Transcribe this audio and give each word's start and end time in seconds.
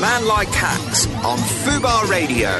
Man 0.00 0.26
Like 0.26 0.48
Hacks 0.48 1.06
on 1.24 1.36
Fubar 1.38 2.08
Radio. 2.08 2.50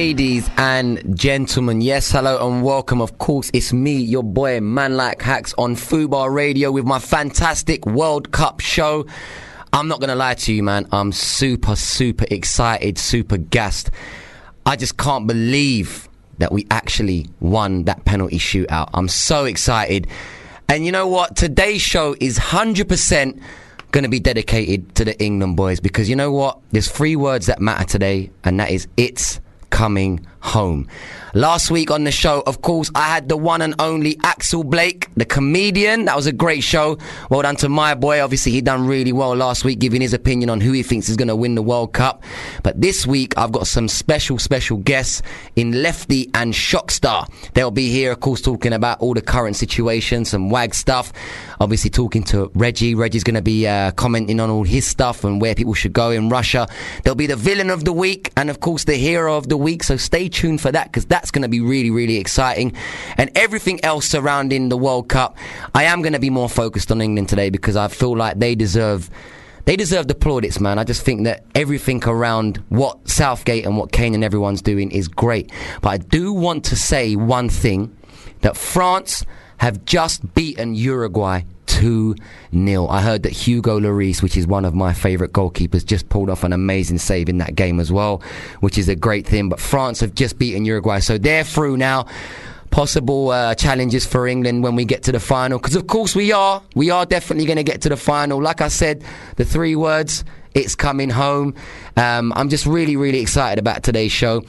Ladies 0.00 0.48
and 0.56 1.14
gentlemen, 1.14 1.82
yes, 1.82 2.10
hello 2.10 2.48
and 2.48 2.62
welcome. 2.62 3.02
Of 3.02 3.18
course, 3.18 3.50
it's 3.52 3.70
me, 3.70 3.98
your 3.98 4.22
boy, 4.22 4.58
Man 4.58 4.96
Like 4.96 5.20
Hacks 5.20 5.52
on 5.58 5.76
Fubar 5.76 6.32
Radio 6.32 6.72
with 6.72 6.86
my 6.86 6.98
fantastic 6.98 7.84
World 7.84 8.32
Cup 8.32 8.60
show. 8.60 9.04
I'm 9.74 9.88
not 9.88 10.00
gonna 10.00 10.14
lie 10.14 10.32
to 10.32 10.54
you, 10.54 10.62
man. 10.62 10.88
I'm 10.90 11.12
super, 11.12 11.76
super 11.76 12.24
excited, 12.30 12.96
super 12.96 13.36
gassed. 13.36 13.90
I 14.64 14.76
just 14.76 14.96
can't 14.96 15.26
believe 15.26 16.08
that 16.38 16.50
we 16.50 16.66
actually 16.70 17.26
won 17.40 17.84
that 17.84 18.06
penalty 18.06 18.38
shootout. 18.38 18.88
I'm 18.94 19.06
so 19.06 19.44
excited. 19.44 20.06
And 20.66 20.86
you 20.86 20.92
know 20.92 21.08
what? 21.08 21.36
Today's 21.36 21.82
show 21.82 22.16
is 22.20 22.38
100% 22.38 23.38
going 23.92 24.04
to 24.04 24.10
be 24.10 24.18
dedicated 24.18 24.94
to 24.94 25.04
the 25.04 25.22
England 25.22 25.58
boys 25.58 25.78
because 25.78 26.08
you 26.08 26.16
know 26.16 26.32
what? 26.32 26.58
There's 26.70 26.90
three 26.90 27.16
words 27.16 27.44
that 27.46 27.60
matter 27.60 27.84
today, 27.84 28.30
and 28.44 28.58
that 28.60 28.70
is 28.70 28.88
it's 28.96 29.40
coming 29.70 30.26
home. 30.40 30.88
Last 31.32 31.70
week 31.70 31.92
on 31.92 32.02
the 32.02 32.10
show, 32.10 32.42
of 32.44 32.60
course, 32.60 32.90
I 32.94 33.02
had 33.02 33.28
the 33.28 33.36
one 33.36 33.62
and 33.62 33.76
only 33.78 34.18
Axel 34.24 34.64
Blake, 34.64 35.08
the 35.14 35.24
comedian. 35.24 36.06
That 36.06 36.16
was 36.16 36.26
a 36.26 36.32
great 36.32 36.64
show. 36.64 36.98
Well 37.30 37.42
done 37.42 37.54
to 37.56 37.68
my 37.68 37.94
boy. 37.94 38.20
Obviously, 38.20 38.50
he 38.50 38.60
done 38.60 38.86
really 38.86 39.12
well 39.12 39.36
last 39.36 39.64
week, 39.64 39.78
giving 39.78 40.00
his 40.00 40.12
opinion 40.12 40.50
on 40.50 40.60
who 40.60 40.72
he 40.72 40.82
thinks 40.82 41.08
is 41.08 41.16
going 41.16 41.28
to 41.28 41.36
win 41.36 41.54
the 41.54 41.62
World 41.62 41.92
Cup. 41.92 42.24
But 42.64 42.80
this 42.80 43.06
week, 43.06 43.38
I've 43.38 43.52
got 43.52 43.68
some 43.68 43.86
special, 43.86 44.40
special 44.40 44.78
guests 44.78 45.22
in 45.54 45.82
Lefty 45.82 46.30
and 46.34 46.52
Shockstar. 46.52 47.28
They'll 47.54 47.70
be 47.70 47.90
here, 47.90 48.10
of 48.10 48.20
course, 48.20 48.40
talking 48.40 48.72
about 48.72 48.98
all 49.00 49.14
the 49.14 49.22
current 49.22 49.54
situation, 49.54 50.24
some 50.24 50.50
WAG 50.50 50.74
stuff. 50.74 51.12
Obviously, 51.60 51.90
talking 51.90 52.24
to 52.24 52.50
Reggie. 52.54 52.96
Reggie's 52.96 53.22
going 53.22 53.34
to 53.34 53.42
be 53.42 53.68
uh, 53.68 53.92
commenting 53.92 54.40
on 54.40 54.50
all 54.50 54.64
his 54.64 54.84
stuff 54.84 55.22
and 55.22 55.40
where 55.40 55.54
people 55.54 55.74
should 55.74 55.92
go 55.92 56.10
in 56.10 56.28
Russia. 56.28 56.66
There'll 57.04 57.14
be 57.14 57.28
the 57.28 57.36
villain 57.36 57.70
of 57.70 57.84
the 57.84 57.92
week 57.92 58.32
and, 58.36 58.50
of 58.50 58.58
course, 58.58 58.82
the 58.82 58.96
hero 58.96 59.36
of 59.36 59.48
the 59.48 59.56
week. 59.56 59.84
So 59.84 59.96
stay 59.96 60.28
tuned 60.30 60.60
for 60.60 60.72
that 60.72 60.86
because 60.86 61.06
that's 61.06 61.30
going 61.30 61.42
to 61.42 61.48
be 61.48 61.60
really, 61.60 61.90
really 61.90 62.16
exciting. 62.16 62.72
And 63.16 63.30
everything 63.34 63.84
else 63.84 64.06
surrounding 64.06 64.68
the 64.68 64.76
World 64.76 65.08
Cup, 65.08 65.36
I 65.74 65.84
am 65.84 66.02
going 66.02 66.12
to 66.12 66.18
be 66.18 66.30
more 66.30 66.48
focused 66.48 66.90
on 66.90 67.00
England 67.00 67.28
today 67.28 67.50
because 67.50 67.76
I 67.76 67.88
feel 67.88 68.16
like 68.16 68.38
they 68.38 68.54
deserve. 68.54 69.10
They 69.66 69.76
deserve 69.76 70.08
the 70.08 70.14
plaudits, 70.14 70.58
man. 70.58 70.78
I 70.78 70.84
just 70.84 71.02
think 71.02 71.24
that 71.24 71.44
everything 71.54 72.02
around 72.04 72.56
what 72.70 73.08
Southgate 73.08 73.66
and 73.66 73.76
what 73.76 73.92
Kane 73.92 74.14
and 74.14 74.24
everyone's 74.24 74.62
doing 74.62 74.90
is 74.90 75.06
great. 75.06 75.52
But 75.82 75.90
I 75.90 75.98
do 75.98 76.32
want 76.32 76.64
to 76.64 76.76
say 76.76 77.14
one 77.14 77.50
thing 77.50 77.94
that 78.40 78.56
France 78.56 79.24
have 79.58 79.84
just 79.84 80.34
beaten 80.34 80.74
Uruguay 80.74 81.42
2 81.70 82.16
0. 82.52 82.88
I 82.88 83.00
heard 83.00 83.22
that 83.22 83.32
Hugo 83.32 83.78
Lloris, 83.78 84.22
which 84.22 84.36
is 84.36 84.46
one 84.46 84.64
of 84.64 84.74
my 84.74 84.92
favourite 84.92 85.32
goalkeepers, 85.32 85.84
just 85.86 86.08
pulled 86.08 86.28
off 86.28 86.42
an 86.42 86.52
amazing 86.52 86.98
save 86.98 87.28
in 87.28 87.38
that 87.38 87.54
game 87.54 87.78
as 87.78 87.92
well, 87.92 88.22
which 88.60 88.76
is 88.76 88.88
a 88.88 88.96
great 88.96 89.26
thing. 89.26 89.48
But 89.48 89.60
France 89.60 90.00
have 90.00 90.14
just 90.14 90.38
beaten 90.38 90.64
Uruguay, 90.64 90.98
so 90.98 91.16
they're 91.16 91.44
through 91.44 91.76
now. 91.76 92.06
Possible 92.70 93.30
uh, 93.30 93.54
challenges 93.56 94.06
for 94.06 94.28
England 94.28 94.62
when 94.62 94.76
we 94.76 94.84
get 94.84 95.02
to 95.04 95.12
the 95.12 95.20
final, 95.20 95.58
because 95.58 95.74
of 95.74 95.86
course 95.86 96.14
we 96.14 96.32
are. 96.32 96.62
We 96.74 96.90
are 96.90 97.04
definitely 97.06 97.46
going 97.46 97.56
to 97.56 97.64
get 97.64 97.82
to 97.82 97.88
the 97.88 97.96
final. 97.96 98.40
Like 98.40 98.60
I 98.60 98.68
said, 98.68 99.04
the 99.36 99.44
three 99.44 99.74
words 99.74 100.24
it's 100.54 100.74
coming 100.74 101.10
home. 101.10 101.54
Um, 101.96 102.32
I'm 102.34 102.48
just 102.48 102.66
really, 102.66 102.96
really 102.96 103.20
excited 103.20 103.58
about 103.60 103.82
today's 103.82 104.12
show. 104.12 104.42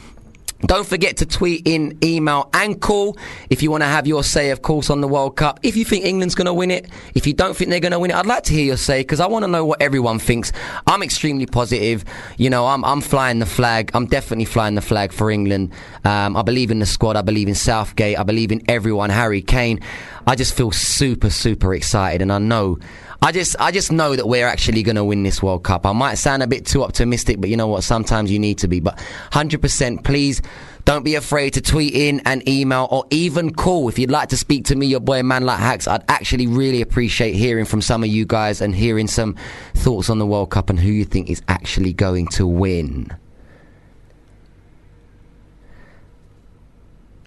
Don't 0.66 0.88
forget 0.88 1.18
to 1.18 1.26
tweet 1.26 1.64
in, 1.66 1.98
email, 2.04 2.50
and 2.54 2.80
call 2.80 3.18
if 3.50 3.64
you 3.64 3.72
want 3.72 3.82
to 3.82 3.88
have 3.88 4.08
your 4.08 4.24
say, 4.24 4.52
of 4.52 4.62
course, 4.62 4.90
on 4.90 5.02
the 5.02 5.08
World 5.08 5.36
Cup. 5.36 5.60
If 5.64 5.76
you 5.76 5.86
think 5.86 6.06
England's 6.06 6.36
going 6.36 6.46
to 6.46 6.54
win 6.54 6.72
it, 6.72 6.88
if 7.16 7.26
you 7.26 7.34
don't 7.34 7.56
think 7.56 7.70
they're 7.70 7.80
going 7.80 7.92
to 7.92 8.00
win 8.00 8.12
it, 8.12 8.16
I'd 8.16 8.26
like 8.26 8.44
to 8.44 8.54
hear 8.54 8.66
your 8.66 8.78
say 8.78 9.02
because 9.02 9.20
I 9.20 9.28
want 9.28 9.44
to 9.44 9.48
know 9.48 9.66
what 9.66 9.82
everyone 9.82 10.20
thinks. 10.20 10.52
I'm 10.88 11.04
extremely 11.04 11.46
positive. 11.46 12.06
You 12.38 12.50
know, 12.50 12.68
I'm, 12.68 12.84
I'm 12.86 13.02
flying 13.02 13.40
the 13.40 13.46
flag. 13.46 13.92
I'm 13.94 14.06
definitely 14.06 14.46
flying 14.46 14.76
the 14.76 14.82
flag 14.82 15.12
for 15.12 15.32
England. 15.32 15.72
Um, 16.04 16.38
I 16.38 16.42
believe 16.42 16.72
in 16.72 16.80
the 16.80 16.86
squad. 16.86 17.16
I 17.16 17.22
believe 17.22 17.48
in 17.48 17.56
Southgate. 17.56 18.18
I 18.18 18.24
believe 18.24 18.52
in 18.52 18.62
everyone. 18.68 19.10
Harry 19.10 19.42
Kane. 19.42 19.80
I 20.28 20.36
just 20.36 20.56
feel 20.56 20.72
super, 20.72 21.30
super 21.30 21.74
excited, 21.74 22.22
and 22.22 22.32
I 22.32 22.38
know. 22.38 22.80
I 23.24 23.32
just, 23.32 23.56
I 23.60 23.70
just 23.70 23.92
know 23.92 24.16
that 24.16 24.28
we're 24.28 24.48
actually 24.48 24.82
going 24.82 24.96
to 24.96 25.04
win 25.04 25.22
this 25.22 25.44
World 25.44 25.64
Cup. 25.64 25.86
I 25.86 25.92
might 25.92 26.16
sound 26.16 26.42
a 26.42 26.48
bit 26.48 26.66
too 26.66 26.84
optimistic, 26.84 27.40
but 27.40 27.52
you 27.52 27.58
know 27.58 27.68
what? 27.68 27.84
Sometimes 27.84 28.32
you 28.32 28.40
need 28.40 28.58
to 28.60 28.68
be. 28.68 28.80
But 28.80 28.98
100%, 29.32 30.04
please 30.04 30.42
don't 30.86 31.04
be 31.04 31.14
afraid 31.14 31.52
to 31.52 31.62
tweet 31.62 31.94
in 31.94 32.22
and 32.26 32.48
email 32.50 32.88
or 32.90 33.06
even 33.12 33.54
call 33.54 33.90
if 33.90 34.00
you'd 34.00 34.10
like 34.10 34.30
to 34.30 34.38
speak 34.38 34.66
to 34.66 34.76
me, 34.76 34.88
your 34.88 35.00
boy 35.00 35.22
Man 35.22 35.46
Like 35.46 35.60
Hacks. 35.60 35.88
I'd 35.88 36.04
actually 36.08 36.48
really 36.48 36.82
appreciate 36.82 37.34
hearing 37.34 37.66
from 37.66 37.82
some 37.82 38.04
of 38.04 38.10
you 38.10 38.26
guys 38.26 38.60
and 38.60 38.74
hearing 38.74 39.08
some 39.08 39.36
thoughts 39.76 40.10
on 40.10 40.18
the 40.18 40.26
World 40.26 40.50
Cup 40.50 40.72
and 40.72 40.80
who 40.80 40.90
you 40.90 41.06
think 41.06 41.30
is 41.30 41.44
actually 41.48 41.94
going 41.94 42.26
to 42.30 42.48
win. 42.48 43.16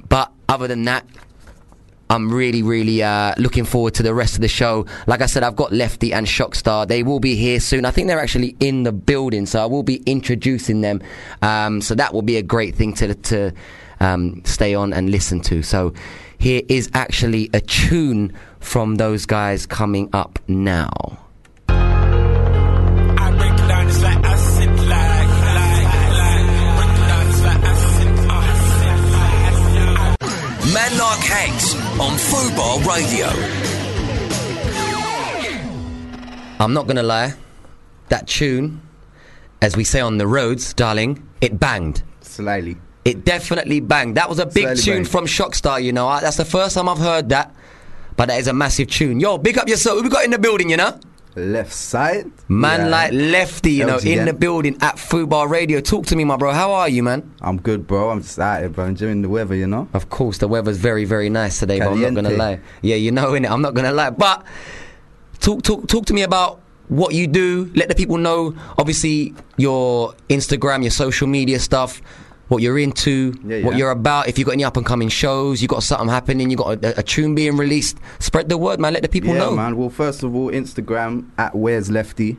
But 0.08 0.32
other 0.48 0.66
than 0.66 0.84
that, 0.86 1.06
I'm 2.14 2.32
really, 2.32 2.62
really 2.62 3.02
uh, 3.02 3.34
looking 3.38 3.64
forward 3.64 3.94
to 3.94 4.02
the 4.02 4.14
rest 4.14 4.36
of 4.36 4.40
the 4.40 4.48
show. 4.48 4.86
Like 5.06 5.20
I 5.20 5.26
said, 5.26 5.42
I've 5.42 5.56
got 5.56 5.72
Lefty 5.72 6.12
and 6.12 6.26
Shockstar. 6.26 6.86
They 6.86 7.02
will 7.02 7.18
be 7.18 7.34
here 7.34 7.58
soon. 7.58 7.84
I 7.84 7.90
think 7.90 8.06
they're 8.06 8.20
actually 8.20 8.56
in 8.60 8.84
the 8.84 8.92
building, 8.92 9.46
so 9.46 9.60
I 9.60 9.66
will 9.66 9.82
be 9.82 9.96
introducing 10.06 10.80
them. 10.80 11.02
Um, 11.42 11.80
so 11.80 11.94
that 11.96 12.14
will 12.14 12.22
be 12.22 12.36
a 12.36 12.42
great 12.42 12.76
thing 12.76 12.94
to 12.94 13.14
to 13.14 13.52
um, 14.00 14.42
stay 14.44 14.74
on 14.74 14.92
and 14.92 15.10
listen 15.10 15.40
to. 15.42 15.62
So 15.62 15.92
here 16.38 16.62
is 16.68 16.88
actually 16.94 17.50
a 17.52 17.60
tune 17.60 18.32
from 18.60 18.96
those 18.96 19.26
guys 19.26 19.66
coming 19.66 20.08
up 20.12 20.38
now. 20.46 21.23
Like 30.98 31.20
Hacks 31.20 31.74
on 31.98 32.16
Fubar 32.16 32.84
Radio. 32.86 33.26
I'm 36.60 36.72
not 36.72 36.86
gonna 36.86 37.02
lie, 37.02 37.34
that 38.08 38.26
tune, 38.28 38.80
as 39.60 39.76
we 39.76 39.84
say 39.84 40.00
on 40.00 40.18
the 40.18 40.26
roads, 40.26 40.72
darling, 40.72 41.26
it 41.40 41.58
banged. 41.58 42.02
Slightly. 42.20 42.76
It 43.04 43.24
definitely 43.24 43.80
banged. 43.80 44.16
That 44.16 44.28
was 44.28 44.38
a 44.38 44.46
big 44.46 44.64
Slightly 44.64 44.82
tune 44.82 44.94
banged. 44.98 45.08
from 45.08 45.26
Shockstar, 45.26 45.82
you 45.82 45.92
know. 45.92 46.08
That's 46.20 46.36
the 46.36 46.44
first 46.44 46.74
time 46.76 46.88
I've 46.88 46.98
heard 46.98 47.28
that. 47.30 47.54
But 48.16 48.28
that 48.28 48.38
is 48.38 48.46
a 48.46 48.52
massive 48.54 48.88
tune. 48.88 49.18
Yo, 49.20 49.36
big 49.38 49.58
up 49.58 49.68
yourself. 49.68 49.98
Who 49.98 50.04
we 50.04 50.08
got 50.08 50.24
in 50.24 50.30
the 50.30 50.38
building, 50.38 50.70
you 50.70 50.76
know? 50.76 50.98
Left 51.36 51.72
side. 51.72 52.30
Man 52.48 52.80
Yeah. 52.82 52.86
like 52.88 53.12
Lefty, 53.12 53.72
you 53.72 53.84
know, 53.84 53.98
in 53.98 54.24
the 54.24 54.32
building 54.32 54.76
at 54.80 54.96
Fubar 54.96 55.48
Radio. 55.48 55.80
Talk 55.80 56.06
to 56.06 56.16
me, 56.16 56.22
my 56.24 56.36
bro. 56.36 56.52
How 56.52 56.72
are 56.72 56.88
you, 56.88 57.02
man? 57.02 57.28
I'm 57.40 57.60
good, 57.60 57.86
bro. 57.88 58.10
I'm 58.10 58.22
just 58.22 58.38
out 58.38 58.60
here, 58.60 58.68
bro. 58.68 58.84
Enjoying 58.86 59.22
the 59.22 59.28
weather, 59.28 59.54
you 59.56 59.66
know. 59.66 59.88
Of 59.94 60.10
course, 60.10 60.38
the 60.38 60.46
weather's 60.46 60.76
very, 60.78 61.04
very 61.04 61.28
nice 61.30 61.58
today, 61.58 61.80
but 61.80 61.88
I'm 61.92 62.00
not 62.00 62.14
gonna 62.14 62.30
lie. 62.30 62.60
Yeah, 62.82 62.96
you 62.96 63.10
know, 63.10 63.32
innit? 63.32 63.50
I'm 63.50 63.62
not 63.62 63.74
gonna 63.74 63.92
lie. 63.92 64.10
But 64.10 64.44
talk, 65.40 65.62
talk, 65.62 65.88
talk 65.88 66.06
to 66.06 66.14
me 66.14 66.22
about 66.22 66.60
what 66.88 67.14
you 67.14 67.26
do. 67.26 67.70
Let 67.74 67.88
the 67.88 67.94
people 67.96 68.18
know, 68.18 68.54
obviously, 68.78 69.34
your 69.56 70.14
Instagram, 70.28 70.82
your 70.82 70.90
social 70.92 71.26
media 71.26 71.58
stuff, 71.58 72.00
what 72.54 72.62
you're 72.62 72.78
into, 72.78 73.34
Yeah, 73.44 73.60
what 73.66 73.76
you're 73.76 73.90
about. 73.90 74.28
If 74.28 74.38
you've 74.38 74.46
got 74.46 74.52
any 74.52 74.64
up 74.64 74.76
and 74.76 74.86
coming 74.86 75.08
shows, 75.10 75.60
you 75.60 75.68
got 75.68 75.82
something 75.82 76.08
happening, 76.08 76.50
you 76.50 76.56
got 76.56 76.82
a, 76.84 76.98
a 77.00 77.02
tune 77.02 77.34
being 77.34 77.56
released. 77.56 77.98
Spread 78.20 78.48
the 78.48 78.56
word, 78.56 78.80
man. 78.80 78.92
Let 78.94 79.02
the 79.02 79.08
people 79.08 79.30
yeah, 79.30 79.38
know. 79.40 79.56
man. 79.56 79.76
Well, 79.76 79.90
first 79.90 80.22
of 80.22 80.34
all, 80.34 80.50
Instagram 80.50 81.28
at 81.36 81.54
Where's 81.54 81.90
Lefty. 81.90 82.38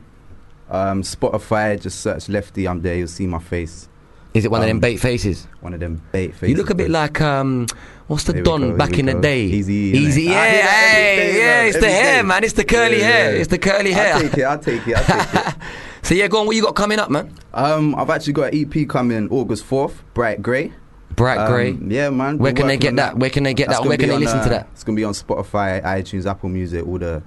Um, 0.70 1.04
Spotify, 1.04 1.80
just 1.80 2.00
search 2.00 2.28
Lefty. 2.30 2.68
I'm 2.68 2.82
there. 2.82 2.96
You'll 2.96 3.08
see 3.08 3.28
my 3.28 3.40
face. 3.40 3.88
Is 4.34 4.44
it 4.44 4.52
one 4.52 4.62
of 4.62 4.68
them 4.68 4.78
Um, 4.78 4.82
bait 4.82 4.98
faces? 4.98 5.48
One 5.62 5.74
of 5.74 5.80
them 5.80 6.02
bait 6.12 6.34
faces. 6.34 6.50
You 6.50 6.56
look 6.58 6.70
a 6.70 6.76
bit 6.76 6.90
like 6.90 7.22
um, 7.22 7.68
what's 8.08 8.24
the 8.26 8.34
Here 8.34 8.44
Don 8.44 8.62
go, 8.72 8.76
back 8.78 8.98
in 9.00 9.06
the 9.06 9.14
day? 9.14 9.44
Easy, 9.44 9.74
easy, 9.74 10.24
yeah, 10.24 10.30
hear 10.52 10.62
that 10.64 10.84
every 10.90 11.00
hey, 11.00 11.16
day, 11.32 11.40
yeah. 11.40 11.62
It's 11.64 11.78
the 11.80 11.88
every 11.88 12.04
hair, 12.06 12.22
day. 12.22 12.28
man. 12.28 12.44
It's 12.44 12.54
the 12.54 12.64
curly 12.66 13.00
Yeah, 13.00 13.04
hair. 13.08 13.32
yeah. 13.34 13.40
It's 13.40 13.48
the 13.50 13.58
curly 13.60 13.92
hair. 13.94 14.14
I'll 14.16 14.22
take 14.22 14.38
it. 14.38 14.44
I'll 14.44 14.60
take 14.60 14.88
it. 14.88 14.96
I'll 14.98 15.26
take 15.26 15.48
it. 15.48 15.56
so 16.06 16.14
yeah, 16.14 16.28
go 16.28 16.40
on. 16.40 16.48
What 16.48 16.56
you 16.56 16.62
got 16.62 16.76
coming 16.76 17.00
up, 17.00 17.10
man? 17.10 17.34
Um, 17.54 17.96
I've 17.96 18.10
actually 18.10 18.34
got 18.34 18.54
an 18.54 18.74
EP 18.74 18.88
coming 18.88 19.28
August 19.30 19.68
4th, 19.70 19.96
Bright 20.14 20.42
Grey. 20.42 20.72
Bright 21.16 21.38
Um, 21.38 21.52
grey. 21.52 21.72
Yeah, 21.88 22.10
man. 22.10 22.38
Where 22.38 22.54
can 22.54 22.68
they 22.68 22.78
get 22.78 22.90
on 22.90 22.96
that? 22.98 23.18
Where 23.18 23.30
can 23.30 23.44
they 23.44 23.54
get 23.54 23.68
That's 23.70 23.80
that? 23.80 23.88
Where 23.88 23.98
can 23.98 24.10
they 24.10 24.16
on, 24.16 24.22
listen 24.22 24.40
to 24.40 24.46
uh, 24.46 24.50
that? 24.50 24.68
It's 24.74 24.84
gonna 24.84 24.96
be 24.96 25.04
on 25.04 25.14
Spotify, 25.14 25.82
iTunes, 25.84 26.26
Apple 26.26 26.50
Music, 26.50 26.86
all 26.86 26.98
the 26.98 27.24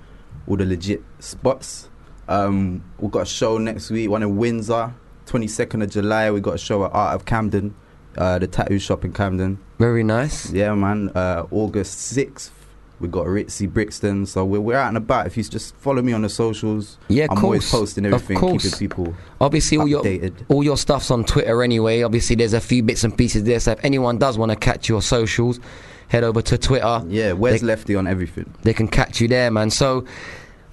all 0.46 0.56
the 0.56 0.64
legit 0.64 1.02
spots. 1.18 1.88
Um, 2.28 2.84
we've 2.98 3.10
got 3.10 3.22
a 3.22 3.26
show 3.26 3.58
next 3.58 3.90
week, 3.90 4.10
one 4.10 4.22
in 4.22 4.36
Windsor. 4.36 4.94
22nd 5.26 5.82
of 5.82 5.90
July, 5.90 6.30
we 6.30 6.40
got 6.40 6.54
a 6.54 6.58
show 6.58 6.84
at 6.86 6.92
Art 6.94 7.14
of 7.14 7.26
Camden, 7.26 7.74
uh, 8.16 8.38
the 8.38 8.46
tattoo 8.46 8.78
shop 8.78 9.04
in 9.04 9.12
Camden. 9.12 9.58
Very 9.78 10.02
nice. 10.02 10.50
Yeah, 10.50 10.74
man. 10.74 11.10
Uh, 11.14 11.44
August 11.50 12.16
6th, 12.16 12.50
we 13.00 13.08
got 13.08 13.26
Ritzy 13.26 13.72
Brixton. 13.72 14.26
So 14.26 14.44
we're, 14.44 14.60
we're 14.60 14.76
out 14.76 14.88
and 14.88 14.96
about. 14.96 15.26
If 15.26 15.36
you 15.36 15.42
just 15.44 15.74
follow 15.76 16.02
me 16.02 16.12
on 16.12 16.22
the 16.22 16.28
socials, 16.28 16.98
Yeah, 17.08 17.26
I'm 17.30 17.44
always 17.44 17.68
course. 17.68 17.80
posting 17.80 18.06
Of 18.06 18.14
everything, 18.14 18.38
course. 18.38 18.62
keeping 18.64 18.78
people 18.78 19.14
Obviously, 19.40 19.78
all 19.78 19.86
your 19.88 20.04
all 20.48 20.64
your 20.64 20.76
stuff's 20.76 21.10
on 21.10 21.24
Twitter 21.24 21.62
anyway. 21.62 22.02
Obviously, 22.02 22.36
there's 22.36 22.54
a 22.54 22.60
few 22.60 22.82
bits 22.82 23.04
and 23.04 23.16
pieces 23.16 23.44
there. 23.44 23.60
So 23.60 23.72
if 23.72 23.84
anyone 23.84 24.18
does 24.18 24.36
want 24.38 24.50
to 24.50 24.56
catch 24.56 24.88
your 24.88 25.02
socials, 25.02 25.60
head 26.08 26.24
over 26.24 26.42
to 26.42 26.58
Twitter. 26.58 27.02
Yeah, 27.08 27.32
where's 27.32 27.60
They- 27.60 27.66
Lefty 27.66 27.94
on 27.94 28.06
everything? 28.06 28.52
They 28.62 28.72
can 28.74 28.88
catch 28.88 29.20
you 29.20 29.28
there, 29.28 29.50
man. 29.50 29.70
So. 29.70 30.04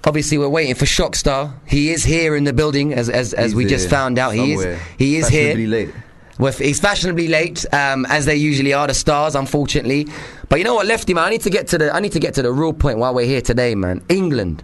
Obviously, 0.04 0.38
we're 0.38 0.48
waiting 0.48 0.76
for 0.76 0.84
Shockstar. 0.84 1.52
He 1.66 1.90
is 1.90 2.04
here 2.04 2.36
in 2.36 2.44
the 2.44 2.52
building, 2.52 2.94
as 2.94 3.08
as, 3.10 3.34
as 3.34 3.46
He's 3.46 3.54
we 3.56 3.64
just 3.64 3.90
found 3.90 4.20
out. 4.20 4.34
He 4.34 4.52
is 4.52 4.78
he 4.98 5.16
is 5.16 5.26
here. 5.26 5.56
late. 5.56 5.90
Well, 6.38 6.52
he's 6.52 6.80
fashionably 6.80 7.28
late, 7.28 7.64
um, 7.72 8.04
as 8.06 8.26
they 8.26 8.36
usually 8.36 8.72
are, 8.74 8.86
the 8.86 8.94
stars, 8.94 9.34
unfortunately. 9.34 10.06
But 10.48 10.58
you 10.58 10.64
know 10.64 10.74
what, 10.74 10.86
Lefty 10.86 11.14
man, 11.14 11.24
I 11.24 11.30
need 11.30 11.40
to 11.42 11.50
get 11.50 11.66
to 11.68 11.78
the 11.78 11.94
I 11.94 12.00
need 12.00 12.12
to 12.12 12.20
get 12.20 12.34
to 12.34 12.42
the 12.42 12.52
real 12.52 12.72
point 12.72 12.98
while 12.98 13.14
we're 13.14 13.26
here 13.26 13.40
today, 13.40 13.74
man. 13.74 14.02
England. 14.08 14.62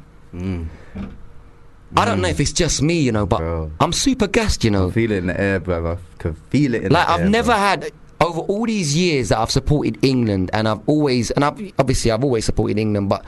I 1.94 2.04
don't 2.06 2.22
know 2.22 2.28
if 2.28 2.40
it's 2.40 2.52
just 2.52 2.80
me, 2.82 3.00
you 3.00 3.12
know, 3.12 3.26
but 3.26 3.40
Mm. 3.40 3.40
Bro. 3.40 3.70
I'm 3.80 3.92
super 3.92 4.26
gassed, 4.26 4.64
you 4.64 4.70
know. 4.70 4.90
Feel 4.90 5.10
it 5.12 5.18
in 5.18 5.26
the 5.26 5.38
air, 5.40 5.60
brother. 5.60 5.98
Can 6.18 6.34
feel 6.50 6.74
it 6.74 6.84
in 6.84 6.92
Like 6.92 7.06
the 7.06 7.12
air. 7.14 7.20
I've 7.24 7.30
never 7.30 7.52
bro. 7.52 7.56
had 7.56 7.90
over 8.20 8.40
all 8.40 8.64
these 8.66 8.96
years 8.96 9.28
that 9.30 9.38
I've 9.38 9.50
supported 9.50 9.98
England, 10.02 10.50
and 10.54 10.68
I've 10.68 10.80
always 10.88 11.30
and 11.32 11.44
I've 11.44 11.60
obviously 11.78 12.10
I've 12.10 12.24
always 12.24 12.44
supported 12.46 12.78
England, 12.78 13.08
but 13.08 13.24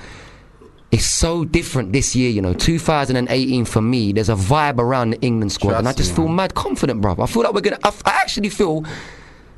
it's 0.94 1.06
so 1.06 1.44
different 1.44 1.92
this 1.92 2.14
year. 2.14 2.30
You 2.30 2.40
know, 2.42 2.54
2018 2.54 3.64
for 3.64 3.82
me, 3.82 4.12
there's 4.12 4.28
a 4.28 4.34
vibe 4.34 4.78
around 4.78 5.10
the 5.10 5.20
England 5.20 5.52
squad, 5.52 5.74
and 5.74 5.88
I 5.88 5.92
just 5.92 6.10
me, 6.12 6.16
feel 6.16 6.26
man. 6.28 6.36
mad 6.36 6.54
confident, 6.54 7.00
bro. 7.00 7.16
I 7.18 7.26
feel 7.26 7.42
like 7.42 7.52
we're 7.54 7.60
gonna. 7.60 7.78
I, 7.84 7.88
I 8.06 8.10
actually 8.12 8.48
feel 8.50 8.84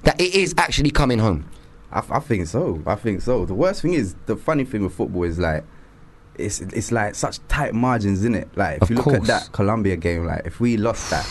that 0.02 0.20
it 0.20 0.34
is 0.34 0.54
actually 0.58 0.90
coming 0.90 1.18
home. 1.18 1.48
I, 1.92 2.02
I 2.10 2.20
think 2.20 2.46
so. 2.46 2.82
I 2.86 2.94
think 2.96 3.20
so. 3.22 3.44
The 3.44 3.54
worst 3.54 3.82
thing 3.82 3.94
is 3.94 4.14
the 4.26 4.36
funny 4.36 4.64
thing 4.64 4.82
with 4.82 4.94
football 4.94 5.24
is 5.24 5.38
like 5.38 5.64
it's 6.36 6.60
it's 6.60 6.90
like 6.92 7.14
such 7.14 7.38
tight 7.48 7.74
margins, 7.74 8.20
isn't 8.20 8.34
it? 8.34 8.48
Like 8.56 8.76
if 8.76 8.82
Of 8.82 8.90
you 8.90 8.96
look 8.96 9.04
course. 9.04 9.18
at 9.18 9.26
that 9.26 9.52
Colombia 9.52 9.96
game, 9.96 10.24
like 10.26 10.42
if 10.46 10.58
we 10.60 10.76
lost 10.76 11.10
that, 11.10 11.26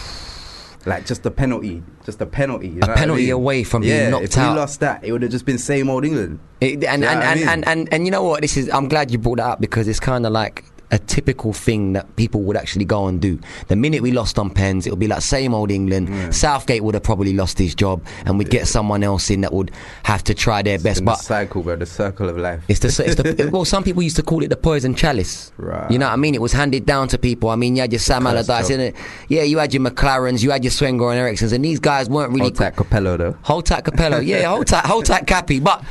like 0.86 1.06
just 1.06 1.26
a 1.26 1.32
penalty, 1.32 1.84
just 2.06 2.22
a 2.22 2.26
penalty, 2.26 2.68
you 2.70 2.80
A 2.82 2.88
know 2.88 2.94
I 2.94 2.96
penalty 2.96 3.24
mean? 3.24 3.32
away 3.32 3.64
from 3.64 3.82
being 3.82 3.96
yeah, 3.96 4.10
knocked 4.10 4.26
if 4.26 4.38
out. 4.38 4.54
we 4.54 4.60
lost 4.60 4.80
that, 4.82 5.04
it 5.04 5.12
would 5.12 5.22
have 5.24 5.32
just 5.32 5.46
been 5.46 5.58
same 5.58 5.90
old 5.90 6.06
England. 6.06 6.40
It, 6.62 6.84
and, 6.84 7.04
and, 7.04 7.04
what 7.04 7.18
I 7.18 7.32
and, 7.32 7.50
and, 7.50 7.68
and, 7.68 7.94
and 7.94 8.06
you 8.06 8.12
know 8.12 8.24
what? 8.24 8.42
This 8.42 8.58
is. 8.58 8.70
I'm 8.70 8.88
glad 8.88 9.12
you 9.12 9.18
brought 9.18 9.38
that 9.38 9.46
up 9.46 9.62
because 9.62 9.88
it's 9.88 10.00
kind 10.00 10.26
of 10.26 10.32
like 10.32 10.64
a 10.92 11.00
typical 11.00 11.52
thing 11.52 11.94
that 11.94 12.16
people 12.16 12.42
would 12.44 12.56
actually 12.56 12.86
go 12.86 13.08
and 13.08 13.20
do. 13.20 13.40
The 13.68 13.76
minute 13.76 14.02
we 14.04 14.12
lost 14.12 14.38
on 14.38 14.50
pens, 14.52 14.86
it 14.86 14.92
would 14.92 15.00
be 15.00 15.08
like 15.08 15.22
same 15.22 15.54
old 15.54 15.72
England. 15.72 16.34
Southgate 16.34 16.84
would 16.84 16.94
have 16.94 17.04
probably 17.04 17.34
lost 17.34 17.58
his 17.58 17.74
job, 17.74 18.04
and 18.26 18.38
we'd 18.38 18.50
get 18.52 18.68
someone 18.68 19.04
else 19.04 19.30
in 19.30 19.42
that 19.42 19.52
would 19.52 19.72
have 20.04 20.24
to 20.26 20.34
try 20.36 20.62
their 20.62 20.78
best. 20.78 21.00
in 21.00 21.06
the 21.06 21.12
But 21.12 21.20
cycle, 21.22 21.64
bro, 21.64 21.76
the 21.76 21.86
circle 21.88 22.30
of 22.30 22.38
life. 22.38 22.64
it's 22.68 22.80
the, 22.82 22.88
it's 23.06 23.16
the 23.16 23.50
well. 23.54 23.66
Some 23.66 23.84
people 23.84 24.04
used 24.04 24.16
to 24.18 24.24
call 24.24 24.44
it 24.44 24.50
the 24.50 24.56
poison 24.58 24.94
chalice. 24.96 25.52
Right. 25.58 25.90
You 25.90 25.98
know 25.98 26.06
what 26.06 26.14
I 26.14 26.18
mean? 26.18 26.36
It 26.36 26.42
was 26.42 26.54
handed 26.54 26.86
down 26.86 27.08
to 27.10 27.18
people. 27.18 27.50
I 27.50 27.56
mean, 27.56 27.76
you 27.76 27.82
had 27.82 27.92
your 27.92 28.00
Sam 28.00 28.28
Allardyce 28.28 28.70
in 28.70 28.80
it. 28.80 28.96
Yeah, 29.28 29.44
you 29.44 29.58
had 29.58 29.74
your 29.74 29.84
McClarens, 29.84 30.44
you 30.44 30.52
had 30.52 30.64
your 30.64 30.72
Swenger 30.72 31.10
and 31.10 31.20
Erikssons, 31.20 31.52
and 31.52 31.66
these 31.66 31.80
guys 31.80 32.10
weren't 32.10 32.30
really. 32.30 32.42
Hold 32.42 32.56
tight, 32.58 32.76
Capello 32.76 33.18
though. 33.18 33.38
Hold 33.42 33.66
tight, 33.66 33.84
Capello. 33.86 34.20
Yeah, 34.26 34.44
hold 34.50 34.68
tight, 34.68 34.86
hold 34.86 35.06
tight, 35.06 35.26
Cappy. 35.26 35.60
But 35.60 35.84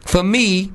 for 0.00 0.22
me, 0.22 0.72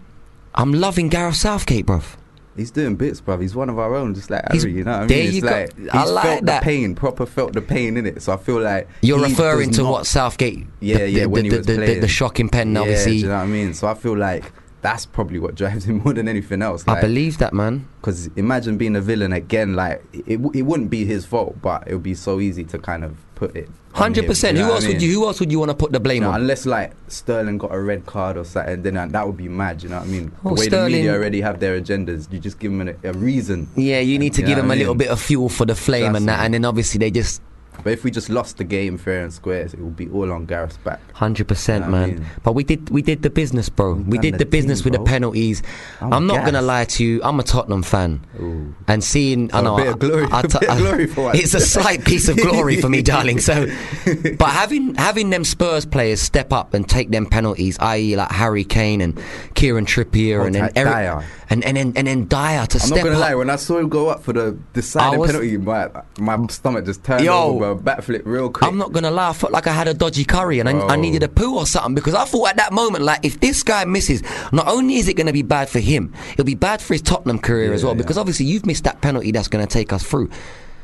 I'm 0.55 0.73
loving 0.73 1.09
Gareth 1.09 1.35
Southgate, 1.35 1.85
bruv. 1.85 2.15
He's 2.59 2.71
doing 2.71 2.95
bits, 2.95 3.21
bruv. 3.21 3.41
He's 3.41 3.55
one 3.55 3.69
of 3.69 3.79
our 3.79 3.95
own, 3.95 4.13
just 4.13 4.29
like 4.29 4.43
He's- 4.51 4.63
Harry. 4.63 4.75
You 4.75 4.83
know 4.83 4.91
what 4.91 4.97
I 4.97 4.99
mean? 5.01 5.07
there 5.07 5.23
It's 5.25 5.33
you 5.33 5.41
go. 5.41 5.47
like, 5.47 5.73
I 5.93 6.03
like 6.05 6.23
felt 6.25 6.45
that. 6.45 6.59
the 6.61 6.65
pain, 6.65 6.93
proper 6.95 7.25
felt 7.25 7.53
the 7.53 7.61
pain 7.61 7.97
in 7.97 8.05
it. 8.05 8.21
So 8.21 8.33
I 8.33 8.37
feel 8.37 8.61
like 8.61 8.87
You're 9.01 9.19
referring 9.21 9.71
to 9.71 9.81
not- 9.83 9.91
what 9.91 10.05
Southgate, 10.05 10.67
Yeah, 10.81 10.97
the, 10.99 11.09
yeah, 11.09 11.19
the, 11.23 11.29
when 11.29 11.49
the, 11.49 11.57
the, 11.59 11.99
the, 12.01 12.07
shocking 12.07 12.49
pen, 12.49 12.73
Yeah, 12.73 12.81
obviously. 12.81 13.11
do 13.13 13.17
you 13.17 13.27
know 13.27 13.37
what 13.37 13.43
I 13.43 13.47
mean? 13.47 13.73
So 13.73 13.87
I 13.87 13.93
feel 13.95 14.15
like 14.17 14.51
that's 14.81 15.05
probably 15.05 15.39
what 15.39 15.55
drives 15.55 15.85
him 15.85 15.97
more 16.03 16.13
than 16.13 16.27
anything 16.27 16.61
else. 16.61 16.83
I 16.87 17.01
believe 17.01 17.37
that, 17.39 17.53
man. 17.53 17.87
because 18.01 18.27
imagine 18.35 18.77
being 18.77 18.95
a 18.95 19.01
villain 19.01 19.33
again. 19.33 19.73
Like 19.75 20.03
it, 20.13 20.39
it 20.53 20.61
wouldn't 20.63 20.89
be 20.89 21.05
his 21.05 21.25
fault, 21.25 21.57
but 21.61 21.87
it 21.87 21.93
would 21.93 22.03
be 22.03 22.13
so 22.15 22.39
easy 22.39 22.63
to 22.65 22.77
kind 22.79 23.03
of 23.03 23.15
put 23.35 23.55
it. 23.55 23.67
on 23.67 23.73
Hundred 23.93 24.23
him, 24.25 24.29
percent. 24.29 24.57
you 24.57 24.63
Who 24.63 24.67
know 24.67 24.73
what 24.73 24.83
else 24.83 24.85
I 24.85 24.93
would 24.93 25.01
you? 25.01 25.13
Who 25.13 25.25
else 25.25 25.39
would 25.39 25.51
you 25.51 25.59
want 25.59 25.69
to 25.71 25.75
put 25.75 25.91
the 25.91 25.99
blame 25.99 26.15
You 26.17 26.21
know, 26.21 26.29
on? 26.31 26.41
unless 26.41 26.65
like 26.65 26.93
Sterling 27.07 27.57
got 27.57 27.73
a 27.73 27.79
red 27.79 28.05
card 28.05 28.37
or 28.37 28.43
something, 28.45 28.81
then 28.81 28.93
that- 28.95 29.11
that 29.11 29.25
would 29.27 29.37
be 29.37 29.47
mad. 29.49 29.81
You 29.83 29.89
know 29.89 29.97
what 29.99 30.07
I 30.07 30.11
mean? 30.11 30.31
Oh, 30.45 30.49
the 30.49 30.61
way 30.61 30.65
Sterling- 30.67 30.91
the 30.91 30.97
media 30.99 31.13
already 31.15 31.41
have 31.41 31.59
their 31.59 31.79
agendas, 31.79 32.31
you 32.31 32.39
just 32.39 32.59
give 32.59 32.71
them 32.71 32.87
a, 32.87 33.09
a 33.09 33.13
reason. 33.13 33.67
Yeah, 33.75 33.99
you 33.99 34.19
need 34.19 34.33
to 34.33 34.41
You 34.41 34.47
give 34.47 34.57
know 34.57 34.61
them 34.63 34.67
what 34.69 34.73
a 34.75 34.77
I 34.77 34.79
little 34.79 34.95
bit 34.95 35.07
of 35.09 35.21
fuel 35.21 35.49
for 35.49 35.65
the 35.65 35.75
flame 35.75 36.11
Trust 36.11 36.17
and 36.17 36.29
that, 36.29 36.39
me. 36.39 36.45
and 36.45 36.53
then 36.53 36.65
obviously 36.65 36.97
they 36.99 37.11
just 37.11 37.41
But 37.83 37.93
if 37.93 38.03
we 38.03 38.11
just 38.11 38.29
lost 38.29 38.57
the 38.57 38.63
game 38.63 38.97
fair 38.97 39.23
and 39.23 39.31
square, 39.33 39.61
it 39.61 39.79
would 39.79 39.95
be 39.95 40.09
all 40.09 40.31
on 40.31 40.45
Gareth's 40.45 40.77
back. 40.77 40.99
Hundred 41.13 41.47
percent, 41.47 41.85
You 41.85 41.91
know 41.91 41.97
what 41.97 42.03
I 42.03 42.07
man. 42.07 42.15
mean? 42.19 42.25
But 42.43 42.53
we 42.53 42.63
did 42.63 42.89
we 42.89 43.01
did 43.01 43.21
the 43.23 43.29
business, 43.29 43.69
bro. 43.69 43.93
We 43.93 44.03
We 44.03 44.17
did 44.17 44.33
the 44.35 44.39
the 44.39 44.45
business 44.45 44.81
thing, 44.81 44.91
with 44.91 44.99
the 44.99 45.05
penalties. 45.05 45.63
I'm 46.01 46.13
I'm, 46.13 46.27
not 46.27 46.45
gonna 46.45 46.61
lie 46.61 46.85
to 46.85 47.03
you. 47.03 47.21
I'm 47.23 47.39
a 47.39 47.43
Tottenham 47.43 47.83
fan, 47.83 48.25
Ooh. 48.41 48.73
and 48.87 49.03
seeing 49.03 49.53
I 49.53 49.59
a 49.59 49.61
know 49.63 49.77
bit 49.77 49.87
of 49.87 49.99
glory- 49.99 50.27
I, 50.31 50.39
a 50.41 50.43
bit 50.47 50.69
of 50.69 50.77
glory 50.77 51.07
for 51.07 51.23
once. 51.25 51.39
it's 51.43 51.53
a 51.53 51.59
slight 51.59 52.03
piece 52.05 52.27
of 52.29 52.37
glory 52.37 52.79
for 52.81 52.89
me, 52.89 53.01
darling. 53.13 53.39
So, 53.39 53.65
but 54.37 54.49
having 54.49 54.95
having 54.95 55.29
them 55.29 55.43
Spurs 55.43 55.85
players 55.85 56.21
step 56.21 56.51
up 56.53 56.73
and 56.73 56.87
take 56.87 57.11
them 57.11 57.25
penalties, 57.25 57.77
i.e., 57.79 58.15
like 58.15 58.31
Harry 58.31 58.63
Kane 58.63 59.01
and 59.01 59.19
Kieran 59.55 59.85
Trippier, 59.85 60.41
Oh, 60.41 60.45
and 60.45 60.55
then 60.55 60.71
Eric, 60.75 60.93
Dier. 60.93 61.25
and 61.49 61.63
and 61.65 61.77
then 61.77 61.93
and 61.95 62.07
then 62.07 62.25
Dier 62.27 62.65
to 62.67 62.77
I'm 62.77 62.85
step 62.87 62.89
not 62.97 63.03
gonna 63.03 63.15
up. 63.15 63.21
lie. 63.21 63.35
When 63.35 63.49
I 63.49 63.55
saw 63.55 63.77
him 63.77 63.89
go 63.89 64.07
up 64.09 64.23
for 64.23 64.33
the 64.33 64.57
deciding 64.73 65.19
was- 65.19 65.29
penalty, 65.31 65.57
my 65.57 65.89
my 66.17 66.45
stomach 66.47 66.85
just 66.85 67.03
turned 67.03 67.23
Yo. 67.25 67.33
over, 67.33 67.59
bro. 67.59 67.68
Backflip 67.75 68.21
real 68.25 68.49
quick. 68.49 68.69
I'm 68.69 68.77
not 68.77 68.91
gonna 68.91 69.11
lie, 69.11 69.29
I 69.29 69.33
felt 69.33 69.51
like 69.51 69.67
I 69.67 69.73
had 69.73 69.87
a 69.87 69.93
dodgy 69.93 70.25
curry 70.25 70.59
and 70.59 70.69
I, 70.69 70.79
I 70.87 70.95
needed 70.95 71.23
a 71.23 71.27
poo 71.27 71.57
or 71.57 71.65
something 71.65 71.95
because 71.95 72.15
I 72.15 72.25
thought 72.25 72.49
at 72.49 72.57
that 72.57 72.73
moment, 72.73 73.03
like, 73.03 73.19
if 73.23 73.39
this 73.39 73.63
guy 73.63 73.85
misses, 73.85 74.23
not 74.51 74.67
only 74.67 74.95
is 74.95 75.07
it 75.07 75.15
gonna 75.15 75.33
be 75.33 75.41
bad 75.41 75.69
for 75.69 75.79
him, 75.79 76.13
it'll 76.33 76.45
be 76.45 76.55
bad 76.55 76.81
for 76.81 76.93
his 76.93 77.01
Tottenham 77.01 77.39
career 77.39 77.73
as 77.73 77.83
well 77.83 77.93
yeah. 77.93 78.01
because 78.01 78.17
obviously 78.17 78.45
you've 78.45 78.65
missed 78.65 78.83
that 78.83 79.01
penalty 79.01 79.31
that's 79.31 79.47
gonna 79.47 79.67
take 79.67 79.93
us 79.93 80.03
through. 80.03 80.29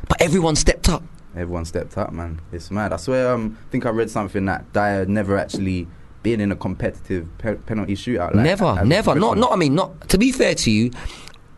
But 0.07 0.21
everyone 0.21 0.55
stepped 0.55 0.89
up. 0.89 1.03
Everyone 1.35 1.65
stepped 1.65 1.97
up, 1.97 2.13
man. 2.13 2.39
It's 2.51 2.71
mad. 2.71 2.93
I 2.93 2.97
swear. 2.97 3.33
Um, 3.33 3.57
I 3.67 3.69
think 3.71 3.85
I 3.85 3.89
read 3.89 4.09
something 4.09 4.45
that 4.45 4.71
Dier 4.71 5.05
never 5.05 5.37
actually 5.37 5.87
been 6.23 6.39
in 6.39 6.51
a 6.51 6.55
competitive 6.55 7.27
pe- 7.37 7.55
penalty 7.55 7.95
shootout. 7.95 8.33
Like, 8.33 8.43
never, 8.43 8.85
never. 8.85 9.15
Not, 9.15 9.37
not. 9.37 9.51
I 9.51 9.55
mean, 9.57 9.75
not. 9.75 10.09
To 10.09 10.17
be 10.17 10.31
fair 10.31 10.55
to 10.55 10.71
you, 10.71 10.91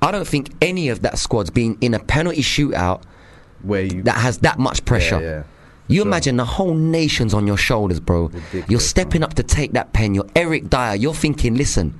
I 0.01 0.11
don't 0.11 0.27
think 0.27 0.51
any 0.61 0.89
of 0.89 1.01
that 1.03 1.17
squad's 1.17 1.49
been 1.49 1.77
in 1.79 1.93
a 1.93 1.99
penalty 1.99 2.41
shootout 2.41 3.03
where 3.61 3.81
you. 3.83 4.03
that 4.03 4.15
has 4.17 4.39
that 4.39 4.59
much 4.59 4.85
pressure. 4.85 5.19
Yeah, 5.21 5.27
yeah. 5.29 5.43
You 5.89 5.99
Sure. 6.01 6.07
imagine 6.07 6.35
the 6.35 6.45
whole 6.45 6.73
nation's 6.75 7.33
on 7.33 7.47
your 7.47 7.55
shoulders, 7.57 7.99
bro. 8.01 8.23
Ridiculous, 8.27 8.69
you're 8.69 8.79
stepping 8.81 9.21
man. 9.21 9.29
up 9.29 9.33
to 9.35 9.43
take 9.43 9.71
that 9.73 9.93
pen. 9.93 10.13
You're 10.15 10.27
Eric 10.35 10.69
Dier. 10.69 10.95
You're 10.95 11.13
thinking, 11.13 11.55
listen, 11.55 11.97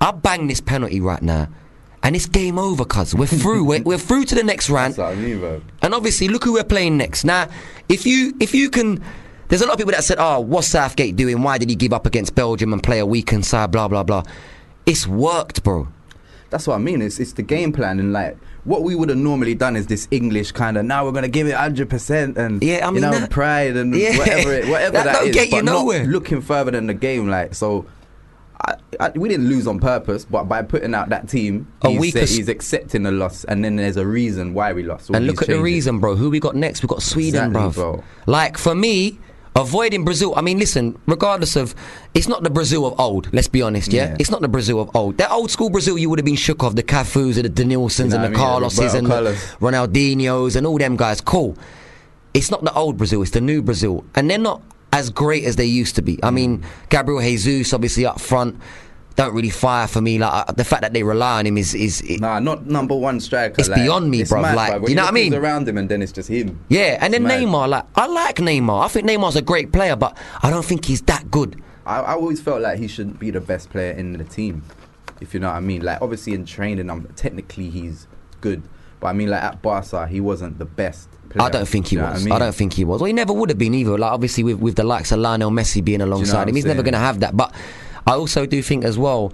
I'll 0.00 0.12
bang 0.12 0.46
this 0.46 0.60
penalty 0.62 1.00
right 1.02 1.20
now, 1.20 1.48
and 2.02 2.16
it's 2.16 2.24
game 2.26 2.58
over, 2.58 2.84
cuz. 2.86 3.14
We're 3.14 3.26
through. 3.42 3.64
we're, 3.64 3.82
we're 3.82 3.98
through 3.98 4.24
to 4.26 4.34
the 4.34 4.42
next 4.42 4.70
round. 4.70 4.94
That's 4.94 4.98
what 4.98 5.12
I 5.12 5.14
mean, 5.16 5.40
bro. 5.40 5.60
And 5.82 5.92
obviously, 5.94 6.28
look 6.28 6.44
who 6.44 6.54
we're 6.54 6.64
playing 6.64 6.96
next. 6.96 7.24
Now, 7.24 7.48
if 7.90 8.06
you 8.06 8.34
if 8.40 8.54
you 8.54 8.70
can, 8.70 9.02
there's 9.48 9.60
a 9.60 9.66
lot 9.66 9.72
of 9.74 9.78
people 9.78 9.92
that 9.92 10.04
said, 10.04 10.16
"Oh, 10.18 10.40
what's 10.40 10.68
Southgate 10.68 11.16
doing? 11.16 11.42
Why 11.42 11.58
did 11.58 11.68
he 11.68 11.76
give 11.76 11.92
up 11.92 12.06
against 12.06 12.34
Belgium 12.34 12.72
and 12.72 12.82
play 12.82 13.00
a 13.00 13.06
weakened 13.06 13.44
side?" 13.44 13.70
Blah 13.70 13.88
blah 13.88 14.02
blah. 14.02 14.22
It's 14.86 15.06
worked, 15.06 15.62
bro. 15.62 15.88
That's 16.48 16.66
what 16.66 16.76
I 16.76 16.78
mean. 16.78 17.02
It's 17.02 17.18
it's 17.20 17.34
the 17.34 17.42
game 17.42 17.72
plan 17.72 17.98
and 18.00 18.12
like 18.14 18.38
what 18.66 18.82
we 18.82 18.94
would 18.94 19.08
have 19.08 19.16
normally 19.18 19.54
done 19.54 19.76
is 19.76 19.86
this 19.86 20.06
English 20.10 20.52
kind 20.52 20.76
of 20.76 20.84
now 20.84 21.04
we're 21.04 21.12
gonna 21.12 21.28
give 21.28 21.46
it 21.46 21.54
hundred 21.54 21.88
percent 21.88 22.36
and 22.36 22.62
Yeah, 22.62 22.86
I 22.86 22.90
mean 22.90 22.96
you 22.96 23.00
know 23.10 23.18
that- 23.18 23.30
pride 23.30 23.76
and 23.76 23.94
Yeah. 23.94 24.18
whatever 24.18 24.52
it, 24.52 24.68
whatever 24.68 24.92
That 24.92 25.04
that 25.04 25.12
don't 25.20 25.28
is, 25.28 25.34
get 25.34 25.46
you 25.48 25.58
but 25.58 25.64
not 25.64 25.72
nowhere. 25.80 26.04
looking 26.06 26.40
further 26.42 26.72
than 26.72 26.86
the 26.88 26.94
game. 26.94 27.28
Like 27.28 27.54
so, 27.54 27.86
I, 28.60 28.74
I, 28.98 29.10
we 29.14 29.28
didn't 29.28 29.48
lose 29.48 29.66
on 29.66 29.78
purpose, 29.80 30.24
but 30.24 30.44
by 30.44 30.62
putting 30.62 30.94
out 30.94 31.10
that 31.10 31.28
team, 31.28 31.68
A 31.82 31.90
he's, 31.90 32.00
weaker 32.00 32.26
said 32.26 32.28
he's 32.36 32.48
accepting 32.48 33.02
the 33.02 33.12
loss, 33.12 33.44
and 33.44 33.62
then 33.64 33.76
there's 33.76 33.98
a 33.98 34.06
reason 34.06 34.54
why 34.54 34.72
we 34.72 34.82
lost. 34.82 35.10
And 35.10 35.26
look 35.26 35.42
at 35.42 35.48
the 35.48 35.60
reason, 35.60 35.98
bro. 36.00 36.16
Who 36.16 36.30
we 36.30 36.40
got 36.40 36.56
next? 36.56 36.82
We 36.82 36.86
got 36.88 37.02
Sweden, 37.02 37.48
Exactly, 37.54 37.82
bro. 37.82 38.02
Like 38.26 38.56
for 38.58 38.74
me, 38.74 39.18
avoiding 39.56 40.04
Brazil. 40.04 40.34
I 40.36 40.40
mean, 40.42 40.58
listen. 40.58 40.98
Regardless 41.06 41.56
of, 41.56 41.74
it's 42.14 42.28
not 42.28 42.42
the 42.42 42.50
Brazil 42.50 42.86
of 42.86 42.98
old. 43.00 43.32
Let's 43.32 43.48
be 43.48 43.62
honest. 43.62 43.92
Yeah, 43.92 44.10
Yeah. 44.10 44.16
it's 44.18 44.30
not 44.30 44.40
the 44.42 44.48
Brazil 44.48 44.80
of 44.80 44.94
old. 44.94 45.18
That 45.18 45.30
old 45.30 45.50
school 45.50 45.70
Brazil, 45.70 45.98
you 45.98 46.08
would 46.10 46.18
have 46.18 46.26
been 46.26 46.36
shook 46.36 46.62
of 46.62 46.76
the 46.76 46.82
Cafus 46.82 47.36
and 47.36 47.44
the 47.44 47.50
Denilsons 47.64 47.98
You 47.98 48.08
know 48.10 48.14
and 48.16 48.24
the 48.24 48.28
I 48.28 48.30
mean? 48.30 48.38
Carloses 48.38 48.94
and 48.94 49.06
the 49.06 49.10
Carlos. 49.10 49.38
Ronaldinhos 49.60 50.56
and 50.56 50.66
all 50.66 50.78
them 50.78 50.96
guys. 50.96 51.20
Cool. 51.20 51.56
It's 52.34 52.50
not 52.50 52.62
the 52.64 52.72
old 52.74 52.96
Brazil. 52.98 53.22
It's 53.22 53.30
the 53.30 53.40
new 53.40 53.62
Brazil, 53.62 54.04
and 54.14 54.30
they're 54.30 54.38
not 54.38 54.60
as 54.92 55.10
great 55.10 55.44
as 55.44 55.56
they 55.56 55.64
used 55.64 55.94
to 55.96 56.02
be. 56.02 56.18
I 56.22 56.30
mean, 56.30 56.58
mm. 56.58 56.64
Gabriel 56.90 57.20
Jesus, 57.20 57.72
obviously 57.72 58.06
up 58.06 58.20
front. 58.20 58.56
Don't 59.16 59.34
really 59.34 59.50
fire 59.50 59.86
for 59.86 60.00
me. 60.00 60.18
Like 60.18 60.48
uh, 60.48 60.52
the 60.52 60.64
fact 60.64 60.82
that 60.82 60.92
they 60.92 61.02
rely 61.02 61.38
on 61.38 61.46
him 61.46 61.56
is 61.56 61.74
is 61.74 62.02
it, 62.02 62.20
Nah, 62.20 62.38
not 62.38 62.66
number 62.66 62.94
one 62.94 63.18
striker. 63.18 63.56
It's 63.58 63.68
like, 63.68 63.82
beyond 63.82 64.10
me, 64.10 64.20
it's 64.20 64.30
bruv, 64.30 64.42
mad, 64.42 64.54
like. 64.54 64.82
When 64.82 64.90
you 64.90 64.96
know 64.96 65.04
what 65.04 65.10
I 65.10 65.14
mean? 65.14 65.34
Around 65.34 65.68
him, 65.68 65.78
and 65.78 65.88
then 65.88 66.02
it's 66.02 66.12
just 66.12 66.28
him. 66.28 66.60
Yeah, 66.68 66.98
and 67.00 67.14
then 67.14 67.22
Mad. 67.22 67.40
Neymar, 67.40 67.68
like 67.68 67.86
I 67.94 68.06
like 68.06 68.36
Neymar. 68.36 68.84
I 68.84 68.88
think 68.88 69.08
Neymar's 69.08 69.36
a 69.36 69.42
great 69.42 69.72
player, 69.72 69.96
but 69.96 70.16
I 70.42 70.50
don't 70.50 70.64
think 70.64 70.84
he's 70.84 71.00
that 71.02 71.30
good. 71.30 71.62
I, 71.86 72.00
I 72.00 72.12
always 72.14 72.40
felt 72.42 72.60
like 72.60 72.78
he 72.78 72.88
shouldn't 72.88 73.18
be 73.18 73.30
the 73.30 73.40
best 73.40 73.70
player 73.70 73.92
in 73.92 74.12
the 74.12 74.24
team, 74.24 74.62
if 75.20 75.32
you 75.32 75.40
know 75.40 75.48
what 75.48 75.56
I 75.56 75.60
mean. 75.60 75.82
Like 75.82 76.02
obviously 76.02 76.34
in 76.34 76.44
training, 76.44 76.90
I'm 76.90 77.06
technically 77.14 77.70
he's 77.70 78.06
good, 78.40 78.62
But 79.00 79.08
I 79.08 79.12
mean, 79.14 79.30
like 79.30 79.42
at 79.42 79.62
Barca, 79.62 80.06
he 80.06 80.20
wasn't 80.20 80.58
the 80.58 80.66
best. 80.66 81.08
Player. 81.30 81.46
I 81.46 81.50
don't 81.50 81.66
think 81.66 81.88
he 81.88 81.96
you 81.96 82.02
know 82.02 82.12
was. 82.12 82.26
I, 82.26 82.36
I, 82.36 82.38
don't 82.38 82.54
think 82.54 82.74
he 82.74 82.84
was. 82.84 83.00
Well, 83.00 83.06
he 83.06 83.12
never 83.12 83.32
would 83.32 83.48
have 83.48 83.58
been 83.58 83.74
either. 83.74 83.98
Like 83.98 84.12
obviously 84.12 84.44
with 84.44 84.58
with 84.58 84.76
the 84.76 84.84
likes 84.84 85.10
of 85.10 85.18
Lionel 85.20 85.50
Messi 85.50 85.84
being 85.84 86.00
alongside 86.00 86.38
what 86.38 86.42
him, 86.42 86.48
I'm 86.50 86.54
he's 86.56 86.64
never 86.66 86.82
going 86.82 86.92
to 86.92 87.00
have 87.00 87.20
that. 87.20 87.36
But 87.36 87.52
I 88.06 88.12
also 88.12 88.46
do 88.46 88.62
think 88.62 88.84
as 88.84 88.96
well 88.98 89.32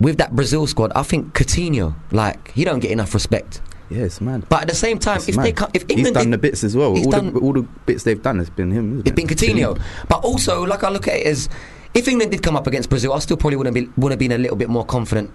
with 0.00 0.18
that 0.18 0.34
Brazil 0.36 0.66
squad, 0.66 0.92
I 0.94 1.02
think 1.02 1.32
Coutinho, 1.34 1.94
like 2.12 2.52
he 2.52 2.64
don't 2.64 2.80
get 2.80 2.90
enough 2.90 3.14
respect. 3.14 3.60
Yeah, 3.90 4.02
it's 4.04 4.20
mad. 4.20 4.44
But 4.50 4.62
at 4.62 4.68
the 4.68 4.74
same 4.74 4.98
time, 4.98 5.16
It's 5.16 5.28
if 5.30 5.36
mad. 5.36 5.46
they 5.46 5.52
come, 5.52 5.70
if 5.72 5.82
he's 5.88 5.96
England 5.96 6.14
done 6.14 6.24
did- 6.26 6.32
the 6.34 6.38
bits 6.38 6.62
as 6.62 6.76
well. 6.76 6.90
All 6.96 7.10
done- 7.10 7.32
the 7.32 7.40
all 7.40 7.54
the 7.54 7.62
bits 7.86 8.02
they've 8.04 8.22
done 8.22 8.38
has 8.38 8.50
been 8.50 8.70
him. 8.70 9.00
It's 9.04 9.10
been 9.12 9.26
it? 9.28 9.36
Coutinho. 9.36 9.80
But 10.08 10.22
also, 10.24 10.62
like 10.64 10.84
I 10.84 10.90
look 10.90 11.08
at 11.08 11.14
it 11.16 11.26
as 11.26 11.48
if 11.94 12.06
England 12.06 12.30
did 12.32 12.42
come 12.42 12.54
up 12.54 12.66
against 12.66 12.90
Brazil, 12.90 13.14
I 13.14 13.18
still 13.20 13.38
probably 13.38 13.56
wouldn't 13.56 13.74
be 13.74 13.88
would 13.96 14.12
have 14.12 14.18
been 14.18 14.32
a 14.32 14.38
little 14.38 14.56
bit 14.58 14.68
more 14.68 14.84
confident 14.84 15.30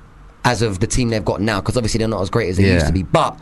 as 0.45 0.61
of 0.61 0.79
the 0.79 0.87
team 0.87 1.09
they've 1.09 1.25
got 1.25 1.41
now 1.41 1.59
because 1.61 1.77
obviously 1.77 1.97
they're 1.97 2.07
not 2.07 2.21
as 2.21 2.29
great 2.29 2.49
as 2.49 2.57
they 2.57 2.67
Yeah. 2.67 2.75
used 2.75 2.87
to 2.87 2.93
be. 2.93 3.01
But 3.01 3.37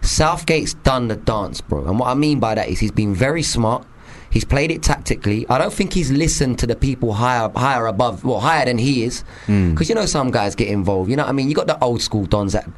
Southgate's 0.00 0.74
done 0.74 1.08
the 1.08 1.16
dance, 1.16 1.60
bro. 1.60 1.84
And 1.84 1.98
what 1.98 2.08
I 2.08 2.14
mean 2.14 2.38
by 2.40 2.54
that 2.54 2.68
is 2.68 2.78
he's 2.80 2.90
been 2.90 3.14
very 3.14 3.42
smart. 3.42 3.86
He's 4.34 4.44
played 4.44 4.72
it 4.72 4.82
tactically. 4.82 5.46
I 5.48 5.58
don't 5.58 5.72
think 5.72 5.92
he's 5.92 6.10
listened 6.10 6.58
to 6.58 6.66
the 6.66 6.74
people 6.74 7.12
higher, 7.12 7.48
higher 7.54 7.86
above, 7.86 8.24
well, 8.24 8.40
higher 8.40 8.64
than 8.64 8.78
he 8.78 9.04
is. 9.04 9.20
Hmm. 9.46 9.70
Because 9.70 9.88
you 9.88 9.94
know 9.94 10.06
some 10.06 10.32
guys 10.32 10.56
get 10.56 10.66
involved. 10.68 11.08
You 11.08 11.14
know 11.16 11.22
what 11.22 11.28
I 11.28 11.32
mean? 11.32 11.48
You 11.48 11.54
got 11.54 11.68
the 11.68 11.78
old 11.82 12.02
school 12.02 12.26
dons 12.26 12.52
that 12.52 12.68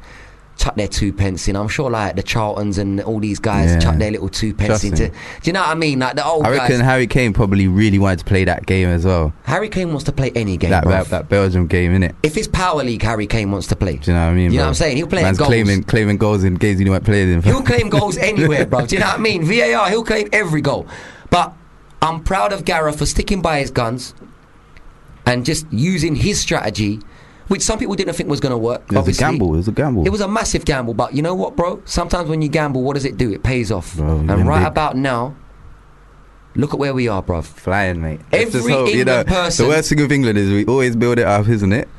chuck 0.55 0.75
their 0.75 0.87
two 0.87 1.11
pence 1.13 1.47
in. 1.47 1.55
I'm 1.55 1.67
sure 1.67 1.89
like 1.89 2.15
the 2.15 2.21
Charltons 2.23 2.77
and 2.77 3.01
all 3.01 3.19
these 3.19 3.39
guys 3.39 3.71
Yeah. 3.71 3.79
chuck 3.79 3.97
their 3.97 4.11
little 4.11 4.29
two 4.29 4.53
pence 4.53 4.83
into. 4.83 5.07
Do 5.09 5.13
you 5.43 5.53
know 5.53 5.61
what 5.61 5.69
I 5.69 5.73
mean? 5.75 5.97
Like 5.99 6.15
the 6.15 6.25
old 6.25 6.45
I 6.45 6.49
reckon 6.51 6.77
guys. 6.77 6.81
Harry 6.81 7.07
Kane 7.07 7.33
probably 7.33 7.67
really 7.67 7.97
wanted 7.99 8.19
to 8.19 8.25
play 8.25 8.43
that 8.45 8.65
game 8.67 8.87
as 8.89 9.03
well. 9.05 9.33
Harry 9.43 9.69
Kane 9.69 9.89
wants 9.89 10.03
to 10.05 10.11
play 10.11 10.31
any 10.35 10.57
game, 10.57 10.69
that, 10.71 10.83
that 10.85 11.07
that 11.07 11.27
Belgium 11.29 11.65
game, 11.67 11.91
innit? 11.91 12.13
If 12.23 12.37
it's 12.37 12.47
Power 12.47 12.83
League, 12.83 13.01
Harry 13.01 13.25
Kane 13.25 13.51
wants 13.51 13.65
to 13.67 13.75
play. 13.75 13.97
Do 13.97 14.11
you 14.11 14.17
know 14.17 14.25
what 14.25 14.31
I 14.31 14.35
mean? 14.35 14.51
You 14.51 14.57
know 14.57 14.63
what 14.65 14.67
I'm 14.69 14.73
saying? 14.75 14.97
He'll 14.97 15.07
play 15.07 15.23
Man's 15.23 15.37
goals. 15.39 15.47
claiming 15.47 15.83
claiming 15.83 16.17
goals 16.17 16.43
in 16.43 16.53
games 16.55 16.79
he 16.79 16.87
weren't 16.89 17.03
playing 17.05 17.31
in. 17.33 17.41
He'll 17.41 17.63
claim 17.63 17.89
goals 17.89 18.17
anywhere, 18.31 18.65
bro. 18.67 18.85
Do 18.85 18.95
you 18.95 18.99
know 18.99 19.07
what 19.07 19.19
I 19.19 19.21
mean? 19.21 19.43
VAR, 19.43 19.89
he'll 19.89 20.03
claim 20.03 20.27
every 20.31 20.61
goal. 20.61 20.87
But 21.29 21.53
I'm 22.01 22.23
proud 22.23 22.53
of 22.53 22.65
Gareth 22.65 22.99
for 22.99 23.05
sticking 23.05 23.41
by 23.41 23.59
his 23.59 23.71
guns 23.71 24.13
and 25.25 25.45
just 25.45 25.65
using 25.71 26.15
his 26.15 26.39
strategy, 26.39 26.99
which 27.47 27.61
some 27.61 27.77
people 27.77 27.95
didn't 27.95 28.13
think 28.13 28.29
was 28.29 28.39
going 28.39 28.51
to 28.51 28.57
work. 28.57 28.83
It 28.83 28.89
was 28.91 28.97
obviously. 28.97 29.25
a 29.25 29.29
gamble. 29.31 29.53
It 29.53 29.57
was 29.57 29.67
a 29.67 29.71
gamble. 29.71 30.05
It 30.05 30.09
was 30.09 30.21
a 30.21 30.27
massive 30.27 30.65
gamble, 30.65 30.93
but 30.93 31.13
you 31.13 31.21
know 31.21 31.35
what, 31.35 31.55
bro? 31.55 31.81
Sometimes 31.85 32.29
when 32.29 32.41
you 32.41 32.49
gamble, 32.49 32.83
what 32.83 32.93
does 32.93 33.05
it 33.05 33.17
do? 33.17 33.31
It 33.31 33.43
pays 33.43 33.71
off. 33.71 33.95
Bro, 33.95 34.19
and 34.19 34.47
right 34.47 34.59
big. 34.59 34.67
about 34.67 34.95
now, 34.95 35.35
look 36.55 36.73
at 36.73 36.79
where 36.79 36.93
we 36.93 37.07
are, 37.07 37.21
bro. 37.21 37.41
flying, 37.41 38.01
mate. 38.01 38.21
Every 38.31 38.71
hope, 38.71 38.89
you 38.89 39.05
know, 39.05 39.19
England 39.19 39.27
person- 39.27 39.65
The 39.65 39.69
worst 39.69 39.89
thing 39.89 39.99
with 39.99 40.11
England 40.11 40.37
is 40.37 40.49
we 40.49 40.65
always 40.65 40.95
build 40.95 41.19
it 41.19 41.25
up, 41.25 41.47
isn't 41.47 41.73
it? 41.73 41.89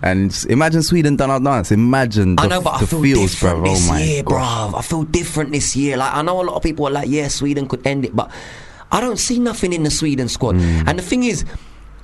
And 0.00 0.46
imagine 0.48 0.82
Sweden 0.82 1.16
done 1.16 1.30
our 1.30 1.40
dance. 1.40 1.72
Imagine 1.72 2.36
the, 2.36 2.42
I 2.42 2.46
know, 2.46 2.60
but 2.60 2.74
I 2.74 2.86
feel 2.86 3.02
feels, 3.02 3.32
different 3.32 3.58
bruv. 3.58 3.64
this 3.64 3.88
oh 3.88 3.92
my 3.92 4.00
year, 4.00 4.22
bruv. 4.22 4.78
I 4.78 4.82
feel 4.82 5.02
different 5.02 5.50
this 5.50 5.74
year. 5.74 5.96
Like 5.96 6.14
I 6.14 6.22
know 6.22 6.40
a 6.40 6.44
lot 6.44 6.54
of 6.54 6.62
people 6.62 6.86
are 6.86 6.90
like, 6.90 7.08
yeah, 7.08 7.26
Sweden 7.26 7.66
could 7.66 7.84
end 7.84 8.04
it, 8.04 8.14
but 8.14 8.30
I 8.90 9.00
don't 9.00 9.18
see 9.18 9.38
nothing 9.38 9.72
in 9.72 9.82
the 9.82 9.90
Sweden 9.90 10.28
squad. 10.28 10.56
Hmm. 10.56 10.88
And 10.88 10.98
the 10.98 11.02
thing 11.02 11.24
is, 11.24 11.44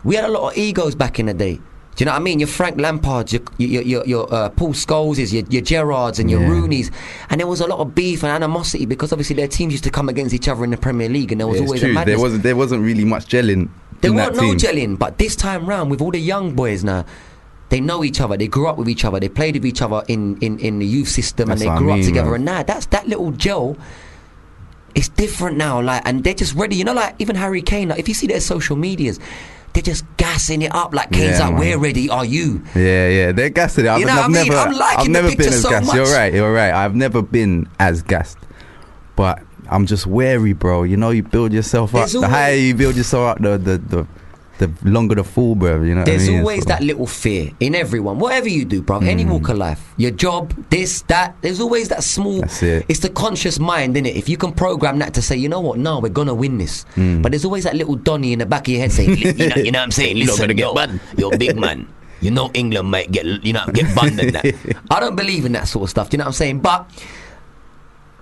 we 0.04 0.16
had 0.16 0.24
a 0.24 0.28
lot 0.28 0.52
of 0.52 0.58
egos 0.58 0.94
back 0.94 1.18
in 1.18 1.26
the 1.26 1.34
day. 1.34 1.54
Do 1.96 2.02
you 2.02 2.06
know 2.06 2.12
what 2.12 2.20
I 2.20 2.24
mean? 2.24 2.40
Your 2.40 2.48
Frank 2.48 2.76
Lampards, 2.76 3.32
your 3.32 3.42
your 3.58 3.82
your, 3.82 4.04
your 4.04 4.34
uh, 4.34 4.48
Paul 4.50 4.72
Scholes, 4.74 5.16
your, 5.32 5.44
your 5.48 5.62
Gerrards 5.62 6.18
and 6.18 6.28
your 6.28 6.40
Yeah. 6.40 6.48
Rooney's, 6.50 6.90
and 7.30 7.40
there 7.40 7.46
was 7.46 7.60
a 7.60 7.68
lot 7.68 7.78
of 7.78 7.94
beef 7.94 8.24
and 8.24 8.32
animosity 8.32 8.84
because 8.84 9.12
obviously 9.12 9.36
their 9.36 9.46
teams 9.46 9.72
used 9.72 9.84
to 9.84 9.90
come 9.92 10.08
against 10.08 10.34
each 10.34 10.48
other 10.48 10.64
in 10.64 10.70
the 10.70 10.76
Premier 10.76 11.08
League, 11.08 11.30
and 11.30 11.40
there 11.40 11.46
was 11.46 11.58
Yeah, 11.60 11.66
always 11.66 11.82
a 11.82 11.86
true. 11.86 11.94
madness. 11.94 12.16
There 12.16 12.22
wasn't 12.22 12.42
there 12.42 12.56
wasn't 12.56 12.82
really 12.82 13.04
much 13.04 13.26
gelling. 13.28 13.68
There 14.00 14.12
weren't 14.12 14.34
no 14.36 14.54
gelling, 14.54 14.98
but 14.98 15.18
this 15.18 15.36
time 15.36 15.66
round 15.66 15.88
with 15.90 16.02
all 16.02 16.10
the 16.10 16.20
young 16.20 16.54
boys 16.56 16.82
now, 16.82 17.04
they 17.70 17.80
know 17.80 18.02
each 18.04 18.20
other. 18.20 18.36
They 18.36 18.48
grew 18.48 18.66
up 18.66 18.76
with 18.76 18.88
each 18.88 19.04
other. 19.04 19.18
They 19.20 19.28
played 19.30 19.54
with 19.54 19.64
each 19.64 19.80
other 19.80 20.02
in, 20.08 20.36
in, 20.40 20.58
in 20.58 20.80
the 20.80 20.86
youth 20.86 21.08
system, 21.08 21.48
That's 21.48 21.62
and 21.62 21.70
they 21.70 21.72
I 21.72 21.78
grew 21.78 21.86
mean, 21.92 22.00
up 22.00 22.04
together. 22.06 22.26
bro. 22.26 22.34
And 22.34 22.44
now 22.44 22.62
that's 22.64 22.86
that 22.86 23.08
little 23.08 23.30
gel. 23.30 23.76
It's 24.94 25.08
different 25.08 25.56
now, 25.56 25.80
like, 25.82 26.02
and 26.04 26.22
they're 26.22 26.34
just 26.34 26.54
ready. 26.54 26.76
You 26.76 26.84
know, 26.84 26.92
like 26.94 27.14
even 27.18 27.36
Harry 27.36 27.62
Kane. 27.62 27.88
Like, 27.88 27.98
if 27.98 28.08
you 28.08 28.14
see 28.14 28.26
their 28.28 28.40
social 28.40 28.76
medias, 28.76 29.18
they're 29.72 29.82
just 29.82 30.04
gassing 30.18 30.62
it 30.62 30.72
up. 30.74 30.94
Like 30.94 31.10
Kane's 31.10 31.38
Yeah, 31.38 31.46
like, 31.48 31.50
man. 31.54 31.60
"We're 31.60 31.78
ready. 31.78 32.08
Are 32.08 32.24
you?" 32.24 32.62
Yeah, 32.76 33.08
yeah, 33.08 33.32
they're 33.32 33.50
gassing 33.50 33.86
it. 33.86 33.88
I've, 33.88 33.98
You 34.00 34.06
know 34.06 34.12
I've 34.12 34.18
what 34.30 34.38
I 34.38 34.42
mean? 34.42 34.48
never, 34.52 34.56
I'm 34.68 34.72
liking 34.76 34.98
I've 35.00 35.04
the 35.06 35.10
never 35.12 35.28
picture 35.30 35.44
been 35.44 35.52
as 35.54 35.62
so 35.62 35.70
gassed. 35.70 35.86
much. 35.88 35.96
You're 35.96 36.06
right, 36.14 36.32
you're 36.32 36.52
right. 36.52 36.72
I've 36.72 36.94
never 36.94 37.22
been 37.22 37.68
as 37.80 38.02
gassed, 38.02 38.38
but 39.16 39.42
I'm 39.68 39.86
just 39.86 40.06
wary, 40.06 40.52
bro. 40.52 40.84
You 40.84 40.96
know, 40.96 41.10
you 41.10 41.22
build 41.24 41.52
yourself 41.52 41.92
up. 41.94 42.00
There's 42.02 42.12
the 42.12 42.18
always- 42.18 42.30
higher 42.30 42.54
you 42.54 42.74
build 42.74 42.94
yourself 42.96 43.36
up, 43.36 43.42
the 43.42 43.58
the 43.58 43.78
the, 43.78 44.06
the 44.58 44.70
longer 44.84 45.14
the 45.16 45.24
fall, 45.24 45.54
bro. 45.54 45.82
You 45.82 45.94
know, 45.94 46.00
what 46.00 46.08
I 46.08 46.12
There's 46.12 46.28
mean? 46.28 46.40
always 46.40 46.64
that 46.66 46.82
little 46.82 47.06
fear 47.06 47.50
in 47.60 47.74
everyone, 47.74 48.18
whatever 48.18 48.48
you 48.48 48.64
do, 48.64 48.82
bro. 48.82 48.98
Any 48.98 49.24
hmm. 49.24 49.30
walk 49.30 49.48
of 49.48 49.58
life, 49.58 49.94
your 49.96 50.10
job, 50.10 50.54
this, 50.70 51.02
that. 51.02 51.36
There's 51.40 51.60
always 51.60 51.88
that 51.88 52.04
small. 52.04 52.40
That's 52.40 52.62
it. 52.62 52.86
It's 52.88 53.00
the 53.00 53.10
conscious 53.10 53.58
mind, 53.58 53.96
innit? 53.96 54.14
If 54.14 54.28
you 54.28 54.36
can 54.36 54.52
program 54.52 54.98
that 55.00 55.14
to 55.14 55.22
say, 55.22 55.36
you 55.36 55.48
know 55.48 55.60
what, 55.60 55.78
no, 55.78 55.98
we're 56.00 56.08
gonna 56.08 56.34
win 56.34 56.58
this. 56.58 56.84
Hmm. 56.94 57.22
But 57.22 57.32
there's 57.32 57.44
always 57.44 57.64
that 57.64 57.74
little 57.74 57.96
Donny 57.96 58.32
in 58.32 58.38
the 58.38 58.46
back 58.46 58.68
of 58.68 58.68
your 58.68 58.80
head 58.80 58.92
saying, 58.92 59.16
you 59.18 59.32
know, 59.48 59.56
you 59.56 59.72
know 59.72 59.78
what 59.80 59.84
I'm 59.84 59.90
saying? 59.90 60.16
You're 60.16 60.26
not 60.26 60.32
Listen, 60.38 60.56
gonna 60.56 60.74
get 60.74 60.90
yo, 60.90 60.98
you're 61.16 61.34
a 61.34 61.38
big 61.38 61.56
man. 61.58 61.88
You 62.20 62.30
know 62.30 62.50
England 62.54 62.88
might 62.90 63.10
get, 63.10 63.26
you 63.44 63.52
know, 63.52 63.66
get 63.72 63.94
banned 63.94 64.18
and 64.18 64.34
that. 64.34 64.76
I 64.90 65.00
don't 65.00 65.16
believe 65.16 65.44
in 65.44 65.52
that 65.52 65.68
sort 65.68 65.84
of 65.84 65.90
stuff. 65.90 66.10
Do 66.10 66.14
you 66.14 66.18
know 66.18 66.24
what 66.24 66.28
I'm 66.28 66.32
saying? 66.34 66.60
But. 66.60 66.90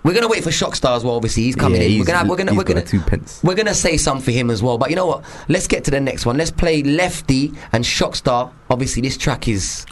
We're 0.05 0.15
gonna 0.15 0.29
wait 0.29 0.43
for 0.43 0.51
Shockstar 0.51 0.97
as 0.97 1.05
well. 1.05 1.15
Obviously, 1.15 1.45
he's 1.45 1.55
coming 1.57 1.81
Yeah, 1.81 1.87
in. 1.89 1.99
We're 2.01 2.05
gonna, 2.05 2.29
we're 2.29 2.37
gonna, 2.37 2.55
we're 2.55 2.65
gonna, 2.65 2.83
two 2.85 3.01
pence. 3.01 3.41
we're 3.45 3.55
gonna 3.55 3.75
say 3.75 3.97
something 3.97 4.25
for 4.25 4.31
him 4.33 4.51
as 4.51 4.63
well. 4.63 4.77
But 4.79 4.91
you 4.91 4.97
know 4.97 5.07
what? 5.07 5.25
Let's 5.49 5.67
get 5.69 5.85
to 5.85 5.91
the 5.93 6.01
next 6.01 6.27
one. 6.27 6.37
Let's 6.37 6.51
play 6.51 6.83
Lefty 6.83 7.53
and 7.73 7.85
Shockstar. 7.85 8.51
Obviously, 8.69 9.03
this 9.03 9.17
track 9.17 9.47
is 9.47 9.87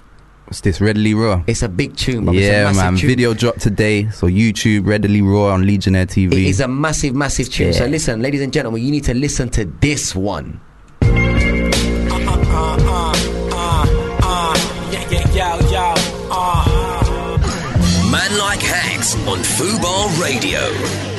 What's 0.46 0.62
this? 0.62 0.80
Readily 0.80 1.14
Raw. 1.14 1.44
it's 1.46 1.62
a 1.62 1.68
big 1.68 1.94
tune. 1.96 2.24
Bro. 2.24 2.34
Yeah, 2.34 2.72
man. 2.72 2.96
Tune. 2.96 3.06
Video 3.08 3.34
dropped 3.34 3.60
today, 3.60 4.08
so 4.10 4.26
YouTube 4.26 4.84
Readily 4.84 5.22
Raw 5.22 5.52
on 5.54 5.64
Legionnaire 5.64 6.06
TV. 6.06 6.32
It 6.32 6.38
is 6.48 6.58
a 6.58 6.66
massive, 6.66 7.14
massive 7.14 7.48
tune. 7.48 7.72
So 7.72 7.86
listen, 7.86 8.20
ladies 8.20 8.40
and 8.40 8.52
gentlemen, 8.52 8.82
you 8.82 8.90
need 8.90 9.04
to 9.04 9.14
listen 9.14 9.48
to 9.50 9.64
this 9.64 10.12
one. 10.16 10.60
On 19.26 19.42
Fubar 19.42 20.08
Radio. 20.20 21.09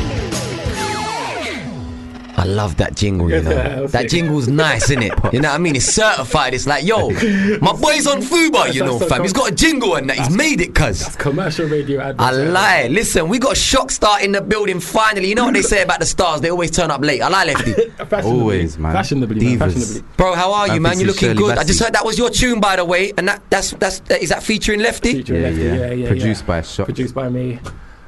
I 2.41 2.45
love 2.45 2.77
that 2.77 2.95
jingle, 2.95 3.29
you 3.29 3.39
know. 3.43 3.51
Yeah, 3.51 3.85
that 3.85 4.09
jingle's 4.09 4.47
nice, 4.47 4.85
isn't 4.85 5.03
it? 5.03 5.13
You 5.31 5.41
know 5.41 5.49
what 5.49 5.55
I 5.55 5.57
mean? 5.59 5.75
It's 5.75 5.85
certified. 5.85 6.55
It's 6.55 6.65
like, 6.65 6.83
yo, 6.83 7.09
my 7.61 7.73
boy's 7.73 8.07
on 8.07 8.19
Fubar, 8.19 8.73
you 8.73 8.83
know, 8.83 8.97
so 8.97 9.07
fam. 9.07 9.21
He's 9.21 9.31
got 9.31 9.51
a 9.51 9.53
jingle 9.53 9.95
and 9.95 10.09
that. 10.09 10.17
He's 10.17 10.35
made 10.35 10.59
it, 10.59 10.73
cuz. 10.73 11.15
Commercial 11.17 11.67
radio 11.67 12.01
adverts. 12.01 12.23
I 12.23 12.31
lie. 12.31 12.87
Listen, 12.87 13.29
we 13.29 13.37
got 13.37 13.55
Shockstar 13.55 14.23
in 14.23 14.31
the 14.31 14.41
building 14.41 14.79
finally. 14.79 15.29
You 15.29 15.35
know 15.35 15.45
what 15.45 15.53
they 15.53 15.61
say 15.61 15.83
about 15.83 15.99
the 15.99 16.05
stars? 16.07 16.41
They 16.41 16.49
always 16.49 16.71
turn 16.71 16.89
up 16.89 17.01
late. 17.01 17.21
I 17.21 17.27
lie, 17.27 17.45
Lefty. 17.45 17.75
Always, 18.23 18.79
man. 18.79 18.93
Fashionably, 18.93 19.57
man. 19.57 19.59
Fashionably. 19.59 20.01
Bro, 20.17 20.33
how 20.33 20.51
are 20.51 20.73
you, 20.73 20.81
man? 20.81 20.99
You're 20.99 21.09
looking 21.09 21.29
Shirley 21.29 21.37
good. 21.37 21.57
I 21.59 21.63
just 21.63 21.79
heard 21.79 21.93
that 21.93 22.03
was 22.03 22.17
your 22.17 22.31
tune, 22.31 22.59
by 22.59 22.75
the 22.75 22.85
way, 22.85 23.13
and 23.17 23.27
that 23.27 23.43
that's 23.51 23.71
that's 23.71 24.01
is 24.09 24.29
that 24.29 24.41
featuring 24.41 24.79
Lefty? 24.79 25.13
Featuring 25.13 25.41
Yeah, 25.41 25.47
Lefty, 25.49 25.63
yeah. 25.63 25.73
yeah, 25.75 25.91
yeah. 25.91 26.07
Produced 26.07 26.41
yeah. 26.41 26.47
by 26.47 26.61
Shock. 26.63 26.85
Produced 26.87 27.13
by 27.13 27.29
me. 27.29 27.59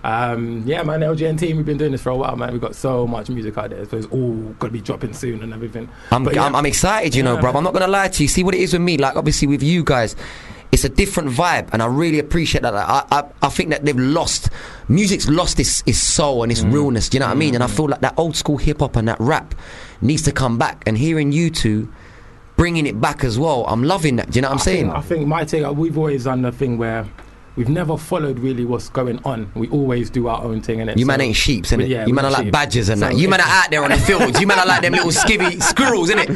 Um, 0.04 0.64
yeah, 0.66 0.84
man, 0.84 1.00
LGN 1.00 1.38
team, 1.40 1.56
we've 1.58 1.66
been 1.66 1.78
doing 1.78 1.94
this 1.94 2.02
for 2.02 2.10
a 2.10 2.16
while, 2.16 2.36
man. 2.36 2.52
We've 2.52 2.60
got 2.62 2.76
so 2.76 3.08
much 3.08 3.30
music 3.30 3.58
out 3.58 3.70
there, 3.70 3.86
so 3.86 3.96
it's 3.98 4.08
all 4.08 4.34
going 4.34 4.58
to 4.60 4.70
be 4.72 4.82
dropping 4.82 5.14
soon 5.14 5.42
and 5.42 5.54
everything. 5.54 5.88
I'm, 6.12 6.26
yeah, 6.30 6.44
I'm, 6.46 6.56
I'm 6.56 6.66
excited, 6.66 7.16
you 7.16 7.24
know, 7.24 7.36
Yeah. 7.36 7.42
bro. 7.42 7.52
I'm 7.54 7.64
not 7.64 7.74
gonna 7.74 7.88
lie 7.88 8.10
to 8.10 8.24
you. 8.24 8.28
See 8.28 8.44
what 8.44 8.54
it 8.54 8.60
is 8.62 8.74
with 8.74 8.82
me. 8.82 8.98
Like, 8.98 9.16
obviously, 9.16 9.48
with 9.48 9.64
you 9.64 9.84
guys, 9.84 10.16
it's 10.74 10.84
a 10.84 10.90
different 10.90 11.30
vibe, 11.30 11.70
and 11.72 11.82
I 11.82 11.86
really 11.86 12.20
appreciate 12.20 12.62
that. 12.64 12.74
I, 12.76 13.06
I, 13.12 13.24
I 13.44 13.50
think 13.50 13.70
that 13.70 13.86
they've 13.86 13.98
lost 13.98 14.50
music's 14.90 15.30
lost 15.30 15.60
its, 15.60 15.84
its 15.86 16.00
soul 16.00 16.44
and 16.44 16.52
its 16.52 16.62
Mm. 16.64 16.74
realness. 16.74 17.08
Do 17.08 17.16
you 17.16 17.20
know 17.22 17.28
what 17.28 17.34
I 17.34 17.36
mean? 17.36 17.56
And 17.56 17.64
I 17.64 17.68
feel 17.68 17.88
like 17.88 18.02
that 18.02 18.16
old 18.18 18.36
school 18.36 18.58
hip 18.58 18.80
hop 18.80 18.96
and 18.98 19.08
that 19.08 19.20
rap 19.22 19.56
needs 20.02 20.24
to 20.24 20.32
come 20.34 20.58
back. 20.58 20.84
And 20.86 20.98
hearing 20.98 21.32
you 21.32 21.50
two 21.50 21.88
bringing 22.58 22.86
it 22.86 23.00
back 23.00 23.24
as 23.24 23.40
well, 23.40 23.66
I'm 23.68 23.84
loving 23.84 24.18
that. 24.18 24.30
Do 24.32 24.38
you 24.38 24.42
know 24.42 24.50
what 24.50 24.56
I'm 24.56 24.60
I 24.60 24.64
saying? 24.64 24.86
Think, 24.86 24.96
I 24.98 25.02
think 25.02 25.28
my 25.28 25.44
take, 25.46 25.66
we've 25.76 25.98
always 25.98 26.26
done 26.26 26.42
the 26.42 26.52
thing 26.52 26.78
where 26.78 27.06
we've 27.56 27.70
never 27.70 27.98
followed 27.98 28.40
really 28.40 28.66
what's 28.66 28.90
going 28.90 29.20
on. 29.26 29.52
We 29.56 29.70
always 29.70 30.10
do 30.10 30.28
our 30.28 30.44
own 30.44 30.62
thing. 30.62 30.82
And 30.82 31.00
You 31.00 31.06
man 31.06 31.22
ain't 31.22 31.36
sheeps, 31.36 31.72
innit? 31.72 31.88
Yeah, 31.88 32.06
you 32.06 32.14
man 32.14 32.26
we're 32.26 32.32
like 32.32 32.44
sheep. 32.46 32.52
badgers 32.54 32.90
and 32.90 33.00
So 33.00 33.10
that. 33.10 33.18
You 33.18 33.30
man 33.30 33.42
are 33.42 33.48
out 33.48 33.70
there 33.70 33.84
on 33.84 33.92
the 33.92 33.98
fields. 33.98 34.40
You 34.42 34.48
man 34.48 34.60
are 34.60 34.66
like 34.66 34.82
them 34.82 34.94
little 34.94 35.10
skivvy 35.12 35.62
squirrels, 35.70 36.10
innit? 36.10 36.30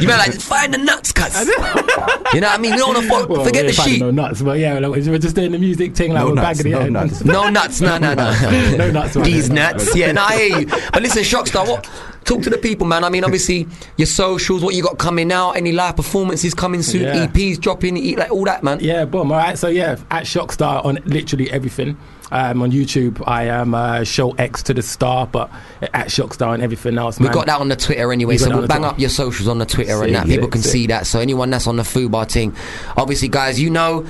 You 0.00 0.08
man 0.08 0.16
are 0.20 0.26
like, 0.26 0.34
find 0.34 0.74
the 0.74 0.78
nuts, 0.78 1.12
cuz. 1.12 1.38
You 1.46 2.40
know 2.40 2.48
what 2.48 2.58
I 2.58 2.58
mean? 2.58 2.72
We 2.72 2.78
don't 2.78 2.94
want 2.94 3.02
to 3.04 3.08
fo- 3.08 3.26
Well, 3.26 3.44
forget 3.44 3.62
we 3.66 3.72
the 3.72 3.82
sheep. 3.82 4.00
No 4.00 4.10
nuts, 4.10 4.42
but 4.42 4.58
yeah, 4.58 4.78
like, 4.78 4.90
we're 5.04 5.18
just 5.18 5.36
doing 5.36 5.52
the 5.52 5.58
music 5.58 5.94
thing, 5.94 6.12
like 6.12 6.20
No 6.22 6.28
we're 6.30 6.34
nuts, 6.34 6.58
bagging 6.58 6.72
no 6.72 6.80
it. 6.80 6.90
nuts. 6.90 7.24
No 7.24 7.48
nuts, 7.48 7.80
no, 7.80 7.98
no, 7.98 8.14
no. 8.14 8.76
No 8.76 8.90
nuts. 8.90 9.14
These 9.24 9.50
nuts, 9.50 9.94
yeah. 9.96 10.12
No, 10.12 10.22
I 10.24 10.36
hear 10.36 10.58
you. 10.60 10.66
But 10.66 11.02
listen, 11.02 11.22
Shockstar, 11.22 11.66
what? 11.68 11.88
Talk 12.24 12.42
to 12.42 12.50
the 12.50 12.58
people, 12.58 12.86
man. 12.86 13.04
I 13.04 13.10
mean, 13.10 13.22
obviously, 13.24 13.66
your 13.96 14.06
socials, 14.06 14.62
what 14.62 14.74
you 14.74 14.82
got 14.82 14.98
coming 14.98 15.30
out, 15.30 15.52
any 15.52 15.72
live 15.72 15.96
performances 15.96 16.54
coming 16.54 16.82
soon, 16.82 17.02
Yeah. 17.02 17.26
EPs 17.26 17.60
dropping, 17.60 18.16
like 18.16 18.30
all 18.30 18.44
that, 18.44 18.62
man. 18.62 18.78
Yeah, 18.80 19.04
boom. 19.04 19.30
All 19.30 19.38
right. 19.38 19.58
So 19.58 19.68
yeah, 19.68 19.96
at 20.10 20.24
Shockstar 20.24 20.84
on 20.84 20.98
literally 21.04 21.50
everything. 21.50 21.96
Um, 22.32 22.62
on 22.62 22.72
YouTube, 22.72 23.22
I 23.28 23.44
am 23.44 23.74
uh, 23.74 24.02
Show 24.02 24.32
X 24.32 24.62
to 24.64 24.74
the 24.74 24.82
Star, 24.82 25.26
but 25.26 25.50
at 25.82 26.06
Shockstar 26.08 26.54
and 26.54 26.62
everything 26.64 26.98
else. 26.98 27.20
We 27.20 27.24
man. 27.26 27.34
got 27.34 27.46
that 27.46 27.60
on 27.60 27.68
the 27.68 27.76
Twitter 27.76 28.12
anyway, 28.12 28.38
so 28.38 28.48
we'll 28.48 28.66
bang 28.66 28.78
Twitter. 28.78 28.92
up 28.94 28.98
your 28.98 29.10
socials 29.10 29.46
on 29.46 29.58
the 29.58 29.66
Twitter 29.66 30.02
and 30.02 30.14
that. 30.14 30.26
People 30.26 30.48
can 30.48 30.62
see 30.62 30.86
that. 30.88 31.06
So 31.06 31.20
anyone 31.20 31.50
that's 31.50 31.66
on 31.68 31.76
the 31.76 31.82
Fubar 31.84 32.28
thing, 32.28 32.56
obviously, 32.96 33.28
guys, 33.28 33.60
you 33.60 33.70
know. 33.70 34.04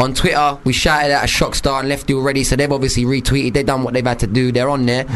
On 0.00 0.14
Twitter, 0.14 0.58
we 0.64 0.72
shouted 0.72 1.12
out 1.12 1.24
a 1.24 1.26
Shockstar 1.26 1.80
and 1.80 1.88
Lefty 1.90 2.14
already, 2.14 2.42
so 2.42 2.56
they've 2.56 2.72
obviously 2.72 3.04
retweeted. 3.04 3.52
They've 3.52 3.66
done 3.66 3.82
what 3.82 3.92
they've 3.92 4.06
had 4.06 4.18
to 4.20 4.26
do. 4.26 4.50
They're 4.50 4.70
on 4.70 4.86
there. 4.86 5.06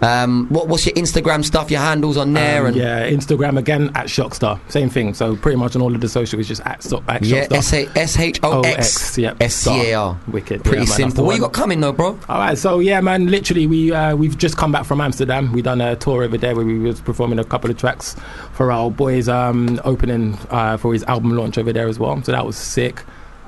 Um, 0.00 0.46
what, 0.48 0.66
what's 0.66 0.86
your 0.86 0.94
Instagram 0.94 1.44
stuff? 1.44 1.70
Your 1.70 1.80
handles 1.80 2.16
on 2.16 2.32
there? 2.32 2.62
Um, 2.62 2.68
and 2.68 2.76
yeah, 2.76 3.10
Instagram 3.10 3.58
again 3.58 3.90
at 3.94 4.06
Shockstar. 4.06 4.58
Same 4.70 4.88
thing. 4.88 5.12
So 5.12 5.36
pretty 5.36 5.56
much 5.56 5.76
on 5.76 5.82
all 5.82 5.94
of 5.94 6.00
the 6.00 6.08
socials, 6.08 6.48
just 6.48 6.62
at, 6.62 6.82
so, 6.82 7.04
at 7.06 7.22
yeah, 7.22 7.46
Shockstar. 7.48 7.96
S 7.96 8.18
H 8.18 8.40
O 8.42 8.62
X. 8.62 9.18
S 9.18 9.54
C 9.54 9.90
A 9.90 9.94
R. 9.94 10.18
Wicked. 10.28 10.64
Pretty 10.64 10.84
Yeah, 10.84 10.88
man, 10.88 10.96
simple. 10.96 11.26
What 11.26 11.34
you 11.34 11.42
got 11.42 11.52
coming 11.52 11.80
though, 11.80 11.92
bro? 11.92 12.18
All 12.28 12.38
right, 12.38 12.56
so 12.56 12.78
yeah, 12.78 13.02
man. 13.02 13.26
Literally, 13.26 13.66
we 13.66 13.92
uh, 13.92 14.16
we've 14.16 14.38
just 14.38 14.56
come 14.56 14.72
back 14.72 14.86
from 14.86 15.02
Amsterdam. 15.02 15.52
We 15.52 15.60
done 15.60 15.82
a 15.82 15.96
tour 15.96 16.22
over 16.22 16.38
there 16.38 16.56
where 16.56 16.64
we 16.64 16.78
was 16.78 17.00
performing 17.02 17.38
a 17.38 17.44
couple 17.44 17.70
of 17.70 17.76
tracks 17.76 18.16
for 18.52 18.72
our 18.72 18.90
boys 18.90 19.28
um, 19.28 19.78
opening 19.84 20.38
uh, 20.48 20.78
for 20.78 20.94
his 20.94 21.02
album 21.04 21.36
launch 21.36 21.58
over 21.58 21.74
there 21.74 21.88
as 21.88 21.98
well. 21.98 22.22
So 22.22 22.32
that 22.32 22.46
was 22.46 22.56
sick. 22.56 23.02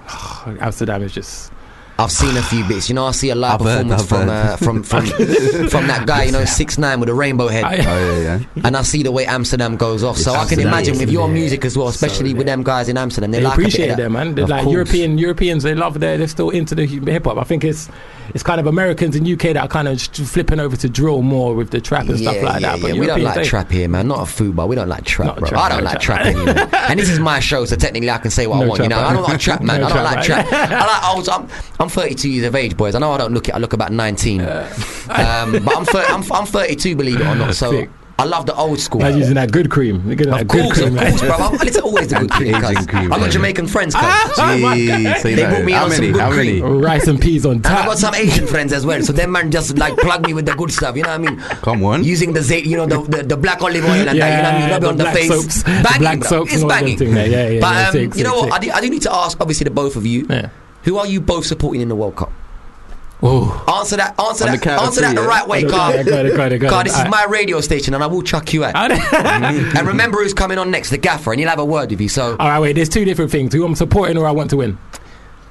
Amsterdam 0.61 1.03
is 1.03 1.13
just 1.13 1.52
I've 2.03 2.13
seen 2.13 2.37
a 2.37 2.43
few 2.43 2.65
bits. 2.67 2.89
You 2.89 2.95
know, 2.95 3.07
I 3.07 3.13
see 3.13 3.31
a 3.31 3.35
live 3.35 3.61
I've 3.61 3.67
performance 3.67 4.03
I've 4.03 4.09
from, 4.09 4.29
uh, 4.29 4.57
from 4.57 4.83
from 4.83 5.07
from 5.69 5.87
that 5.87 6.05
guy, 6.07 6.25
you 6.25 6.33
know, 6.33 6.45
six 6.45 6.79
nine 6.79 7.01
with 7.01 7.09
a 7.09 7.15
rainbow 7.15 7.49
head. 7.49 7.65
I- 7.65 7.79
Oh 7.93 8.21
yeah, 8.21 8.39
yeah. 8.55 8.63
and 8.65 8.77
I 8.77 8.83
see 8.83 9.03
the 9.03 9.11
way 9.13 9.27
Amsterdam 9.27 9.77
goes 9.77 10.03
off. 10.05 10.17
So 10.17 10.33
I 10.33 10.45
can 10.47 10.61
imagine 10.61 10.99
with 10.99 11.11
your 11.11 11.27
lit. 11.27 11.35
music 11.35 11.65
as 11.65 11.77
well, 11.77 11.89
especially 11.89 12.31
So 12.31 12.37
with 12.39 12.47
them 12.47 12.63
guys 12.63 12.89
in 12.89 12.97
Amsterdam. 12.97 13.31
They, 13.31 13.39
they 13.39 13.45
like 13.45 13.55
appreciate 13.55 13.97
that. 13.97 14.11
man. 14.11 14.35
They're 14.35 14.47
like 14.47 14.65
course. 14.65 14.73
European 14.73 15.19
Europeans, 15.19 15.63
they 15.63 15.75
love 15.75 16.01
their 16.01 16.17
they're 16.19 16.29
still 16.29 16.51
into 16.51 16.75
the 16.75 16.87
hip 16.87 17.25
hop. 17.25 17.39
I 17.39 17.45
think 17.45 17.65
it's 17.65 17.89
it's 18.35 18.43
kind 18.43 18.61
of 18.61 18.67
Americans 18.67 19.17
in 19.17 19.31
UK 19.31 19.55
that 19.55 19.57
are 19.59 19.69
kind 19.69 19.89
of 19.89 20.01
sh- 20.01 20.09
flipping 20.09 20.59
over 20.61 20.77
to 20.77 20.89
drill 20.89 21.23
more 21.23 21.55
with 21.55 21.71
the 21.71 21.81
trap 21.81 22.09
and 22.09 22.19
stuff 22.19 22.41
like 22.43 22.63
yeah, 22.63 22.73
that. 22.77 22.81
But 22.83 22.95
yeah. 22.95 23.01
We 23.01 23.07
don't 23.07 23.23
like 23.23 23.35
they- 23.35 23.45
trap 23.45 23.71
here, 23.71 23.89
man. 23.89 24.09
Not 24.09 24.21
a 24.21 24.23
Fubar. 24.23 24.67
We 24.69 24.77
don't 24.77 24.89
like 24.89 25.05
trap, 25.05 25.27
Not 25.27 25.39
bro. 25.39 25.49
trap, 25.49 25.61
I 25.61 25.69
don't 25.71 25.79
no 25.85 25.91
like 25.91 26.01
trap. 26.01 26.23
trap 26.23 26.35
anymore. 26.35 26.69
and 26.89 26.99
this 26.99 27.11
is 27.11 27.19
my 27.19 27.41
show, 27.41 27.65
so 27.65 27.77
technically 27.77 28.11
I 28.11 28.19
can 28.19 28.31
say 28.31 28.47
what 28.47 28.57
I 28.57 28.61
No 28.61 28.69
want. 28.69 28.83
You 28.83 28.89
know, 28.89 28.99
I 29.01 29.13
don't 29.13 29.23
like 29.25 29.41
trap, 29.41 29.61
man. 29.61 29.83
I 29.83 29.89
don't 29.89 30.05
like 30.05 30.25
trap, 30.25 30.49
trap. 30.49 30.71
I 30.71 30.87
like. 30.87 31.03
I 31.03 31.15
was, 31.17 31.29
I'm, 31.29 31.49
I'm 31.81 31.89
32 31.93 32.29
years 32.31 32.47
of 32.47 32.55
age, 32.55 32.77
boys. 32.77 32.95
I 32.95 32.99
know 32.99 33.13
I 33.13 33.19
don't 33.19 33.33
look 33.35 33.49
it. 33.49 33.55
I 33.55 33.59
look 33.59 33.73
about 33.73 33.93
19. 33.93 34.41
um, 34.47 34.47
but 35.65 35.77
I'm, 35.77 35.85
thir- 35.85 36.05
I'm 36.09 36.23
I'm 36.33 36.47
32, 36.47 36.97
believe 36.97 37.21
it 37.21 37.27
or 37.27 37.35
not. 37.35 37.55
So 37.63 37.71
Sick. 37.71 37.91
I 38.19 38.25
love 38.25 38.47
the 38.47 38.55
old 38.55 38.79
school. 38.79 39.01
Man's 39.01 39.17
using 39.17 39.35
that 39.35 39.51
good 39.51 39.69
cream. 39.71 40.07
They're 40.07 40.15
getting 40.15 40.33
that 40.33 40.43
Of 40.43 40.49
good 40.49 40.63
course, 40.65 40.79
cream. 40.81 40.97
of 40.97 41.03
course, 41.09 41.21
bro. 41.23 41.31
I'm, 41.33 41.55
it's 41.67 41.79
always 41.79 42.09
the 42.09 42.19
good 42.21 42.31
cream, 42.39 42.53
cream, 42.87 43.13
I've 43.13 43.21
got. 43.21 43.31
Jamaican 43.31 43.67
friends, 43.67 43.95
cuz. 43.95 44.05
Jeez, 44.05 45.23
They 45.23 45.35
that. 45.37 45.57
put 45.57 45.65
me 45.65 45.73
How 45.73 45.85
on 45.87 45.91
some 45.91 46.13
good 46.13 46.21
How 46.21 46.31
many? 46.31 46.61
cream. 46.61 46.81
Rice 46.81 47.09
and 47.09 47.21
peas 47.21 47.45
on 47.47 47.57
And 47.57 47.67
I've 47.67 47.87
got 47.87 47.99
some 47.99 48.15
Asian 48.15 48.47
friends 48.47 48.73
as 48.73 48.87
well, 48.87 49.03
so 49.03 49.13
them 49.13 49.33
man 49.33 49.51
just 49.51 49.77
like 49.79 49.97
plug 49.97 50.25
me 50.27 50.35
with 50.35 50.47
the 50.47 50.55
good 50.55 50.71
stuff. 50.73 50.95
You 50.97 51.03
know 51.03 51.19
what 51.19 51.29
I 51.29 51.31
mean? 51.31 51.39
Come 51.41 51.85
on. 51.85 52.05
Using 52.05 52.33
the 52.33 52.41
zait, 52.41 52.65
you 52.65 52.77
know, 52.77 52.87
the, 52.87 53.03
the, 53.03 53.23
the 53.25 53.37
black 53.37 53.61
olive 53.63 53.85
oil 53.85 53.91
and 53.91 54.09
that. 54.09 54.15
You 54.15 54.21
know 54.21 54.27
what 54.43 54.45
I 54.55 54.61
mean? 54.61 54.71
Rub 54.71 54.85
it 54.85 54.87
on 54.89 54.97
the 54.99 55.05
black 55.05 55.15
face. 55.17 55.29
soaps, 55.29 55.63
the 55.63 55.71
Banging, 55.83 55.99
black 55.99 56.19
bro. 56.21 56.29
soaps 56.29 56.53
It's 56.53 56.61
and 56.63 56.69
banging. 56.69 56.99
thing. 56.99 57.17
Yeah, 57.17 57.25
yeah, 57.25 57.61
but 57.61 57.75
yeah, 57.75 57.87
um, 57.89 57.93
sick, 57.93 58.15
you 58.17 58.25
know 58.25 58.41
sick, 58.43 58.51
what? 58.51 58.53
I 58.53 58.59
do, 58.65 58.71
I 58.73 58.81
do 58.83 58.91
need 58.91 59.03
to 59.03 59.13
ask, 59.15 59.41
obviously, 59.41 59.65
the 59.65 59.71
both 59.71 59.97
of 59.97 60.07
you. 60.07 60.27
Yeah. 60.31 60.51
Who 60.85 60.99
are 60.99 61.07
you 61.07 61.21
both 61.21 61.47
supporting 61.47 61.81
in 61.81 61.89
the 61.89 61.95
World 61.97 62.17
Cup? 62.17 62.33
Oh, 63.25 63.65
Answer 63.79 63.97
that. 63.99 64.19
Answer 64.19 64.47
On 64.49 64.51
that. 64.59 64.67
Answer 64.67 65.01
that 65.03 65.15
the 65.15 65.23
right 65.23 65.47
way, 65.47 65.59
Okay, 65.65 65.69
Carl. 65.71 65.93
I 65.93 66.03
got 66.03 66.27
it, 66.27 66.37
got 66.37 66.53
it, 66.53 66.59
got 66.59 66.71
Carl, 66.71 66.85
this 66.85 66.99
is 66.99 67.09
my 67.09 67.25
radio 67.29 67.61
station, 67.61 67.95
and 67.95 68.03
I 68.03 68.09
will 68.09 68.23
chuck 68.23 68.53
you 68.53 68.65
out. 68.65 68.75
and 69.15 69.87
remember 69.87 70.19
who's 70.19 70.35
coming 70.35 70.59
on 70.59 70.73
next, 70.73 70.91
the 70.91 70.99
gaffer, 70.99 71.31
and 71.33 71.39
he'll 71.39 71.49
have 71.49 71.61
a 71.61 71.65
word 71.65 71.91
with 71.91 72.01
you. 72.01 72.09
So 72.09 72.33
All 72.33 72.49
right, 72.49 72.59
wait. 72.59 72.73
There's 72.73 72.89
two 72.89 73.05
different 73.05 73.31
things. 73.31 73.55
Who 73.55 73.65
I'm 73.65 73.77
supporting 73.77 74.19
or 74.19 74.27
I 74.27 74.33
want 74.33 74.51
to 74.51 74.57
win. 74.57 74.77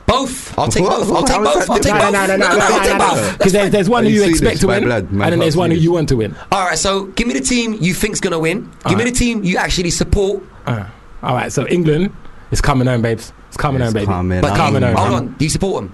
both. 0.05 0.57
I'll 0.59 0.67
take 0.67 0.83
What? 0.83 1.07
both. 1.07 1.15
I'll 1.15 1.23
take 1.23 1.41
both. 1.41 1.69
I'll 1.69 1.79
take 1.79 1.93
both. 1.93 2.11
no, 2.11 2.25
no, 2.27 2.35
no, 2.35 2.47
no, 2.49 2.57
I'll 2.59 2.83
take 2.85 2.97
both. 2.97 3.37
Because 3.37 3.53
there's, 3.53 3.71
there's 3.71 3.89
one 3.89 4.03
who 4.03 4.09
you 4.09 4.23
you 4.23 4.29
expect 4.29 4.59
Swedish 4.59 4.59
to 4.59 4.67
win, 4.67 4.83
blood? 4.83 5.09
And 5.09 5.21
then 5.21 5.39
there's 5.39 5.55
one 5.55 5.71
who 5.71 5.77
you 5.77 5.93
want 5.93 6.09
to 6.09 6.17
win. 6.17 6.35
All 6.51 6.65
right, 6.65 6.77
so 6.77 7.05
give 7.05 7.25
me 7.25 7.33
the 7.33 7.39
team 7.39 7.77
you 7.79 7.93
think's 7.93 8.19
gonna 8.19 8.39
win. 8.39 8.69
Give 8.85 8.97
me 8.97 9.05
the 9.05 9.11
team 9.11 9.45
you 9.45 9.55
actually 9.55 9.91
support. 9.91 10.43
All 10.67 11.35
right, 11.35 11.51
so 11.53 11.65
England 11.67 12.13
is 12.51 12.61
coming 12.61 12.87
home, 12.87 13.01
babes. 13.01 13.33
It's 13.47 13.57
coming 13.57 13.81
It's 13.81 13.87
home, 13.89 13.93
baby. 13.93 14.05
coming 14.05 14.41
But 14.41 14.47
It's 14.49 14.57
do 14.57 14.63
you- 14.63 14.67
coming 14.67 14.83
home. 14.83 14.95
hold 14.95 15.13
on, 15.13 15.27
do 15.37 15.45
you 15.45 15.49
support 15.49 15.83
them? 15.83 15.93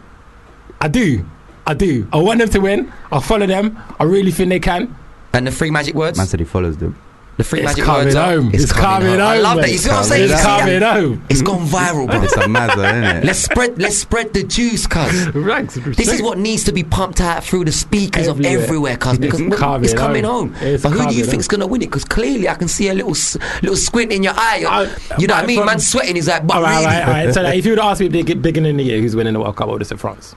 I 0.81 0.87
do. 0.87 1.25
I 1.65 1.73
do. 1.73 2.07
I 2.13 2.17
want 2.17 2.39
them 2.39 2.49
to 2.49 2.59
win. 2.59 2.91
I'll 3.11 3.19
follow 3.21 3.45
them. 3.45 3.77
I 3.99 4.03
really 4.03 4.31
think 4.31 4.49
they 4.49 4.59
can. 4.59 4.95
And 5.33 5.45
the 5.47 5.51
three 5.51 5.69
magic 5.71 5.95
words. 5.95 6.17
Man 6.17 6.27
said 6.27 6.39
he 6.39 6.45
follows 6.45 6.77
them. 6.77 6.95
The 7.37 7.43
three 7.43 7.59
It's 7.59 7.67
magic 7.69 7.83
coming 7.85 8.05
words. 8.05 8.15
are- 8.15 8.31
home. 8.35 8.49
It's 8.51 8.71
coming 8.73 9.09
home. 9.11 9.21
I 9.21 9.37
love 9.37 9.57
that. 9.57 9.71
You 9.71 9.77
see 9.77 9.89
what 9.89 9.97
I'm 9.99 10.03
saying? 10.05 10.23
It's 10.23 10.31
You 10.31 10.37
see 10.37 10.43
that? 10.43 10.59
coming 10.59 10.81
home. 10.81 11.23
It's 11.29 11.41
gone 11.43 11.67
viral, 11.67 12.07
bro. 12.09 12.21
It's 12.23 12.33
a 12.35 12.39
mazza, 12.41 12.89
isn't 12.91 13.03
it? 13.03 13.23
let's 13.25 13.39
spread. 13.39 13.79
Let's 13.79 13.97
spread 13.97 14.33
the 14.33 14.43
juice, 14.43 14.87
cuz. 14.87 15.27
This 15.95 16.11
is 16.11 16.21
what 16.21 16.39
needs 16.39 16.63
to 16.63 16.71
be 16.71 16.83
pumped 16.83 17.21
out 17.21 17.43
through 17.43 17.65
the 17.65 17.71
speakers 17.71 18.25
of 18.27 18.37
Everywhere. 18.39 18.63
everywhere, 18.63 18.97
cuz. 18.97 19.17
Because 19.19 19.39
It's 19.39 19.49
it's 19.51 19.59
coming 19.59 19.89
coming 19.95 20.23
home. 20.23 20.53
home. 20.53 20.67
It's 20.67 20.81
but 20.81 20.89
who 20.93 20.97
do 20.97 21.03
you 21.13 21.21
coming 21.21 21.29
think's 21.29 21.47
gonna 21.47 21.67
win 21.67 21.81
it? 21.83 21.85
Because 21.85 22.05
clearly 22.05 22.49
I 22.49 22.55
can 22.55 22.67
see 22.67 22.89
a 22.89 22.93
little, 22.95 23.15
little 23.61 23.77
squint 23.77 24.11
in 24.11 24.23
your 24.23 24.33
eye. 24.35 24.65
I- 24.67 25.17
you 25.19 25.27
know 25.27 25.35
what 25.35 25.43
I 25.43 25.47
mean? 25.47 25.57
from- 25.57 25.67
Man 25.67 25.79
sweating. 25.79 26.15
He's 26.15 26.27
like, 26.27 26.47
but 26.47 26.57
All 26.57 26.63
right, 26.63 26.71
really. 26.79 26.85
all 26.85 26.91
right, 26.91 27.07
all 27.07 27.25
right. 27.25 27.33
So 27.35 27.41
like, 27.43 27.57
if 27.59 27.65
you 27.65 27.71
would 27.73 27.79
ask 27.79 27.99
me 28.01 28.09
big, 28.09 28.41
beginning 28.41 28.71
of 28.71 28.77
the 28.77 28.83
year 28.83 28.99
who's 28.99 29.15
winning 29.15 29.33
the 29.33 29.39
World 29.39 29.55
Cup, 29.55 29.67
I 29.67 29.71
would 29.73 29.81
have 29.81 29.87
said 29.87 29.99
France. 29.99 30.33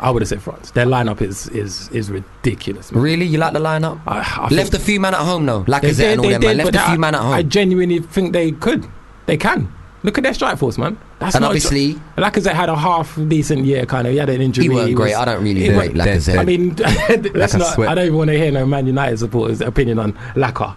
I 0.00 0.10
would 0.10 0.22
have 0.22 0.28
said 0.28 0.42
France. 0.42 0.70
Their 0.72 0.86
lineup 0.86 1.20
is 1.22 1.48
is 1.48 1.88
is 1.90 2.10
ridiculous. 2.10 2.90
Man. 2.92 3.02
Really, 3.02 3.24
you 3.26 3.38
like 3.38 3.52
the 3.52 3.60
lineup? 3.60 4.00
I, 4.06 4.18
I 4.20 4.48
Left 4.48 4.74
a 4.74 4.78
few 4.78 4.98
man 5.00 5.14
at 5.14 5.20
home 5.20 5.46
though, 5.46 5.64
like 5.68 5.82
they 5.82 5.90
Lacazette 5.90 6.12
and 6.12 6.20
all 6.20 6.28
them 6.30 6.40
man. 6.42 6.56
Left 6.56 6.74
a 6.74 6.80
few 6.80 6.94
I- 6.94 6.96
man 6.96 7.14
at 7.14 7.20
home. 7.20 7.32
I 7.32 7.42
genuinely 7.42 8.00
think 8.00 8.32
they 8.32 8.50
could. 8.52 8.86
They 9.26 9.36
can. 9.36 9.72
Look 10.02 10.18
at 10.18 10.24
their 10.24 10.34
strike 10.34 10.58
force, 10.58 10.76
man. 10.76 10.98
That's 11.18 11.34
and 11.34 11.46
obviously, 11.46 11.94
Lacazette 12.18 12.52
had 12.52 12.68
a 12.68 12.76
half 12.76 13.18
decent 13.28 13.64
year, 13.64 13.86
kind 13.86 14.06
of. 14.06 14.12
He 14.12 14.18
had 14.18 14.28
an 14.28 14.42
injury. 14.42 14.64
he 14.64 14.68
weren't 14.68 14.94
great. 14.94 15.12
was- 15.12 15.16
I 15.18 15.24
don't 15.24 15.42
really 15.42 15.62
he 15.62 15.70
wa- 15.70 15.82
Lacazette. 15.84 16.38
I 16.38 16.44
mean, 16.44 16.74
let's 17.34 17.54
a 17.54 17.58
not. 17.58 17.72
sweat. 17.74 17.88
I 17.88 17.94
don't 17.94 18.04
even 18.06 18.18
want 18.18 18.28
to 18.28 18.36
hear 18.36 18.50
no 18.50 18.66
Man 18.66 18.86
United 18.86 19.18
supporters' 19.18 19.62
opinion 19.62 19.98
on 19.98 20.12
Lacazette. 20.34 20.76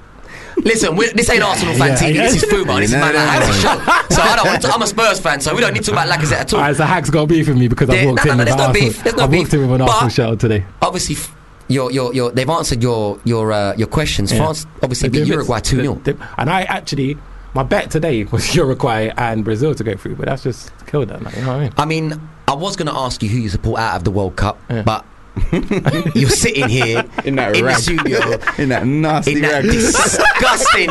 Listen, 0.63 0.95
we 0.95 1.07
this 1.11 1.29
ain't 1.29 1.43
Arsenal 1.43 1.75
fan 1.75 1.95
TV. 1.97 2.13
This 2.15 2.41
is 2.43 2.49
football. 2.49 2.77
This 2.77 2.89
is 2.89 2.95
man 2.95 3.13
no. 3.13 3.51
show. 3.53 3.77
So 4.17 4.21
I 4.23 4.35
don't 4.35 4.47
want 4.47 4.61
to, 4.63 4.67
I'm 4.69 4.81
a 4.81 4.87
Spurs 4.87 5.19
fan, 5.19 5.39
so 5.41 5.53
we 5.53 5.61
don't 5.61 5.73
need 5.73 5.83
to 5.83 5.91
talk 5.91 6.05
about 6.05 6.19
Lacazette 6.19 6.39
at 6.39 6.53
all. 6.53 6.59
All 6.59 6.65
right, 6.65 6.75
so 6.75 6.83
Hack's 6.85 7.09
got 7.11 7.27
beef 7.27 7.47
with 7.47 7.57
me 7.57 7.67
because 7.67 7.89
I 7.89 8.03
walked 8.05 8.25
no, 8.25 8.31
in 8.31 8.37
no, 8.39 8.43
with 8.45 8.53
an 8.53 8.59
Arsenal. 8.59 8.73
beef, 8.73 9.05
I 9.19 9.25
walked 9.27 9.53
in 9.53 9.61
with 9.61 9.71
an 9.73 9.81
Arsenal 9.81 10.09
shirt 10.09 10.39
today. 10.39 10.65
Obviously, 10.81 11.15
f- 11.15 11.35
your 11.67 11.91
your 11.91 12.13
your 12.15 12.31
they've 12.31 12.49
answered 12.49 12.81
your 12.81 13.19
your 13.25 13.51
uh, 13.51 13.75
your 13.77 13.87
questions. 13.87 14.31
Yeah. 14.31 14.39
France 14.39 14.65
obviously 14.81 15.09
beat 15.09 15.27
Uruguay 15.27 15.59
two 15.59 15.81
0 15.81 15.95
they- 16.03 16.13
they- 16.13 16.25
And 16.39 16.49
I 16.49 16.63
actually, 16.63 17.17
my 17.53 17.61
bet 17.63 17.91
today 17.91 18.23
was 18.23 18.55
Uruguay 18.55 19.11
and 19.17 19.43
Brazil 19.45 19.75
to 19.75 19.83
go 19.83 19.95
through, 19.95 20.15
but 20.15 20.25
that's 20.25 20.43
just 20.43 20.71
killed 20.87 21.09
that. 21.09 21.19
You 21.35 21.41
know 21.43 21.47
what 21.47 21.55
I 21.57 21.59
mean? 21.59 21.73
I 21.77 21.85
mean, 21.85 22.29
I 22.47 22.55
was 22.55 22.75
going 22.75 22.87
to 22.87 22.95
ask 22.97 23.21
you 23.21 23.29
who 23.29 23.37
you 23.37 23.49
support 23.49 23.79
out 23.79 23.97
of 23.97 24.03
the 24.03 24.11
World 24.11 24.35
Cup, 24.35 24.59
Yeah. 24.69 24.81
but 24.81 25.05
you're 26.15 26.29
sitting 26.29 26.67
here 26.69 27.03
In 27.25 27.35
that 27.35 27.55
in 27.55 27.65
the 27.65 27.73
studio 27.75 28.19
In 28.57 28.69
that 28.69 28.85
nasty 28.85 29.33
in 29.35 29.41
that 29.41 29.63
rag. 29.63 29.71
disgusting. 29.71 30.89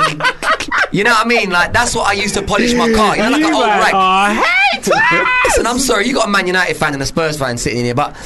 You 0.93 1.05
know 1.05 1.11
what 1.11 1.27
I 1.27 1.29
mean? 1.29 1.51
Like 1.51 1.73
that's 1.73 1.95
what 1.95 2.07
I 2.09 2.13
used 2.13 2.35
to 2.35 2.43
polish 2.43 2.75
my 2.75 2.93
car. 2.93 3.17
You 3.17 3.23
know, 3.25 3.31
like 3.31 3.43
an 3.43 3.55
old 3.55 3.67
man 3.67 3.79
rag. 3.81 3.95
are 3.95 4.35
hate. 4.35 4.89
Listen, 5.45 5.67
I'm 5.67 5.79
sorry, 5.79 6.07
you 6.07 6.15
got 6.15 6.29
a 6.29 6.31
Man 6.31 6.47
United 6.47 6.77
fan 6.77 6.95
and 6.95 7.03
a 7.03 7.07
Spurs 7.07 7.39
fan 7.39 7.59
sitting 7.59 7.81
in 7.81 7.85
here, 7.87 7.95
but 7.95 8.17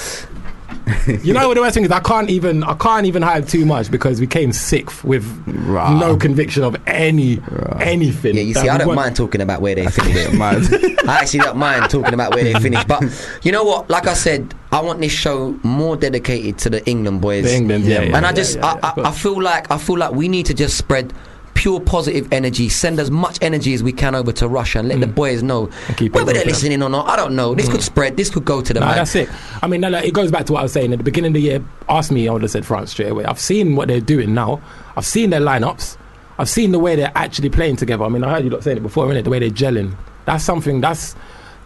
You 1.22 1.35
know 1.35 1.48
what 1.48 1.55
the 1.55 1.61
worst 1.61 1.74
thing 1.74 1.85
is? 1.85 1.90
I 1.90 2.00
can't 2.00 2.31
even 2.31 2.62
I 2.64 2.74
can't 2.74 3.07
even 3.07 3.22
hide 3.22 3.48
too 3.48 3.66
much 3.66 3.90
because 3.90 4.20
we 4.20 4.26
came 4.26 4.53
sixth 4.53 5.05
with 5.05 5.24
Rah. 5.46 5.98
no 5.98 6.16
conviction 6.16 6.62
of 6.62 6.76
any 6.87 7.40
anything. 7.81 8.37
yeah, 8.37 8.42
you 8.42 8.55
see, 8.55 8.68
I 8.68 8.79
don't 8.79 8.88
won. 8.88 8.96
mind 8.96 9.16
talking 9.16 9.40
about 9.40 9.61
where 9.61 9.74
they 9.74 9.87
finished. 9.87 10.40
I 11.09 11.18
actually 11.20 11.40
don't 11.40 11.57
mind 11.59 11.90
talking 11.90 12.14
about 12.14 12.35
where 12.35 12.44
they 12.44 12.55
finished. 12.61 12.87
But 12.88 13.03
you 13.42 13.53
know 13.53 13.64
what? 13.64 13.90
Like 13.90 14.07
I 14.07 14.14
said, 14.14 14.55
I 14.72 14.81
want 14.81 15.00
this 15.00 15.12
show 15.12 15.59
more 15.62 15.96
dedicated 15.96 16.59
to 16.59 16.70
the 16.70 16.87
England 16.88 17.20
boys. 17.20 17.44
The 17.44 17.55
England, 17.55 17.85
yeah, 17.85 18.03
yeah, 18.03 18.16
and 18.16 18.26
I 18.26 18.33
just, 18.33 18.57
yeah, 18.57 18.74
yeah, 18.74 18.81
I, 18.83 18.90
of 18.90 18.98
I, 19.07 19.09
I 19.09 19.12
feel 19.12 19.40
like, 19.42 19.70
I 19.70 19.79
feel 19.79 19.98
like 19.98 20.12
we 20.12 20.29
need 20.29 20.46
to 20.46 20.55
just 20.55 20.76
spread 20.79 21.12
pure 21.54 21.80
positive 21.80 22.28
energy. 22.32 22.68
Send 22.68 22.98
as 22.98 23.10
much 23.10 23.38
energy 23.42 23.74
as 23.74 23.82
we 23.82 23.92
can 23.92 24.14
over 24.14 24.32
to 24.32 24.48
Russia 24.48 24.78
and 24.78 24.88
let 24.88 25.00
the 25.00 25.06
boys 25.06 25.42
know 25.42 25.66
whether 26.10 26.32
they're 26.32 26.44
listening 26.44 26.82
or 26.82 26.88
not. 26.88 27.08
I 27.08 27.16
don't 27.16 27.36
know. 27.36 27.54
This 27.54 27.68
could 27.68 27.82
spread. 27.82 28.16
This 28.16 28.30
could 28.30 28.44
go 28.44 28.62
to 28.62 28.72
the 28.72 28.80
man. 28.80 28.96
that's 28.96 29.14
it. 29.14 29.28
I 29.62 29.66
mean, 29.66 29.80
no, 29.80 29.88
no, 29.88 29.98
it 29.98 30.14
goes 30.14 30.30
back 30.30 30.46
to 30.46 30.52
what 30.52 30.60
I 30.60 30.62
was 30.62 30.72
saying 30.72 30.92
at 30.92 30.98
the 30.98 31.04
beginning 31.04 31.30
of 31.30 31.34
the 31.34 31.42
year. 31.42 31.64
Ask 31.88 32.10
me, 32.10 32.28
I 32.28 32.32
would 32.32 32.42
have 32.42 32.50
said 32.50 32.64
France 32.64 32.92
straight 32.92 33.10
away. 33.10 33.24
I've 33.24 33.40
seen 33.40 33.76
what 33.76 33.88
they're 33.88 34.00
doing 34.00 34.34
now. 34.34 34.60
I've 34.96 35.06
seen 35.06 35.30
their 35.30 35.40
lineups. 35.40 35.96
I've 36.38 36.48
seen 36.48 36.72
the 36.72 36.78
way 36.78 36.96
they're 36.96 37.12
actually 37.14 37.50
playing 37.50 37.76
together. 37.76 38.04
I 38.04 38.08
mean, 38.08 38.24
I 38.24 38.30
heard 38.30 38.44
you 38.44 38.50
lot 38.50 38.64
saying 38.64 38.78
it 38.78 38.82
before, 38.82 39.06
innit? 39.08 39.24
The 39.24 39.30
way 39.30 39.40
they're 39.40 39.50
gelling. 39.50 39.94
That's 40.24 40.42
something. 40.42 40.80
That's 40.80 41.14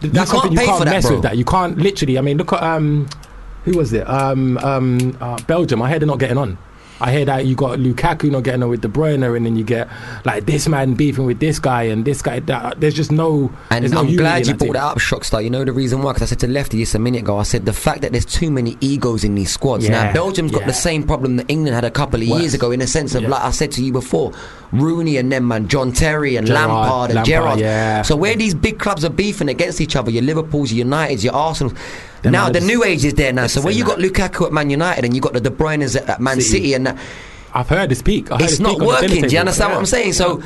that's 0.01 0.31
can't 0.31 0.41
something 0.41 0.51
you 0.51 0.57
can't 0.59 0.79
for 0.79 0.85
that, 0.85 0.91
mess 0.91 1.09
with. 1.09 1.21
That 1.21 1.37
you 1.37 1.45
can't 1.45 1.77
literally. 1.77 2.17
I 2.17 2.21
mean, 2.21 2.37
look 2.37 2.51
at 2.51 2.61
um, 2.61 3.07
who 3.63 3.77
was 3.77 3.93
it? 3.93 4.07
Um, 4.09 4.57
um, 4.57 5.17
uh, 5.21 5.41
Belgium. 5.43 5.81
I 5.81 5.89
heard 5.89 6.01
they're 6.01 6.07
not 6.07 6.19
getting 6.19 6.37
on. 6.37 6.57
I 7.01 7.11
hear 7.11 7.25
that 7.25 7.45
you 7.45 7.55
got 7.55 7.77
Lukaku 7.77 8.31
not 8.31 8.43
getting 8.43 8.63
on 8.63 8.69
with 8.69 8.81
De 8.81 8.87
Bruyne, 8.87 9.35
and 9.35 9.45
then 9.45 9.55
you 9.57 9.63
get 9.65 9.89
like 10.23 10.45
this 10.45 10.67
man 10.67 10.93
beefing 10.93 11.25
with 11.25 11.39
this 11.39 11.59
guy 11.59 11.83
and 11.83 12.05
this 12.05 12.21
guy. 12.21 12.39
That, 12.39 12.79
there's 12.79 12.93
just 12.93 13.11
no. 13.11 13.51
And 13.69 13.91
no 13.91 13.99
I'm 13.99 14.15
glad 14.15 14.47
you 14.47 14.53
that 14.53 14.57
brought 14.59 14.65
team. 14.65 14.73
that 14.73 14.83
up, 14.83 14.97
Shockstar. 14.99 15.43
You 15.43 15.49
know 15.49 15.65
the 15.65 15.73
reason 15.73 16.01
why? 16.01 16.13
Because 16.13 16.23
I 16.23 16.29
said 16.29 16.39
to 16.39 16.47
Lefty 16.47 16.77
just 16.79 16.95
a 16.95 16.99
minute 16.99 17.19
ago, 17.23 17.37
I 17.37 17.43
said 17.43 17.65
the 17.65 17.73
fact 17.73 18.01
that 18.01 18.13
there's 18.13 18.25
too 18.25 18.49
many 18.49 18.77
egos 18.79 19.23
in 19.25 19.35
these 19.35 19.51
squads. 19.51 19.89
Now, 19.89 20.03
Yeah, 20.05 20.13
Belgium's 20.13 20.51
got 20.51 20.65
the 20.65 20.73
same 20.73 21.03
problem 21.03 21.35
that 21.35 21.49
England 21.49 21.75
had 21.75 21.83
a 21.83 21.91
couple 21.91 22.21
of 22.21 22.27
years 22.27 22.53
ago 22.53 22.71
in 22.71 22.81
a 22.81 22.87
sense 22.87 23.13
of, 23.13 23.23
Yeah. 23.23 23.29
like 23.29 23.43
I 23.43 23.51
said 23.51 23.71
to 23.73 23.83
you 23.83 23.91
before, 23.91 24.31
Rooney 24.71 25.17
and 25.17 25.31
them, 25.31 25.47
man, 25.49 25.67
John 25.67 25.91
Terry 25.91 26.37
and 26.37 26.47
Gerrard, 26.47 26.69
Lampard 26.69 27.09
and 27.11 27.27
Lampard, 27.27 27.59
Gerrard. 27.59 28.05
So 28.05 28.15
where 28.15 28.35
these 28.35 28.53
big 28.53 28.79
clubs 28.79 29.03
are 29.03 29.09
beefing 29.09 29.49
against 29.49 29.81
each 29.81 29.95
other, 29.95 30.11
your 30.11 30.23
Liverpools, 30.23 30.71
your 30.71 30.85
Uniteds, 30.85 31.23
your 31.23 31.33
Arsenals. 31.33 31.73
Them 32.25 32.31
now, 32.33 32.49
the 32.49 32.59
new 32.59 32.83
age 32.83 33.05
is 33.05 33.13
there 33.13 33.31
now. 33.31 33.45
So 33.45 33.61
where 33.61 33.71
saying 33.71 33.77
you 33.77 33.85
got 33.85 33.99
Lukaku 33.99 34.47
at 34.47 34.51
Man 34.51 34.71
United 34.71 35.05
and 35.05 35.15
you 35.15 35.21
got 35.21 35.33
the 35.33 35.39
De 35.39 35.51
Bruyne's 35.51 35.95
at, 35.95 36.09
at 36.09 36.19
Man 36.19 36.41
City. 36.41 36.49
City 36.49 36.73
and 36.73 36.87
that, 36.87 36.97
I've 37.53 37.69
heard 37.69 37.89
this 37.89 38.01
peak. 38.01 38.31
I 38.31 38.37
heard 38.37 38.49
it's 38.49 38.59
not 38.59 38.79
working. 38.81 39.21
Do 39.21 39.29
you 39.29 39.39
understand 39.39 39.71
what 39.71 39.77
I'm 39.77 39.85
saying? 39.85 40.13
So, 40.13 40.41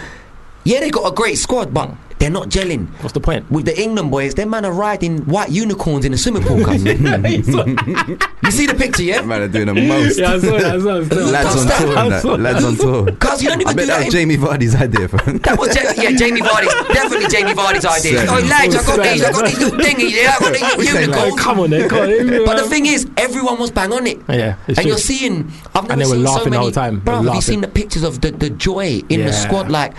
yeah, 0.65 0.81
they 0.81 0.89
got 0.89 1.09
a 1.09 1.15
great 1.15 1.37
squad, 1.37 1.73
but 1.73 1.91
they're 2.19 2.29
not 2.29 2.49
gelling. 2.49 2.87
What's 3.01 3.13
the 3.13 3.21
point? 3.21 3.49
With 3.49 3.65
the 3.65 3.79
England 3.81 4.11
boys, 4.11 4.35
them 4.35 4.49
man 4.51 4.65
are 4.65 4.73
riding 4.73 5.19
white 5.25 5.49
unicorns 5.49 6.03
in 6.05 6.13
a 6.13 6.17
swimming 6.17 6.43
pool. 6.43 6.63
cuz. 6.63 6.83
you 6.83 8.51
see 8.51 8.65
the 8.67 8.75
picture, 8.77 9.03
yeah? 9.03 9.21
Man 9.21 9.41
are 9.43 9.47
doing 9.47 9.67
the 9.67 9.73
most. 9.73 10.19
yeah, 10.19 10.33
I 10.33 10.39
saw 10.39 10.51
that. 10.57 10.75
I 10.75 10.79
saw 10.79 10.99
that. 10.99 11.15
Lads 11.15 11.55
on 11.55 11.67
tour, 11.79 11.97
and 11.97 12.11
that. 12.11 12.39
lads 12.39 12.65
on 12.65 12.75
tour. 12.75 13.11
Cuz 13.19 13.41
you 13.41 13.49
don't 13.49 13.61
I 13.67 13.73
bet 13.73 13.77
do 13.77 13.85
that 13.87 13.97
that. 13.99 14.05
was 14.05 14.13
Jamie 14.13 14.37
Vardy's 14.37 14.75
idea. 14.75 15.07
fam. 15.07 15.37
That 15.39 15.57
was 15.57 15.75
Ja- 15.75 16.03
yeah, 16.03 16.11
Jamie 16.11 16.41
Vardy's 16.41 16.73
definitely 16.93 17.27
Jamie 17.27 17.53
Vardy's 17.53 17.85
idea. 17.97 18.25
Oh 18.27 18.39
lads, 18.47 18.75
I 18.75 18.83
got 18.85 19.03
these, 19.03 19.23
I 19.23 19.31
got 19.31 19.45
these 19.45 19.59
little 19.59 19.79
thingies, 19.79 20.11
yeah, 20.11 20.35
I 20.35 20.39
got 20.39 20.77
these 20.77 20.93
unicorns. 20.93 21.39
come 21.39 21.59
on, 21.61 21.69
then, 21.69 21.89
come 21.89 21.99
on. 22.01 22.45
But 22.45 22.57
the 22.57 22.63
um, 22.63 22.69
thing 22.69 22.85
is, 22.85 23.07
everyone 23.17 23.59
was 23.59 23.71
bang 23.71 23.93
on 23.93 24.05
it. 24.07 24.19
Oh, 24.27 24.33
yeah, 24.33 24.55
and 24.67 24.75
true. 24.77 24.85
you're 24.87 24.97
seeing, 24.97 25.51
I've 25.73 25.87
never 25.87 25.93
And 25.93 26.01
they 26.01 26.05
were 26.05 26.15
seen 26.15 26.25
so 26.25 26.31
laughing 26.33 26.43
the 26.45 26.49
many. 26.51 26.61
whole 26.63 26.71
time. 26.71 26.99
Bro, 26.99 27.21
were 27.21 27.25
have 27.27 27.35
you 27.35 27.41
seen 27.41 27.61
the 27.61 27.67
pictures 27.67 28.03
of 28.03 28.19
the, 28.21 28.31
the 28.31 28.49
joy 28.49 29.01
in 29.09 29.21
the 29.25 29.31
squad? 29.31 29.69
Like, 29.71 29.93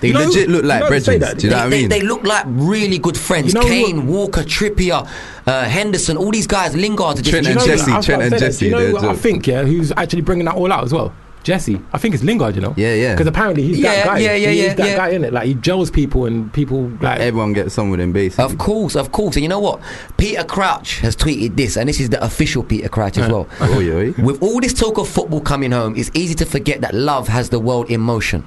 They 0.00 0.08
You 0.08 0.14
know- 0.14 0.24
legit 0.26 0.48
look 0.48 0.64
like 0.64 0.80
know 0.80 0.90
they 0.90 1.00
say 1.00 1.18
brethren. 1.18 1.38
Do 1.38 1.46
you 1.46 1.50
know 1.50 1.56
they, 1.56 1.62
what 1.62 1.66
I 1.74 1.76
mean? 1.78 1.88
they 1.88 2.00
look 2.02 2.24
like 2.24 2.44
really 2.48 2.98
good 2.98 3.16
friends. 3.18 3.52
You 3.54 3.60
know 3.60 3.66
Kane, 3.66 4.06
Walker, 4.06 4.42
Trippier, 4.42 5.08
uh, 5.46 5.64
Henderson, 5.64 6.16
all 6.16 6.30
these 6.30 6.46
guys, 6.46 6.74
Lingard. 6.76 7.18
Are 7.18 7.22
just 7.22 7.30
Trent 7.30 7.44
Do 7.46 7.52
you 7.52 7.58
and 7.58 7.66
know, 7.68 7.76
Jesse, 7.76 7.92
I 7.92 8.00
Trent 8.00 8.22
and. 8.22 8.38
Jesse, 8.38 8.64
you 8.66 8.70
know 8.72 8.78
they're 8.78 9.00
who 9.00 9.08
I 9.10 9.14
think, 9.14 9.46
yeah, 9.46 9.62
who's 9.64 9.92
actually 9.96 10.22
bringing 10.22 10.46
that 10.46 10.54
all 10.54 10.72
out 10.72 10.84
as 10.84 10.92
well? 10.92 11.12
Jesse. 11.42 11.80
I 11.94 11.96
think 11.96 12.14
it's 12.14 12.22
Lingard, 12.22 12.54
you 12.54 12.60
know? 12.60 12.74
Yeah, 12.76 12.92
yeah. 12.92 13.14
Because 13.14 13.26
apparently 13.26 13.62
he's 13.62 13.78
Yeah, 13.78 13.94
that 13.94 14.06
guy. 14.06 14.18
yeah, 14.18 14.34
yeah, 14.34 14.50
He's 14.50 14.62
yeah, 14.62 14.74
that 14.74 14.86
yeah. 14.86 14.96
guy, 14.96 15.08
in 15.08 15.24
it. 15.24 15.32
Like, 15.32 15.46
he 15.46 15.54
gels 15.54 15.90
people 15.90 16.26
and 16.26 16.52
people, 16.52 16.90
like, 17.00 17.18
Everyone 17.18 17.54
gets 17.54 17.72
some 17.72 17.88
with 17.88 17.98
him, 17.98 18.12
basically. 18.12 18.44
Of 18.44 18.58
course, 18.58 18.94
of 18.94 19.10
course. 19.10 19.36
And 19.36 19.42
you 19.42 19.48
know 19.48 19.58
what? 19.58 19.80
Peter 20.18 20.44
Crouch 20.44 20.98
has 21.00 21.16
tweeted 21.16 21.56
this, 21.56 21.78
and 21.78 21.88
this 21.88 21.98
is 21.98 22.10
the 22.10 22.22
official 22.22 22.62
Peter 22.62 22.90
Crouch 22.90 23.16
as 23.16 23.30
well. 23.30 23.48
Oh, 23.58 23.78
yeah. 23.80 24.12
yeah. 24.14 24.22
With 24.22 24.42
all 24.42 24.60
this 24.60 24.74
talk 24.74 24.98
of 24.98 25.08
football 25.08 25.40
coming 25.40 25.70
home, 25.72 25.96
it's 25.96 26.10
easy 26.12 26.34
to 26.34 26.44
forget 26.44 26.82
that 26.82 26.92
love 26.94 27.28
has 27.28 27.48
the 27.48 27.58
world 27.58 27.90
in 27.90 28.02
motion. 28.02 28.46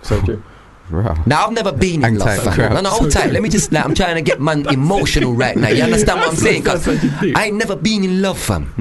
so 0.00 0.18
true. 0.22 0.42
Wow. 0.90 1.22
Now 1.26 1.46
I've 1.46 1.52
never 1.52 1.72
been 1.72 2.04
in 2.04 2.18
love. 2.18 2.28
tight, 2.28 2.40
fam. 2.42 2.54
crowd. 2.54 2.72
No, 2.74 2.80
no, 2.82 2.90
hold 2.90 3.10
tight. 3.10 3.32
Let 3.32 3.42
me 3.42 3.48
just. 3.48 3.72
Like, 3.72 3.84
I'm 3.84 3.94
trying 3.94 4.14
to 4.14 4.22
get 4.22 4.40
man 4.40 4.66
emotional 4.72 5.34
right 5.34 5.56
now. 5.56 5.68
You 5.68 5.82
understand 5.82 6.20
what 6.20 6.28
I'm 6.30 6.36
saying? 6.36 6.62
'Cause 6.62 6.84
That's 6.84 7.02
what 7.02 7.12
you 7.24 7.32
do. 7.32 7.38
I 7.38 7.46
ain't 7.46 7.56
never 7.56 7.74
been 7.76 8.04
in 8.04 8.22
love, 8.22 8.38
fam. 8.38 8.72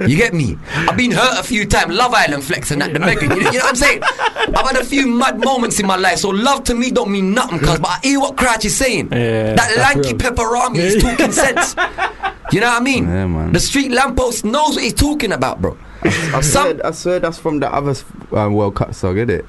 You 0.00 0.16
get 0.16 0.34
me? 0.34 0.58
I've 0.74 0.96
been 0.96 1.12
hurt 1.12 1.38
a 1.38 1.42
few 1.42 1.64
times. 1.66 1.94
Love 1.94 2.12
Island 2.14 2.42
flexing 2.42 2.82
at 2.82 2.92
the 2.92 2.98
Megan. 2.98 3.30
You, 3.30 3.42
know- 3.44 3.50
you 3.50 3.58
know 3.58 3.64
what 3.64 3.68
I'm 3.70 3.76
saying? 3.76 4.02
I've 4.02 4.66
had 4.66 4.76
a 4.76 4.84
few 4.84 5.06
mad 5.06 5.38
moments 5.42 5.78
in 5.78 5.86
my 5.86 5.96
life. 5.96 6.18
So 6.18 6.30
love 6.30 6.64
to 6.64 6.74
me 6.74 6.90
don't 6.90 7.10
mean 7.10 7.32
nothing, 7.32 7.60
cuz. 7.60 7.78
But 7.78 7.88
I 7.88 7.98
hear 8.02 8.18
what 8.20 8.36
Crouch 8.36 8.64
is 8.64 8.76
saying. 8.76 9.10
Yeah, 9.12 9.54
that 9.54 9.76
lanky 9.78 10.08
real. 10.10 10.18
pepperami 10.18 10.78
is 10.78 11.02
talking 11.02 11.32
sense. 11.32 11.76
You 12.52 12.60
know 12.60 12.66
what 12.68 12.80
I 12.82 12.84
mean? 12.84 13.04
Yeah, 13.06 13.26
man. 13.26 13.52
The 13.52 13.60
street 13.60 13.90
lamppost 13.92 14.44
knows 14.44 14.74
what 14.74 14.82
he's 14.84 14.94
talking 14.94 15.32
about, 15.32 15.62
bro. 15.62 15.76
I 16.02 16.40
Some- 16.40 16.42
swear, 16.42 16.86
I 16.86 16.90
swear 16.90 17.20
that's 17.20 17.38
from 17.38 17.60
the 17.60 17.72
other 17.72 17.94
um, 18.32 18.54
World 18.54 18.74
Cup 18.74 18.94
song, 18.94 19.16
isn't 19.16 19.30
it? 19.30 19.46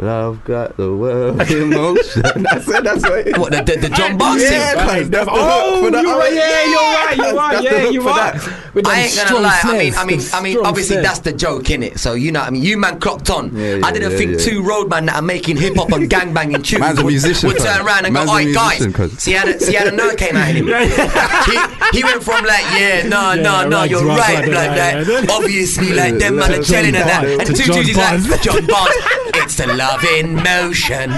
Love 0.00 0.44
got 0.44 0.76
the 0.76 0.94
world 0.94 1.42
in 1.50 1.70
motion. 1.74 2.22
I 2.46 2.60
said 2.60 2.84
that's 2.84 3.02
what 3.02 3.18
it 3.18 3.26
is. 3.28 3.38
What 3.38 3.50
the, 3.50 3.62
the, 3.64 3.80
the 3.80 3.88
John 3.88 4.16
Barnes? 4.16 4.42
Yeah, 4.44 4.74
cuz 5.00 5.10
that's 5.10 5.26
the 5.26 5.32
Oh, 5.32 5.80
hook 5.80 5.80
for 5.80 5.86
oh, 5.86 5.90
the 5.90 6.02
you're 6.02 6.10
other- 6.12 6.20
right. 6.20 6.34
Yeah, 6.34 6.64
you're 6.64 6.76
right. 6.78 7.16
You're 7.16 7.34
right. 7.34 7.56
the 7.58 7.62
Yeah, 7.64 7.90
you're 7.90 8.02
for 8.02 8.08
right. 8.10 8.34
that. 8.34 8.86
I 8.86 9.00
ain't 9.00 9.16
gonna 9.16 9.26
strong 9.26 9.42
lie. 9.42 9.60
I 9.64 9.72
mean, 9.76 9.94
I 9.96 10.04
mean, 10.04 10.20
I 10.32 10.40
mean. 10.40 10.58
Obviously, 10.64 10.94
snares. 11.02 11.06
that's 11.08 11.18
the 11.20 11.32
joke, 11.32 11.64
innit? 11.64 11.98
So 11.98 12.12
you 12.14 12.30
know, 12.30 12.40
I 12.42 12.50
mean, 12.50 12.62
you 12.62 12.76
man 12.78 13.00
clocked 13.00 13.28
on. 13.30 13.50
Yeah, 13.56 13.74
yeah, 13.74 13.86
I 13.86 13.90
didn't 13.90 14.12
yeah, 14.12 14.18
think 14.18 14.30
yeah. 14.38 14.46
two 14.46 14.62
roadmen 14.62 15.06
that 15.06 15.16
are 15.16 15.22
making 15.22 15.56
hip 15.56 15.74
hop 15.74 15.90
and 15.90 16.08
gang 16.14 16.32
banging 16.32 16.62
tunes 16.62 16.78
Man's 16.80 16.98
a 17.00 17.02
would, 17.02 17.10
musician, 17.10 17.48
would 17.48 17.58
turn 17.58 17.84
around 17.84 18.04
and 18.04 18.14
Man's 18.14 18.30
go, 18.30 18.36
a 18.36 18.44
"Oi, 18.46 18.52
guys, 18.54 18.78
musician, 18.78 18.92
cuz." 18.92 19.18
see 19.18 19.32
how 19.32 19.46
the, 19.46 19.58
see 19.58 19.74
how 19.74 19.84
the 19.84 19.90
nerd 19.90 20.16
came 20.16 20.36
out 20.36 20.48
in 20.54 20.56
him." 20.62 20.66
he, 21.90 21.98
he 21.98 22.04
went 22.04 22.22
from 22.22 22.44
like, 22.44 22.62
"Yeah, 22.78 23.02
no, 23.08 23.32
Yeah, 23.32 23.42
no, 23.42 23.68
no, 23.68 23.78
right, 23.78 23.90
you're 23.90 24.06
right, 24.06 24.18
right," 24.18 24.38
right, 24.38 24.48
like 24.48 24.68
right, 24.68 24.76
that. 24.76 25.08
right. 25.08 25.30
Obviously, 25.30 25.92
like 25.92 26.18
them 26.18 26.36
man 26.36 26.52
are 26.52 26.54
John 26.56 26.64
chilling 26.64 26.94
and 26.94 27.08
that, 27.10 27.24
and 27.26 27.46
to 27.46 27.52
two 27.52 27.72
dudes 27.72 27.96
like, 27.96 28.42
"John 28.42 28.64
Barnes, 28.66 28.94
it's 29.42 29.56
the 29.56 29.66
love 29.74 29.87
in 30.16 30.34
motion." 30.36 31.10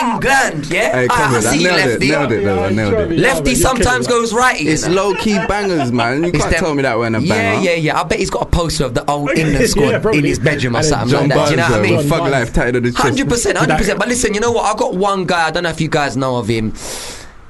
England, 0.00 0.66
yeah. 0.70 0.92
Hey, 0.92 1.06
Ah, 1.10 1.14
come 1.16 1.34
I 1.34 1.36
I 1.38 1.40
see 1.40 1.58
you, 1.62 1.68
nailed 1.68 1.78
it, 1.80 1.86
lefty. 1.90 2.08
nailed 2.10 2.32
it, 2.32 2.44
though, 2.44 2.64
I 2.64 2.70
nailed 2.70 2.94
it. 3.12 3.18
Lefty 3.18 3.54
sometimes 3.54 4.06
goes 4.06 4.32
righty. 4.32 4.68
It's 4.68 4.86
know. 4.86 4.94
low 5.10 5.14
key 5.14 5.38
bangers, 5.48 5.92
man. 5.92 6.22
You 6.24 6.28
It's 6.30 6.38
can't 6.38 6.50
them- 6.52 6.60
tell 6.64 6.74
me 6.74 6.82
that 6.82 6.98
when 6.98 7.14
a 7.14 7.20
Yeah, 7.20 7.34
banger. 7.34 7.64
yeah, 7.64 7.70
yeah. 7.70 7.76
yeah. 7.94 8.00
I 8.00 8.04
bet 8.04 8.18
he's 8.18 8.30
got 8.30 8.42
a 8.42 8.46
poster 8.46 8.84
of 8.84 8.94
the 8.94 9.08
old 9.10 9.30
England 9.36 9.68
squad 9.68 9.90
Yeah, 10.04 10.10
in 10.12 10.24
his 10.24 10.38
bedroom 10.38 10.76
or 10.76 10.82
something 10.82 11.08
John 11.10 11.28
like 11.28 11.34
that. 11.38 11.44
Do 11.46 11.50
you 11.52 11.56
know 11.56 11.62
what 11.70 11.78
I 11.78 11.82
mean? 11.82 11.96
with 11.96 12.08
Thug 12.08 12.18
Barnes. 12.20 12.32
Life 12.32 12.52
tied 12.52 12.74
to 12.74 12.80
the 12.80 12.90
chest. 12.90 13.02
Hundred 13.02 13.28
percent, 13.28 13.58
hundred 13.58 13.78
percent. 13.78 13.98
But 13.98 14.08
listen, 14.08 14.34
you 14.34 14.40
know 14.40 14.52
what? 14.52 14.64
I 14.74 14.78
got 14.78 14.94
one 14.94 15.24
guy. 15.24 15.46
I 15.48 15.50
don't 15.50 15.62
know 15.62 15.70
if 15.70 15.80
you 15.80 15.88
guys 15.88 16.16
know 16.16 16.36
of 16.36 16.48
him. 16.48 16.72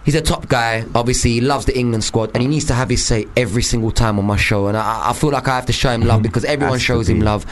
He's 0.05 0.15
a 0.15 0.23
top 0.23 0.49
guy. 0.49 0.85
Obviously, 0.95 1.33
he 1.33 1.41
loves 1.43 1.67
the 1.67 1.79
England 1.79 2.03
squad, 2.03 2.31
and 2.33 2.41
he 2.41 2.49
needs 2.49 2.65
to 2.67 2.75
have 2.75 2.89
his 2.89 3.05
say 3.05 3.27
every 3.37 3.63
single 3.63 3.91
time 3.91 4.19
on 4.19 4.25
my 4.25 4.37
show. 4.37 4.67
And 4.69 4.77
I, 4.77 5.11
I 5.11 5.13
feel 5.13 5.31
like 5.31 5.47
I 5.49 5.57
have 5.57 5.67
to 5.67 5.73
show 5.73 5.91
him 5.91 6.01
love 6.03 6.23
because 6.23 6.45
everyone 6.47 6.75
Has 6.75 6.81
to 6.83 6.87
shows 6.87 7.09
him 7.11 7.21
love. 7.21 7.45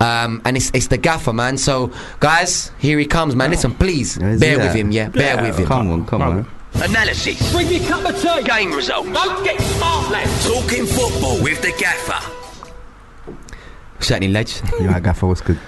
Um, 0.00 0.42
and 0.44 0.56
it's 0.58 0.70
it's 0.74 0.88
the 0.88 0.98
gaffer, 0.98 1.32
man. 1.32 1.56
So, 1.56 1.90
guys, 2.20 2.70
here 2.78 2.98
he 2.98 3.06
comes, 3.06 3.34
man. 3.34 3.50
Listen, 3.50 3.72
please 3.74 4.18
Is 4.18 4.40
bear 4.40 4.58
with 4.58 4.66
that? 4.68 4.76
him. 4.76 4.90
Yeah, 4.90 5.08
bear 5.08 5.40
with 5.42 5.58
him. 5.58 5.66
Come 5.66 5.90
on, 5.90 6.06
come 6.06 6.20
on. 6.22 6.46
Analysis. 6.74 7.52
Bring 7.52 7.68
me 7.68 7.84
a 7.84 7.88
cup 7.88 8.04
of 8.04 8.20
tea. 8.20 8.42
Game 8.42 8.72
results. 8.72 9.08
Don't 9.10 9.44
get 9.44 9.60
smart, 9.60 10.10
lad. 10.10 10.28
Talking 10.42 10.84
football 10.86 11.42
with 11.42 11.62
the 11.62 11.72
gaffer. 11.78 12.30
Certainly, 14.00 14.32
ledge. 14.32 14.60
Yeah, 14.80 14.98
Gaffer 15.00 15.26
was 15.28 15.40
good. 15.40 15.58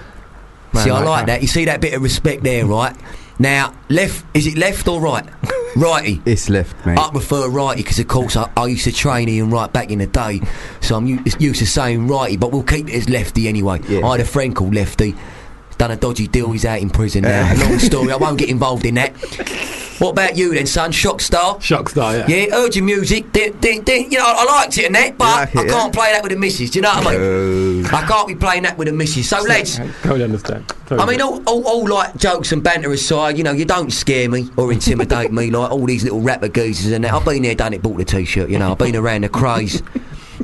See, 0.73 0.91
I 0.91 0.99
Man, 0.99 1.05
like 1.05 1.25
that. 1.27 1.41
You 1.41 1.47
see 1.47 1.65
that 1.65 1.79
bit 1.79 1.93
of 1.93 2.01
respect 2.03 2.43
there, 2.43 2.65
right? 2.65 2.95
Now, 3.37 3.73
left 3.89 4.25
is 4.35 4.47
it 4.47 4.57
left 4.57 4.87
or 4.87 5.01
right? 5.01 5.25
Righty. 5.75 6.21
It's 6.25 6.49
left, 6.49 6.85
mate. 6.85 6.97
I 6.97 7.09
prefer 7.11 7.49
righty 7.49 7.83
because, 7.83 7.99
of 7.99 8.07
course, 8.07 8.37
I, 8.37 8.49
I 8.55 8.67
used 8.67 8.85
to 8.85 8.93
train 8.93 9.27
Ian 9.27 9.49
Wright 9.51 9.71
back 9.73 9.91
in 9.91 9.99
the 9.99 10.07
day, 10.07 10.39
so 10.79 10.95
I'm 10.95 11.05
u- 11.05 11.21
used 11.37 11.59
to 11.59 11.67
saying 11.67 12.07
righty. 12.07 12.37
But 12.37 12.53
we'll 12.53 12.63
keep 12.63 12.87
it 12.87 12.93
as 12.95 13.09
lefty 13.09 13.49
anyway. 13.49 13.81
Yeah. 13.89 14.05
I 14.07 14.11
had 14.11 14.21
a 14.21 14.25
friend 14.25 14.55
called 14.55 14.73
Lefty. 14.73 15.15
Done 15.77 15.91
a 15.91 15.97
dodgy 15.97 16.27
deal. 16.27 16.49
He's 16.53 16.63
out 16.63 16.79
in 16.79 16.89
prison 16.89 17.23
now. 17.23 17.51
Uh. 17.51 17.69
Long 17.69 17.79
story. 17.79 18.13
I 18.13 18.15
won't 18.15 18.37
get 18.37 18.47
involved 18.47 18.85
in 18.85 18.95
that. 18.95 19.13
What 19.99 20.11
about 20.11 20.35
you 20.35 20.53
then, 20.53 20.65
son? 20.65 20.91
Shock 20.91 21.21
star. 21.21 21.59
Shock 21.61 21.89
star, 21.89 22.17
yeah. 22.17 22.27
Yeah, 22.27 22.49
heard 22.51 22.75
your 22.75 22.83
music. 22.83 23.31
Ding, 23.31 23.53
ding, 23.59 23.81
ding. 23.83 24.11
You 24.11 24.17
know, 24.17 24.25
I 24.27 24.43
liked 24.43 24.77
it 24.77 24.85
and 24.85 24.95
that, 24.95 25.17
but 25.17 25.25
like 25.25 25.55
it, 25.55 25.59
I 25.59 25.67
can't 25.67 25.93
play 25.93 26.11
that 26.11 26.21
with 26.21 26.31
the 26.33 26.37
missus. 26.37 26.71
Do 26.71 26.79
you 26.79 26.83
know 26.83 26.89
what 26.89 27.07
I 27.07 27.17
mean? 27.17 27.85
Uh, 27.85 27.95
I 27.95 28.05
can't 28.05 28.27
be 28.27 28.35
playing 28.35 28.63
that 28.63 28.77
with 28.77 28.87
the 28.87 28.93
missus. 28.93 29.29
So, 29.29 29.41
let's. 29.41 29.77
Totally 30.01 30.23
understand. 30.23 30.67
Totally. 30.85 30.99
I 30.99 31.05
mean, 31.05 31.21
all, 31.21 31.41
all, 31.47 31.65
all 31.67 31.87
like 31.87 32.15
jokes 32.17 32.51
and 32.51 32.61
banter 32.63 32.91
aside, 32.91 33.37
you 33.37 33.43
know, 33.43 33.53
you 33.53 33.65
don't 33.65 33.91
scare 33.91 34.29
me 34.29 34.49
or 34.57 34.71
intimidate 34.71 35.31
me 35.31 35.49
like 35.49 35.71
all 35.71 35.85
these 35.85 36.03
little 36.03 36.21
rapper 36.21 36.49
geezers 36.49 36.91
and 36.91 37.03
that. 37.03 37.13
I've 37.13 37.25
been 37.25 37.43
there, 37.43 37.55
done 37.55 37.73
it, 37.73 37.81
bought 37.81 37.97
the 37.97 38.05
t-shirt. 38.05 38.49
You 38.49 38.59
know, 38.59 38.71
I've 38.71 38.77
been 38.77 38.95
around 38.95 39.23
the 39.23 39.29
craze. 39.29 39.81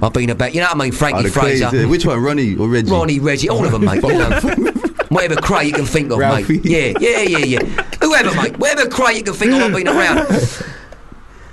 I've 0.01 0.13
been 0.13 0.29
about, 0.29 0.53
you 0.53 0.61
know 0.61 0.67
what 0.67 0.75
I 0.75 0.79
mean, 0.79 0.93
oh, 0.93 0.97
Frankie 0.97 1.23
the 1.23 1.29
Fraser, 1.31 1.69
crazy- 1.69 1.85
Which 1.85 2.05
one, 2.05 2.19
Ronnie 2.21 2.55
or 2.55 2.67
Reggie? 2.69 2.91
Ronnie, 2.91 3.19
Reggie, 3.19 3.49
all 3.49 3.65
of 3.65 3.71
them, 3.71 3.85
mate. 3.85 4.01
You 4.03 4.09
know. 4.17 4.71
Whatever 5.09 5.35
cray 5.41 5.65
you 5.65 5.73
can 5.73 5.85
think 5.85 6.11
of, 6.11 6.19
Ralphie. 6.19 6.59
mate. 6.59 6.65
Yeah, 6.65 6.93
yeah, 6.99 7.19
yeah, 7.21 7.37
yeah. 7.45 7.59
Whoever, 8.01 8.33
mate. 8.35 8.57
Whatever 8.57 8.89
cray 8.89 9.15
you 9.17 9.23
can 9.23 9.33
think 9.33 9.51
of, 9.53 9.61
I've 9.61 9.73
been 9.73 9.87
around. 9.87 10.27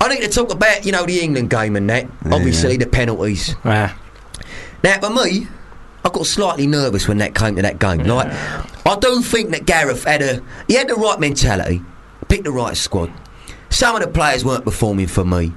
I 0.01 0.07
need 0.07 0.21
to 0.21 0.29
talk 0.29 0.53
about, 0.53 0.85
you 0.85 0.93
know, 0.93 1.05
the 1.05 1.19
England 1.19 1.49
game 1.49 1.75
and 1.75 1.89
that. 1.89 2.07
Obviously, 2.31 2.77
the 2.77 2.85
penalties. 2.87 3.55
Ah, 3.65 3.97
Now, 4.81 4.97
for 5.01 5.09
me, 5.09 5.47
I 6.05 6.09
got 6.09 6.25
slightly 6.25 6.67
nervous 6.67 7.07
when 7.09 7.17
that 7.17 7.35
came 7.35 7.57
to 7.57 7.61
that 7.63 7.79
game. 7.79 8.05
Like, 8.05 8.31
I 8.85 8.95
do 9.01 9.21
think 9.21 9.49
that 9.51 9.65
Gareth 9.65 10.05
had 10.05 10.21
a 10.21 10.41
he 10.69 10.75
had 10.75 10.87
the 10.87 10.95
right 10.95 11.19
mentality, 11.19 11.81
picked 12.29 12.45
the 12.45 12.51
right 12.51 12.77
squad. 12.77 13.11
Some 13.69 13.97
of 13.97 14.01
the 14.01 14.07
players 14.07 14.45
weren't 14.45 14.63
performing 14.63 15.07
for 15.07 15.25
me. 15.25 15.51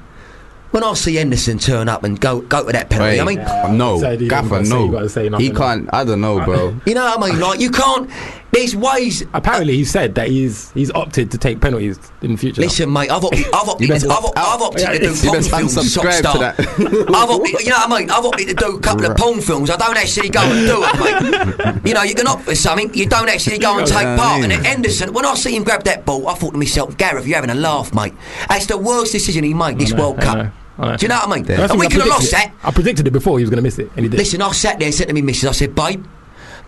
When 0.73 0.83
I 0.83 0.95
see 0.95 1.15
Henderson 1.17 1.59
turn 1.59 1.89
up 1.89 2.03
and 2.03 2.19
go 2.19 2.41
go 2.41 2.65
to 2.67 2.73
that 2.73 2.89
penalty, 2.89 3.19
Wait, 3.19 3.21
I 3.21 3.25
mean, 3.25 3.39
uh, 3.41 3.73
no, 3.73 3.99
Said 4.01 4.21
you 4.23 4.29
Gaffer, 4.29 4.63
no. 4.63 5.07
say 5.07 5.29
he 5.39 5.51
can't. 5.51 5.89
I 5.93 6.03
don't 6.05 6.21
know, 6.23 6.43
bro. 6.45 6.75
you 6.87 6.95
know 6.95 7.05
what 7.05 7.23
I 7.23 7.31
mean? 7.31 7.41
Like, 7.41 7.61
you 7.61 7.71
can't. 7.71 8.09
There's 8.53 8.77
ways. 8.77 9.23
apparently, 9.33 9.77
he 9.77 9.85
said 9.85 10.15
that 10.17 10.29
he's 10.29 10.71
he's 10.73 10.91
opted 10.91 11.31
to 11.31 11.39
take 11.39 11.61
penalties 11.61 11.99
in 12.21 12.33
the 12.33 12.37
future. 12.39 12.61
Listen, 12.61 12.93
mate, 12.93 13.11
I've 13.11 13.25
opted, 13.25 13.47
I've 13.47 13.69
opted, 13.69 13.81
You 13.81 13.87
to, 13.87 13.93
best 13.95 14.05
I've, 14.07 14.13
op- 14.19 14.25
opt 14.25 14.39
out. 14.39 14.47
I've 14.47 14.63
opted 14.63 14.81
Yeah, 14.83 14.93
to 14.93 14.99
do 14.99 15.07
you 15.15 15.21
porn 15.23 15.37
best 15.39 15.51
films, 15.51 15.75
unsubscribe 15.77 16.33
to 16.33 16.39
that. 16.39 16.61
I've 17.15 17.31
opted, 17.31 17.61
you 17.61 17.71
know 17.71 17.77
what 17.77 17.93
I 17.93 17.99
mean? 18.01 18.11
I've 18.11 18.25
opted 18.27 18.49
to 18.49 18.55
do 18.55 18.77
a 18.77 18.81
couple 18.81 19.07
of 19.07 19.17
porn 19.17 19.41
films. 19.41 19.71
I 19.71 19.77
don't 19.77 19.97
actually 19.97 20.29
go 20.29 20.41
and 20.43 20.67
do 20.67 20.83
it, 20.85 21.65
mate. 21.67 21.87
you 21.89 21.95
know, 21.95 22.03
you 22.03 22.15
can 22.15 22.27
opt 22.27 22.43
for 22.43 22.55
something, 22.55 22.93
you 22.95 23.07
don't 23.07 23.29
actually 23.31 23.57
go 23.59 23.79
and 23.79 23.87
take 23.87 24.05
part. 24.19 24.41
mean? 24.43 24.51
And 24.51 24.53
then 24.53 24.65
Henderson, 24.65 25.13
when 25.15 25.25
I 25.25 25.35
see 25.35 25.57
him 25.57 25.65
grab 25.65 25.85
that 25.85 26.05
ball, 26.05 26.29
I 26.29 26.35
thought 26.35 26.53
to 26.53 26.59
myself, 26.59 26.97
Gareth, 26.99 27.27
you're 27.27 27.37
having 27.37 27.51
a 27.51 27.55
laugh, 27.55 27.95
mate. 27.95 28.13
That's 28.51 28.67
the 28.67 28.77
worst 28.77 29.13
decision 29.13 29.45
he 29.45 29.55
made 29.55 29.79
this 29.79 29.93
World 29.95 30.21
Cup. 30.21 30.53
Oh, 30.79 30.89
know. 30.91 30.97
Do 30.97 31.05
you 31.05 31.09
know 31.09 31.17
what 31.17 31.29
I 31.29 31.35
mean? 31.37 31.45
Yeah. 31.45 31.69
And 31.71 31.79
we 31.79 31.89
could 31.89 32.01
have 32.01 32.09
lost 32.09 32.31
that. 32.31 32.53
I 32.63 32.71
predicted 32.71 33.07
it 33.07 33.11
before 33.11 33.39
he 33.39 33.45
was 33.45 33.51
going 33.51 33.59
to 33.59 33.63
miss 33.63 33.79
it, 33.79 33.91
and 33.97 34.05
he 34.05 34.09
did. 34.09 34.17
Listen, 34.19 34.41
I 34.43 34.53
sat 34.53 34.79
there 34.79 34.87
and 34.87 34.95
said 34.95 35.09
to 35.09 35.15
me, 35.15 35.23
missus, 35.23 35.49
I 35.49 35.53
said, 35.53 35.75
babe, 35.75 36.05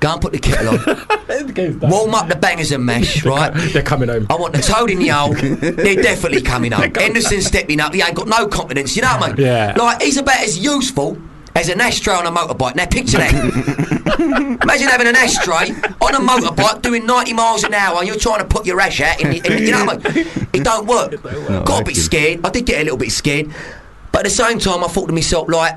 go 0.00 0.12
and 0.12 0.20
put 0.20 0.32
the 0.32 0.38
kettle 0.38 0.78
on. 0.78 1.06
The. 1.34 1.88
Warm 1.90 2.14
up 2.14 2.28
the 2.28 2.36
bangers 2.36 2.70
and 2.70 2.84
mash, 2.84 3.24
right? 3.24 3.52
They're 3.72 3.82
coming 3.82 4.08
home. 4.08 4.26
I 4.30 4.36
want 4.36 4.54
the 4.54 4.62
toad 4.62 4.90
in 4.90 4.98
the 4.98 5.08
hole. 5.08 5.34
They're 5.34 6.02
definitely 6.02 6.42
coming 6.42 6.72
up. 6.72 6.96
Henderson 6.96 7.40
stepping 7.42 7.80
up. 7.80 7.92
He 7.92 8.02
ain't 8.02 8.14
got 8.14 8.28
no 8.28 8.46
confidence. 8.46 8.94
You 8.94 9.02
know 9.02 9.08
what 9.18 9.32
I 9.32 9.34
mean? 9.34 9.46
Yeah. 9.46 9.74
Like 9.76 10.02
he's 10.02 10.16
about 10.16 10.40
as 10.40 10.58
useful 10.58 11.18
as 11.56 11.68
an 11.68 11.80
ashtray 11.80 12.14
on 12.14 12.26
a 12.26 12.30
motorbike. 12.30 12.76
Now 12.76 12.86
picture 12.86 13.18
that. 13.18 13.32
Imagine 14.62 14.88
having 14.88 15.06
an 15.06 15.16
ashtray 15.16 15.70
on 16.00 16.14
a 16.14 16.18
motorbike 16.18 16.82
doing 16.82 17.06
90 17.06 17.32
miles 17.32 17.64
an 17.64 17.74
hour 17.74 17.98
and 17.98 18.06
you're 18.06 18.16
trying 18.16 18.38
to 18.38 18.44
put 18.44 18.66
your 18.66 18.80
ash 18.80 19.00
out. 19.00 19.20
In 19.20 19.30
the, 19.30 19.52
in, 19.52 19.62
you 19.64 19.72
know 19.72 19.84
what 19.84 20.06
I 20.06 20.12
mean? 20.12 20.26
It 20.52 20.64
don't 20.64 20.86
work. 20.86 21.24
No, 21.24 21.62
got 21.64 21.82
a 21.82 21.84
bit 21.84 21.96
scared. 21.96 22.44
I 22.44 22.50
did 22.50 22.66
get 22.66 22.80
a 22.80 22.84
little 22.84 22.98
bit 22.98 23.10
scared. 23.12 23.52
But 24.14 24.20
at 24.20 24.24
the 24.26 24.30
same 24.30 24.60
time, 24.60 24.84
I 24.84 24.86
thought 24.86 25.08
to 25.08 25.12
myself, 25.12 25.48
like, 25.48 25.74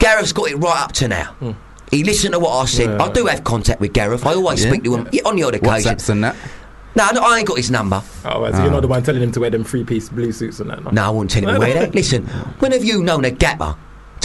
Gareth's 0.00 0.32
got 0.32 0.50
it 0.50 0.56
right 0.56 0.82
up 0.82 0.90
to 0.94 1.06
now. 1.06 1.26
Hmm. 1.34 1.52
He 1.92 2.02
listened 2.02 2.34
to 2.34 2.40
what 2.40 2.50
I 2.50 2.64
said. 2.64 2.90
Yeah. 2.90 3.04
I 3.04 3.12
do 3.12 3.26
have 3.26 3.44
contact 3.44 3.80
with 3.80 3.92
Gareth. 3.92 4.26
I 4.26 4.34
always 4.34 4.64
Yeah. 4.64 4.70
speak 4.70 4.82
to 4.82 4.96
him 4.96 5.08
yeah, 5.12 5.22
on 5.24 5.36
the 5.36 5.44
odd 5.44 5.54
occasion. 5.54 5.94
WhatsApps 5.94 6.08
and 6.08 6.24
that. 6.24 6.34
No, 6.96 7.08
no, 7.12 7.20
I 7.20 7.38
ain't 7.38 7.46
got 7.46 7.56
his 7.56 7.70
number. 7.70 8.02
Oh, 8.24 8.40
well, 8.40 8.52
so 8.52 8.58
you're 8.58 8.66
ah. 8.66 8.70
not 8.72 8.80
the 8.80 8.88
one 8.88 9.04
telling 9.04 9.22
him 9.22 9.30
to 9.30 9.38
wear 9.38 9.50
them 9.50 9.62
three-piece 9.62 10.08
blue 10.08 10.32
suits 10.32 10.58
and 10.58 10.70
that. 10.70 10.82
No. 10.82 10.90
No, 10.90 11.04
I 11.04 11.10
wouldn't 11.10 11.30
tell 11.30 11.44
him 11.44 11.54
to 11.54 11.60
wear 11.60 11.72
that. 11.74 11.94
Listen, 11.94 12.26
when 12.58 12.72
have 12.72 12.84
you 12.84 13.00
known 13.04 13.24
a 13.24 13.30
gapper 13.30 13.76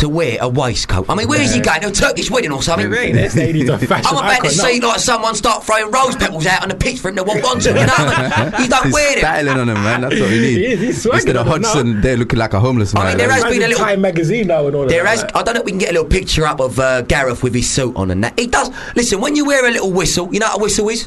to 0.04 0.10
wear 0.10 0.38
a 0.42 0.50
waistcoat? 0.50 1.06
I 1.10 1.16
mean, 1.16 1.28
where 1.30 1.42
is 1.42 1.54
he 1.54 1.62
going? 1.62 1.80
To 1.82 1.88
a 1.88 1.92
Turkish 1.92 2.30
wedding 2.30 2.52
or 2.52 2.62
something? 2.62 2.90
This 2.92 3.36
lady's 3.36 3.70
a 3.70 3.78
fashion 3.88 4.06
I'm 4.10 4.18
about 4.18 4.44
to 4.44 4.50
see 4.52 4.80
like 4.82 5.00
someone 5.00 5.34
start 5.34 5.64
throwing 5.64 5.90
rose 5.92 6.16
petals 6.18 6.46
out 6.46 6.62
on 6.64 6.70
the 6.70 6.76
pitch 6.76 7.00
for 7.00 7.10
him 7.10 7.16
to 7.16 7.24
walk 7.24 7.44
onto. 7.44 7.70
You 7.70 7.76
know 7.76 7.82
what 7.86 8.00
I 8.00 8.52
mean? 8.52 8.62
You 8.64 8.68
don't 8.68 8.84
He's 8.86 8.94
wear 8.94 9.12
them. 9.14 9.20
styling 9.20 9.58
on 9.60 9.70
him, 9.70 9.84
man. 9.84 10.02
That's 10.02 10.20
what 10.20 10.30
we 10.30 10.40
need. 10.40 10.58
He 10.58 10.66
is, 10.66 10.80
he's 10.82 11.04
swagging 11.04 11.14
Instead 11.16 11.36
of 11.38 11.48
on 11.48 11.62
now. 11.62 11.68
Hodgson, 11.70 12.02
they're 12.02 12.18
looking 12.18 12.40
like 12.40 12.54
a 12.54 12.60
homeless 12.60 12.94
man. 12.94 13.06
I 13.06 13.10
mean, 13.10 13.18
there 13.18 13.32
has 13.32 13.44
been 13.46 13.64
a 13.64 13.68
little- 13.68 13.84
Time 13.86 14.02
magazine 14.02 14.48
now 14.48 14.68
and 14.68 14.76
all 14.76 14.86
There 14.86 15.02
of 15.04 15.08
has. 15.08 15.24
I 15.24 15.42
don't 15.44 15.54
know 15.56 15.62
if 15.62 15.66
we 15.66 15.72
can 15.72 15.80
get 15.80 15.90
a 15.90 15.94
little 15.94 16.08
picture 16.10 16.46
up 16.46 16.60
of 16.60 16.78
uh, 16.80 17.02
Gareth 17.04 17.42
with 17.44 17.54
his 17.56 17.70
suit 17.70 17.96
on 17.96 18.12
and 18.12 18.24
that. 18.26 18.38
He 18.38 18.48
does. 18.48 18.70
Listen, 18.96 19.22
when 19.22 19.36
you 19.38 19.46
wear 19.46 19.66
a 19.68 19.72
little 19.72 19.92
whistle, 19.92 20.32
you 20.34 20.40
know 20.40 20.48
what 20.48 20.60
a 20.60 20.64
whistle 20.64 20.90
is? 20.90 21.06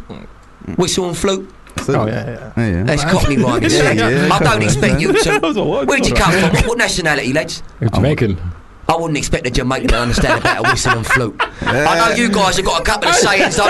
Whistle 0.77 1.09
and 1.09 1.17
flute. 1.17 1.53
Oh, 1.89 2.07
yeah, 2.07 2.07
yeah. 2.07 2.53
Yeah, 2.57 2.67
yeah. 2.79 2.83
That's 2.85 3.05
Cockney 3.05 3.37
rhyming. 3.43 3.63
Yeah, 3.65 3.69
son. 3.69 3.97
yeah. 3.99 4.29
I 4.33 4.39
don't 4.39 4.63
expect 4.63 5.01
you 5.01 5.13
to. 5.13 5.85
Where'd 5.87 6.07
you 6.07 6.15
come 6.15 6.33
from? 6.33 6.67
What 6.69 6.79
nationality, 6.79 7.33
lads? 7.33 7.63
You're 7.81 7.91
Jamaican. 7.91 8.39
I 8.89 8.95
wouldn't 8.97 9.19
expect 9.19 9.47
a 9.47 9.51
Jamaican 9.51 9.89
to 9.89 9.99
understand 9.99 10.41
about 10.41 10.65
a 10.65 10.71
whistle 10.71 10.93
and 10.99 11.07
flute. 11.07 11.35
I 11.63 11.99
know 12.09 12.15
you 12.15 12.29
guys 12.31 12.57
have 12.57 12.65
got 12.67 12.81
a 12.81 12.85
couple 12.85 13.09
of 13.09 13.15
sayings 13.17 13.57
though. 13.57 13.65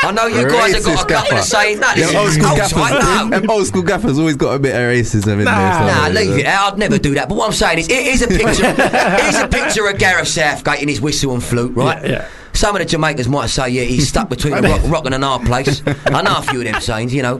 I 0.00 0.12
know 0.12 0.26
you 0.26 0.48
guys 0.48 0.74
have 0.74 0.84
got 0.84 0.94
a 1.04 1.06
couple 1.06 1.30
gaffer. 1.30 1.34
of 1.36 1.44
sayings. 1.44 1.80
No, 1.80 1.94
this 1.94 2.06
Them 2.12 2.16
old 2.16 2.30
school 2.32 2.44
culture, 2.56 2.76
I 2.76 2.90
gaffers. 2.90 3.30
know. 3.30 3.38
Them 3.40 3.50
old 3.50 3.66
school 3.66 3.82
gaffers 3.82 4.18
always 4.18 4.36
got 4.36 4.54
a 4.54 4.58
bit 4.58 4.74
of 4.74 4.80
racism 4.82 5.32
in 5.32 5.38
there. 5.38 5.44
Nah, 5.46 6.06
so- 6.06 6.12
leave 6.12 6.38
it. 6.38 6.46
out. 6.46 6.72
I'd 6.74 6.78
never 6.78 6.98
do 6.98 7.14
that. 7.14 7.28
But 7.28 7.36
what 7.36 7.46
I'm 7.46 7.52
saying 7.52 7.78
is, 7.78 7.88
it 7.88 8.06
is 8.06 8.22
a 8.22 8.28
picture. 8.28 8.74
it 8.76 9.34
is 9.34 9.40
a 9.40 9.48
picture 9.48 9.88
of 9.88 9.98
Gareth 9.98 10.28
Southgate 10.28 10.82
in 10.82 10.88
his 10.88 11.00
whistle 11.00 11.32
and 11.32 11.42
flute, 11.42 11.74
right? 11.74 12.02
Yeah, 12.04 12.10
yeah. 12.10 12.28
Some 12.52 12.74
of 12.76 12.80
the 12.80 12.86
Jamaicans 12.86 13.28
might 13.28 13.46
say, 13.48 13.68
yeah, 13.70 13.82
he's 13.82 14.08
stuck 14.08 14.28
between 14.28 14.52
a 14.54 14.60
rock, 14.62 14.80
rock 14.86 15.06
and 15.06 15.14
an 15.14 15.22
hard 15.22 15.46
place. 15.46 15.82
I 16.06 16.22
know 16.22 16.36
a 16.38 16.42
few 16.42 16.60
of 16.60 16.64
them 16.66 16.80
sayings, 16.80 17.12
you 17.14 17.22
know. 17.22 17.38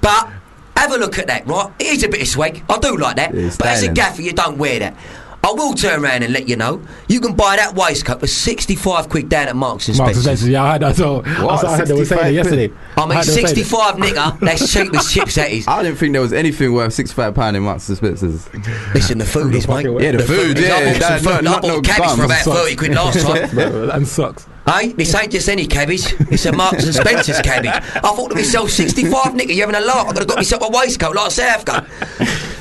But 0.00 0.28
have 0.76 0.92
a 0.92 0.96
look 0.96 1.18
at 1.18 1.26
that, 1.26 1.46
right? 1.46 1.70
It 1.78 1.86
is 1.88 2.02
a 2.04 2.08
bit 2.08 2.22
of 2.22 2.28
swag. 2.28 2.62
I 2.68 2.78
do 2.78 2.96
like 2.96 3.16
that. 3.16 3.34
Yeah, 3.34 3.46
it's 3.46 3.56
but 3.56 3.66
as 3.68 3.82
a 3.82 3.92
gaffer, 3.92 4.22
you 4.22 4.32
don't 4.32 4.58
wear 4.58 4.78
that. 4.80 4.96
I 5.42 5.52
will 5.52 5.72
turn 5.72 6.04
around 6.04 6.22
and 6.22 6.32
let 6.34 6.48
you 6.48 6.56
know. 6.56 6.82
You 7.08 7.18
can 7.18 7.34
buy 7.34 7.56
that 7.56 7.74
waistcoat 7.74 8.20
for 8.20 8.26
65 8.26 9.08
quid 9.08 9.28
down 9.30 9.48
at 9.48 9.56
Marks 9.56 9.88
and 9.88 9.96
Marks 9.96 10.16
and 10.16 10.22
Spencer's. 10.22 10.40
Spencer, 10.40 10.52
yeah, 10.52 10.62
I 10.64 10.72
heard 10.72 10.82
that. 10.82 10.96
So, 10.96 11.22
What? 11.22 11.64
I 11.64 11.76
heard 11.78 11.88
they 11.88 11.94
were 11.94 12.04
saying 12.04 12.26
it 12.26 12.32
yesterday. 12.34 12.70
I 12.96 13.06
mean, 13.06 13.16
heard 13.16 13.24
they 13.24 13.42
were 13.42 13.46
saying 13.46 13.46
65 13.48 13.94
nigger, 13.96 14.40
that's 14.40 14.70
cheap 14.72 14.94
as 14.94 15.10
chips, 15.12 15.34
that 15.36 15.50
is. 15.50 15.66
I 15.68 15.82
didn't 15.82 15.96
think 15.98 16.12
there 16.12 16.20
was 16.22 16.34
anything 16.34 16.74
worth 16.74 16.92
sixty-five 16.92 17.34
pound 17.34 17.56
in 17.56 17.62
Marks 17.62 17.88
and 17.88 17.96
Spencer's. 17.96 18.52
Listen, 18.94 19.16
the 19.18 19.24
food 19.24 19.54
is, 19.54 19.66
mate. 19.66 19.86
Yeah, 19.86 20.12
the 20.12 20.22
food, 20.24 20.58
is. 20.58 20.64
I 20.64 20.68
yeah, 20.82 20.92
bought 20.92 21.00
that- 21.00 21.22
some 21.22 21.36
food. 21.36 21.44
not- 21.44 21.64
I 21.64 21.68
bought 21.68 21.74
not 21.76 21.84
cabbage 21.84 22.10
for 22.10 22.16
gum. 22.16 22.24
about 22.26 22.44
30 22.44 22.76
quid 22.76 22.94
last 22.94 23.20
time. 23.26 23.50
Bro, 23.54 23.90
and 23.90 24.06
socks. 24.06 24.46
Hey, 24.66 24.88
this 24.92 25.14
ain't 25.14 25.32
just 25.32 25.48
any 25.48 25.66
cabbage. 25.66 26.14
It's 26.30 26.44
a 26.44 26.52
Marks 26.52 26.84
and 26.84 26.94
Spencer's 26.94 27.40
cabbage. 27.40 27.70
I 27.70 28.00
thought 28.00 28.28
to 28.28 28.34
myself, 28.34 28.70
65 28.70 29.32
nigga, 29.32 29.56
you're 29.56 29.66
having 29.66 29.82
a 29.82 29.84
laugh. 29.86 30.04
I 30.06 30.08
could 30.10 30.18
have 30.18 30.28
got 30.28 30.36
myself 30.36 30.62
a 30.62 30.68
waistcoat 30.68 31.16
like 31.16 31.30
Southgate. 31.30 31.88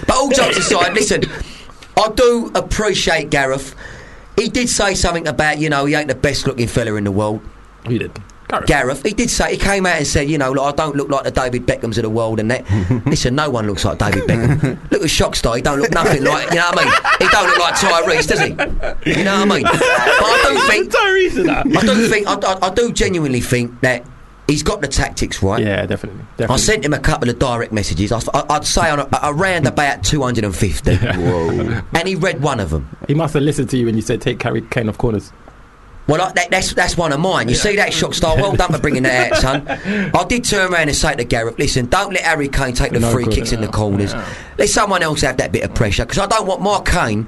But 0.07 0.15
all 0.15 0.29
jokes 0.29 0.57
aside, 0.57 0.93
listen, 0.93 1.23
I 1.99 2.09
do 2.15 2.51
appreciate 2.55 3.29
Gareth. 3.29 3.75
He 4.37 4.47
did 4.47 4.69
say 4.69 4.95
something 4.95 5.27
about, 5.27 5.57
you 5.57 5.69
know, 5.69 5.85
he 5.85 5.95
ain't 5.95 6.07
the 6.07 6.15
best 6.15 6.47
looking 6.47 6.67
fella 6.67 6.95
in 6.95 7.03
the 7.03 7.11
world. 7.11 7.41
He 7.85 7.97
did. 7.97 8.17
Gareth. 8.47 8.65
Gareth, 8.67 9.03
he 9.03 9.13
did 9.13 9.29
say, 9.29 9.51
he 9.51 9.57
came 9.57 9.85
out 9.85 9.97
and 9.97 10.07
said, 10.07 10.27
you 10.29 10.37
know, 10.37 10.51
I 10.63 10.71
don't 10.71 10.95
look 10.95 11.09
like 11.09 11.23
the 11.23 11.31
David 11.31 11.67
Beckhams 11.67 11.97
of 11.97 12.03
the 12.03 12.09
world 12.09 12.39
and 12.39 12.49
that. 12.49 12.65
Listen, 13.05 13.35
no 13.35 13.49
one 13.49 13.67
looks 13.67 13.85
like 13.85 13.99
David 13.99 14.23
Beckham. 14.23 14.91
look 14.91 15.01
at 15.01 15.07
Shockstar, 15.07 15.57
he 15.57 15.61
don't 15.61 15.79
look 15.79 15.91
nothing 15.91 16.23
like, 16.23 16.49
you 16.49 16.55
know 16.55 16.71
what 16.71 16.79
I 16.79 16.85
mean? 16.85 16.93
He 17.19 17.27
don't 17.27 17.47
look 17.47 17.59
like 17.59 17.75
Tyrese, 17.75 18.27
does 18.27 18.39
he? 18.39 19.17
You 19.19 19.23
know 19.23 19.39
what 19.39 19.51
I 19.51 19.55
mean? 19.55 19.63
But 19.63 19.81
I 19.81 20.45
do 20.49 20.59
think, 20.71 20.91
Tyrese 20.91 21.45
that. 21.45 21.77
I 21.77 21.81
do 21.81 22.07
think, 22.07 22.27
I, 22.27 22.33
I, 22.33 22.67
I 22.69 22.73
do 22.73 22.91
genuinely 22.91 23.41
think 23.41 23.79
that 23.81 24.03
he's 24.49 24.63
got 24.63 24.81
the 24.81 24.87
tactics 24.87 25.41
right. 25.41 25.63
Yeah, 25.63 25.85
definitely. 25.85 26.23
definitely. 26.37 26.53
I 26.53 26.57
sent 26.57 26.85
him 26.85 26.93
a 26.93 26.99
couple 26.99 27.29
of 27.29 27.39
direct 27.39 27.71
messages. 27.71 28.11
I, 28.11 28.45
would 28.49 28.65
say 28.65 28.89
on 28.89 28.99
a, 28.99 29.09
around 29.23 29.67
about 29.67 30.03
250, 30.03 30.95
Whoa. 30.97 31.81
and 31.93 32.07
he 32.07 32.15
read 32.15 32.41
one 32.41 32.59
of 32.59 32.69
them. 32.69 32.95
He 33.07 33.13
must 33.13 33.33
have 33.33 33.43
listened 33.43 33.69
to 33.71 33.77
you 33.77 33.85
when 33.85 33.95
you 33.95 34.01
said 34.01 34.21
take 34.21 34.41
Harry 34.41 34.61
Kane 34.61 34.89
off 34.89 34.97
corners. 34.97 35.31
Well, 36.07 36.21
I, 36.23 36.31
that, 36.31 36.49
that's 36.49 36.73
that's 36.73 36.97
one 36.97 37.13
of 37.13 37.19
mine. 37.19 37.49
You 37.49 37.55
see 37.55 37.75
that 37.75 37.93
shock 37.93 38.15
star? 38.15 38.35
Well 38.35 38.55
done 38.55 38.71
for 38.71 38.79
bringing 38.79 39.03
that 39.03 39.31
out, 39.31 39.37
son. 39.37 39.67
I 40.15 40.23
did 40.23 40.43
turn 40.43 40.73
around 40.73 40.87
and 40.87 40.95
say 40.95 41.15
to 41.15 41.23
Gareth, 41.23 41.59
"Listen, 41.59 41.85
don't 41.85 42.11
let 42.11 42.23
Harry 42.23 42.49
Kane 42.49 42.73
take 42.73 42.93
the 42.93 42.99
No 42.99 43.11
free 43.11 43.27
kicks 43.27 43.51
in 43.51 43.61
the 43.61 43.67
corners. 43.67 44.13
Yeah. 44.13 44.27
Let 44.57 44.69
someone 44.69 45.03
else 45.03 45.21
have 45.21 45.37
that 45.37 45.51
bit 45.51 45.63
of 45.63 45.75
pressure 45.75 46.05
because 46.05 46.17
I 46.17 46.25
don't 46.25 46.47
want 46.47 46.61
Mark 46.61 46.87
Kane 46.87 47.27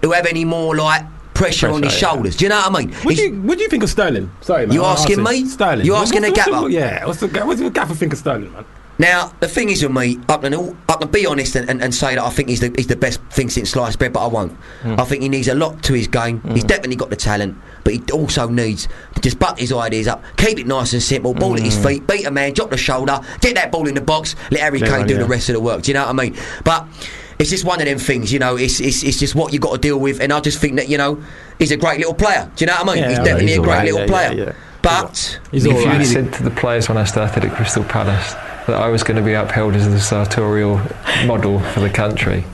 to 0.00 0.12
have 0.12 0.24
any 0.24 0.46
more 0.46 0.74
like 0.74 1.04
pressure, 1.40 1.68
on 1.68 1.82
his 1.82 1.92
shoulders. 1.96 2.36
Do 2.36 2.44
you 2.44 2.48
know 2.48 2.56
what 2.60 2.74
I 2.74 2.84
mean? 2.84 2.92
What 3.02 3.16
do 3.16 3.22
you 3.22 3.42
What 3.42 3.58
do 3.58 3.64
you 3.64 3.68
think 3.70 3.82
of 3.82 3.90
Sterling? 3.90 4.30
Sorry, 4.40 4.66
man. 4.66 4.74
You 4.74 4.84
asking 4.84 5.22
me? 5.22 5.46
Sterling. 5.46 5.86
You 5.86 5.94
asking 5.94 6.22
what's 6.22 6.44
the 6.44 6.50
gaffer? 6.50 6.68
Yeah. 6.68 7.04
What's 7.06 7.20
the 7.20 7.28
What's 7.28 7.60
the 7.60 7.70
gaffer 7.70 7.94
think 7.94 8.12
of 8.12 8.18
Sterling, 8.18 8.52
man? 8.52 8.64
Now, 8.98 9.32
the 9.40 9.48
thing 9.48 9.70
is 9.70 9.82
with 9.82 9.92
me, 9.92 10.18
I 10.28 10.36
can, 10.36 10.52
all- 10.52 10.76
I 10.86 10.92
can 10.96 11.08
be 11.10 11.24
honest 11.24 11.56
and, 11.56 11.70
and, 11.70 11.80
and 11.82 11.94
say 11.94 12.16
that 12.16 12.22
I 12.22 12.28
think 12.28 12.50
he's 12.50 12.60
the, 12.60 12.70
he's 12.76 12.86
the 12.86 12.96
best 12.96 13.18
thing 13.30 13.48
since 13.48 13.70
sliced 13.70 13.98
bread, 13.98 14.12
but 14.12 14.22
I 14.22 14.26
won't. 14.26 14.52
Hmm. 14.82 15.00
I 15.00 15.04
think 15.06 15.22
he 15.22 15.30
needs 15.30 15.48
a 15.48 15.54
lot 15.54 15.82
to 15.84 15.94
his 15.94 16.06
game. 16.06 16.42
He's 16.52 16.64
definitely 16.64 16.96
got 16.96 17.08
the 17.08 17.16
talent, 17.16 17.56
but 17.82 17.94
he 17.94 18.02
also 18.12 18.46
needs 18.50 18.88
to 19.14 19.20
just 19.22 19.38
butt 19.38 19.58
his 19.58 19.72
ideas 19.72 20.06
up, 20.06 20.22
keep 20.36 20.58
it 20.58 20.66
nice 20.66 20.92
and 20.92 21.02
simple, 21.02 21.32
ball 21.32 21.54
at 21.54 21.62
his 21.62 21.78
Hmm. 21.78 21.82
feet, 21.86 22.06
beat 22.06 22.26
a 22.26 22.30
man, 22.30 22.52
drop 22.52 22.68
the 22.68 22.76
shoulder, 22.76 23.18
get 23.40 23.54
that 23.54 23.72
ball 23.72 23.88
in 23.88 23.94
the 23.94 24.02
box, 24.02 24.36
let 24.50 24.60
Harry 24.60 24.80
Kane 24.80 25.06
do 25.06 25.14
yeah. 25.14 25.20
the 25.20 25.26
rest 25.26 25.48
of 25.48 25.54
the 25.54 25.60
work. 25.60 25.80
Do 25.80 25.90
you 25.90 25.94
know 25.94 26.04
what 26.04 26.10
I 26.20 26.22
mean? 26.24 26.36
But 26.62 26.86
it's 27.40 27.50
just 27.50 27.64
one 27.64 27.80
of 27.80 27.86
them 27.86 27.98
things, 27.98 28.32
you 28.32 28.38
know. 28.38 28.56
It's, 28.56 28.80
it's 28.80 29.02
it's 29.02 29.18
just 29.18 29.34
what 29.34 29.52
you 29.52 29.58
got 29.58 29.72
to 29.72 29.78
deal 29.78 29.98
with, 29.98 30.20
and 30.20 30.32
I 30.32 30.40
just 30.40 30.58
think 30.60 30.76
that 30.76 30.88
you 30.88 30.98
know 30.98 31.22
he's 31.58 31.72
a 31.72 31.76
great 31.76 31.98
little 31.98 32.14
player. 32.14 32.50
Do 32.54 32.64
you 32.64 32.66
know 32.66 32.74
what 32.74 32.90
I 32.90 32.94
mean? 32.94 33.02
Yeah, 33.02 33.08
he's 33.08 33.18
definitely 33.18 33.46
he's 33.48 33.56
a 33.56 33.60
great 33.60 33.68
alright, 33.70 33.84
little 33.86 34.00
yeah, 34.00 34.06
player. 34.06 34.32
yeah, 34.32 34.44
yeah. 34.44 34.52
But 34.82 35.40
He's 35.50 35.66
If 35.66 35.74
all 35.74 35.80
you 35.82 35.86
right. 35.88 36.00
I 36.00 36.04
said 36.04 36.32
to 36.34 36.42
the 36.42 36.50
players 36.50 36.88
when 36.88 36.96
I 36.96 37.04
started 37.04 37.44
at 37.44 37.54
Crystal 37.54 37.84
Palace 37.84 38.32
that 38.66 38.80
I 38.80 38.88
was 38.88 39.02
going 39.02 39.18
to 39.18 39.22
be 39.22 39.34
upheld 39.34 39.74
as 39.74 39.86
the 39.86 40.00
sartorial 40.00 40.80
model 41.26 41.60
for 41.60 41.80
the 41.80 41.90
country, 41.90 42.44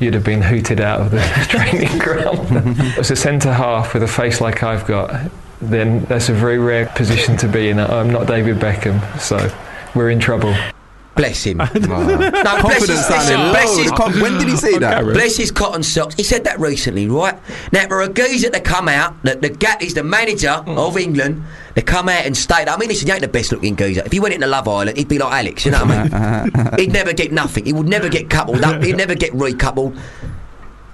you'd 0.00 0.14
have 0.14 0.24
been 0.24 0.40
hooted 0.40 0.80
out 0.80 1.00
of 1.00 1.10
the 1.10 1.20
training 1.48 1.98
ground. 1.98 2.80
As 2.98 3.10
a 3.10 3.16
centre 3.16 3.52
half 3.52 3.92
with 3.92 4.02
a 4.02 4.08
face 4.08 4.40
like 4.40 4.62
I've 4.62 4.86
got, 4.86 5.30
then 5.60 6.04
that's 6.04 6.30
a 6.30 6.32
very 6.32 6.58
rare 6.58 6.86
position 6.94 7.36
to 7.38 7.48
be 7.48 7.68
in. 7.68 7.78
I'm 7.78 8.08
not 8.10 8.26
David 8.26 8.56
Beckham, 8.56 9.18
so 9.18 9.50
we're 9.94 10.10
in 10.10 10.18
trouble. 10.20 10.54
Bless 11.16 11.44
him. 11.44 11.56
no, 11.58 11.66
oh. 11.70 12.62
bless 12.62 12.86
his, 12.86 13.10
listen, 13.10 13.40
bless 13.50 13.76
his, 13.76 13.90
When 14.20 14.38
did 14.38 14.48
he 14.48 14.56
say 14.56 14.78
that? 14.78 15.02
Bless 15.02 15.36
his 15.36 15.50
cotton 15.50 15.82
socks. 15.82 16.14
He 16.14 16.22
said 16.22 16.44
that 16.44 16.60
recently, 16.60 17.08
right? 17.08 17.36
Now, 17.72 17.88
for 17.88 18.02
a 18.02 18.08
geezer 18.08 18.50
to 18.50 18.60
come 18.60 18.88
out, 18.88 19.20
the, 19.22 19.34
the 19.34 19.48
Gat 19.48 19.82
is 19.82 19.94
the 19.94 20.04
manager 20.04 20.50
of 20.50 20.96
England, 20.96 21.42
to 21.74 21.82
come 21.82 22.08
out 22.08 22.24
and 22.24 22.36
state, 22.36 22.68
I 22.68 22.76
mean, 22.76 22.88
listen, 22.88 23.06
he 23.06 23.12
ain't 23.12 23.22
the 23.22 23.28
best 23.28 23.50
looking 23.52 23.76
geezer. 23.76 24.02
If 24.04 24.12
he 24.12 24.20
went 24.20 24.34
into 24.34 24.46
Love 24.46 24.68
Island, 24.68 24.96
he'd 24.96 25.08
be 25.08 25.18
like 25.18 25.32
Alex, 25.32 25.64
you 25.64 25.72
know 25.72 25.84
what 25.84 26.12
I 26.12 26.44
mean? 26.44 26.68
he'd 26.78 26.92
never 26.92 27.12
get 27.12 27.32
nothing. 27.32 27.64
He 27.64 27.72
would 27.72 27.88
never 27.88 28.08
get 28.08 28.30
coupled 28.30 28.62
up. 28.62 28.82
He'd 28.82 28.96
never 28.96 29.14
get 29.14 29.32
recoupled. 29.32 29.98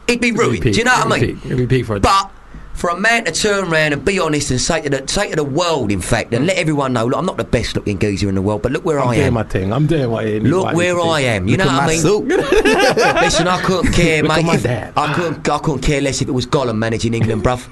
He'd 0.06 0.20
be 0.20 0.32
ruined. 0.32 0.62
Do 0.62 0.70
you 0.70 0.84
know 0.84 0.92
what 0.92 1.18
I 1.18 1.20
mean? 1.20 1.40
It'll 1.44 1.58
be 1.58 1.66
peak 1.66 1.86
for 1.86 1.96
it. 1.96 2.02
But 2.02 2.30
for 2.74 2.90
a 2.90 2.96
man 2.98 3.24
to 3.24 3.32
turn 3.32 3.72
around 3.72 3.92
and 3.92 4.04
be 4.04 4.18
honest 4.18 4.50
and 4.50 4.60
say 4.60 4.80
to 4.80 4.90
the 4.90 5.06
say 5.08 5.30
to 5.30 5.36
the 5.36 5.44
world, 5.44 5.92
in 5.92 6.00
fact, 6.00 6.32
and 6.34 6.44
mm. 6.44 6.48
let 6.48 6.56
everyone 6.56 6.92
know, 6.92 7.06
look, 7.06 7.18
I'm 7.18 7.26
not 7.26 7.36
the 7.36 7.44
best 7.44 7.76
looking 7.76 7.98
geezer 7.98 8.28
in 8.28 8.34
the 8.34 8.42
world, 8.42 8.62
but 8.62 8.72
look 8.72 8.84
where 8.84 8.98
I'm 8.98 9.08
I 9.08 9.14
am. 9.14 9.16
doing 9.16 9.26
am. 9.28 9.34
my 9.34 9.42
thing. 9.44 9.72
I'm 9.72 9.86
doing 9.86 10.10
what 10.10 10.24
I 10.24 10.30
need. 10.30 10.42
Look 10.44 10.74
where 10.74 10.94
need 10.96 11.00
I 11.02 11.20
am. 11.20 11.48
You 11.48 11.56
know 11.58 11.66
what 11.66 11.74
I 11.82 11.86
mean? 11.86 12.00
suit. 12.00 12.24
Listen, 12.28 13.46
I 13.48 13.62
couldn't 13.62 13.92
care, 13.92 14.22
Look 14.22 14.32
mate. 14.32 14.38
at 14.40 14.44
my 14.44 14.54
If- 14.56 14.62
dad. 14.62 14.92
I 14.96 15.12
couldn't. 15.14 15.48
I 15.48 15.58
couldn't 15.58 15.82
care 15.82 16.00
less 16.00 16.20
if 16.22 16.28
it 16.28 16.32
was 16.32 16.46
Gollum 16.46 16.76
managing 16.78 17.14
England, 17.14 17.42
bruv. 17.44 17.68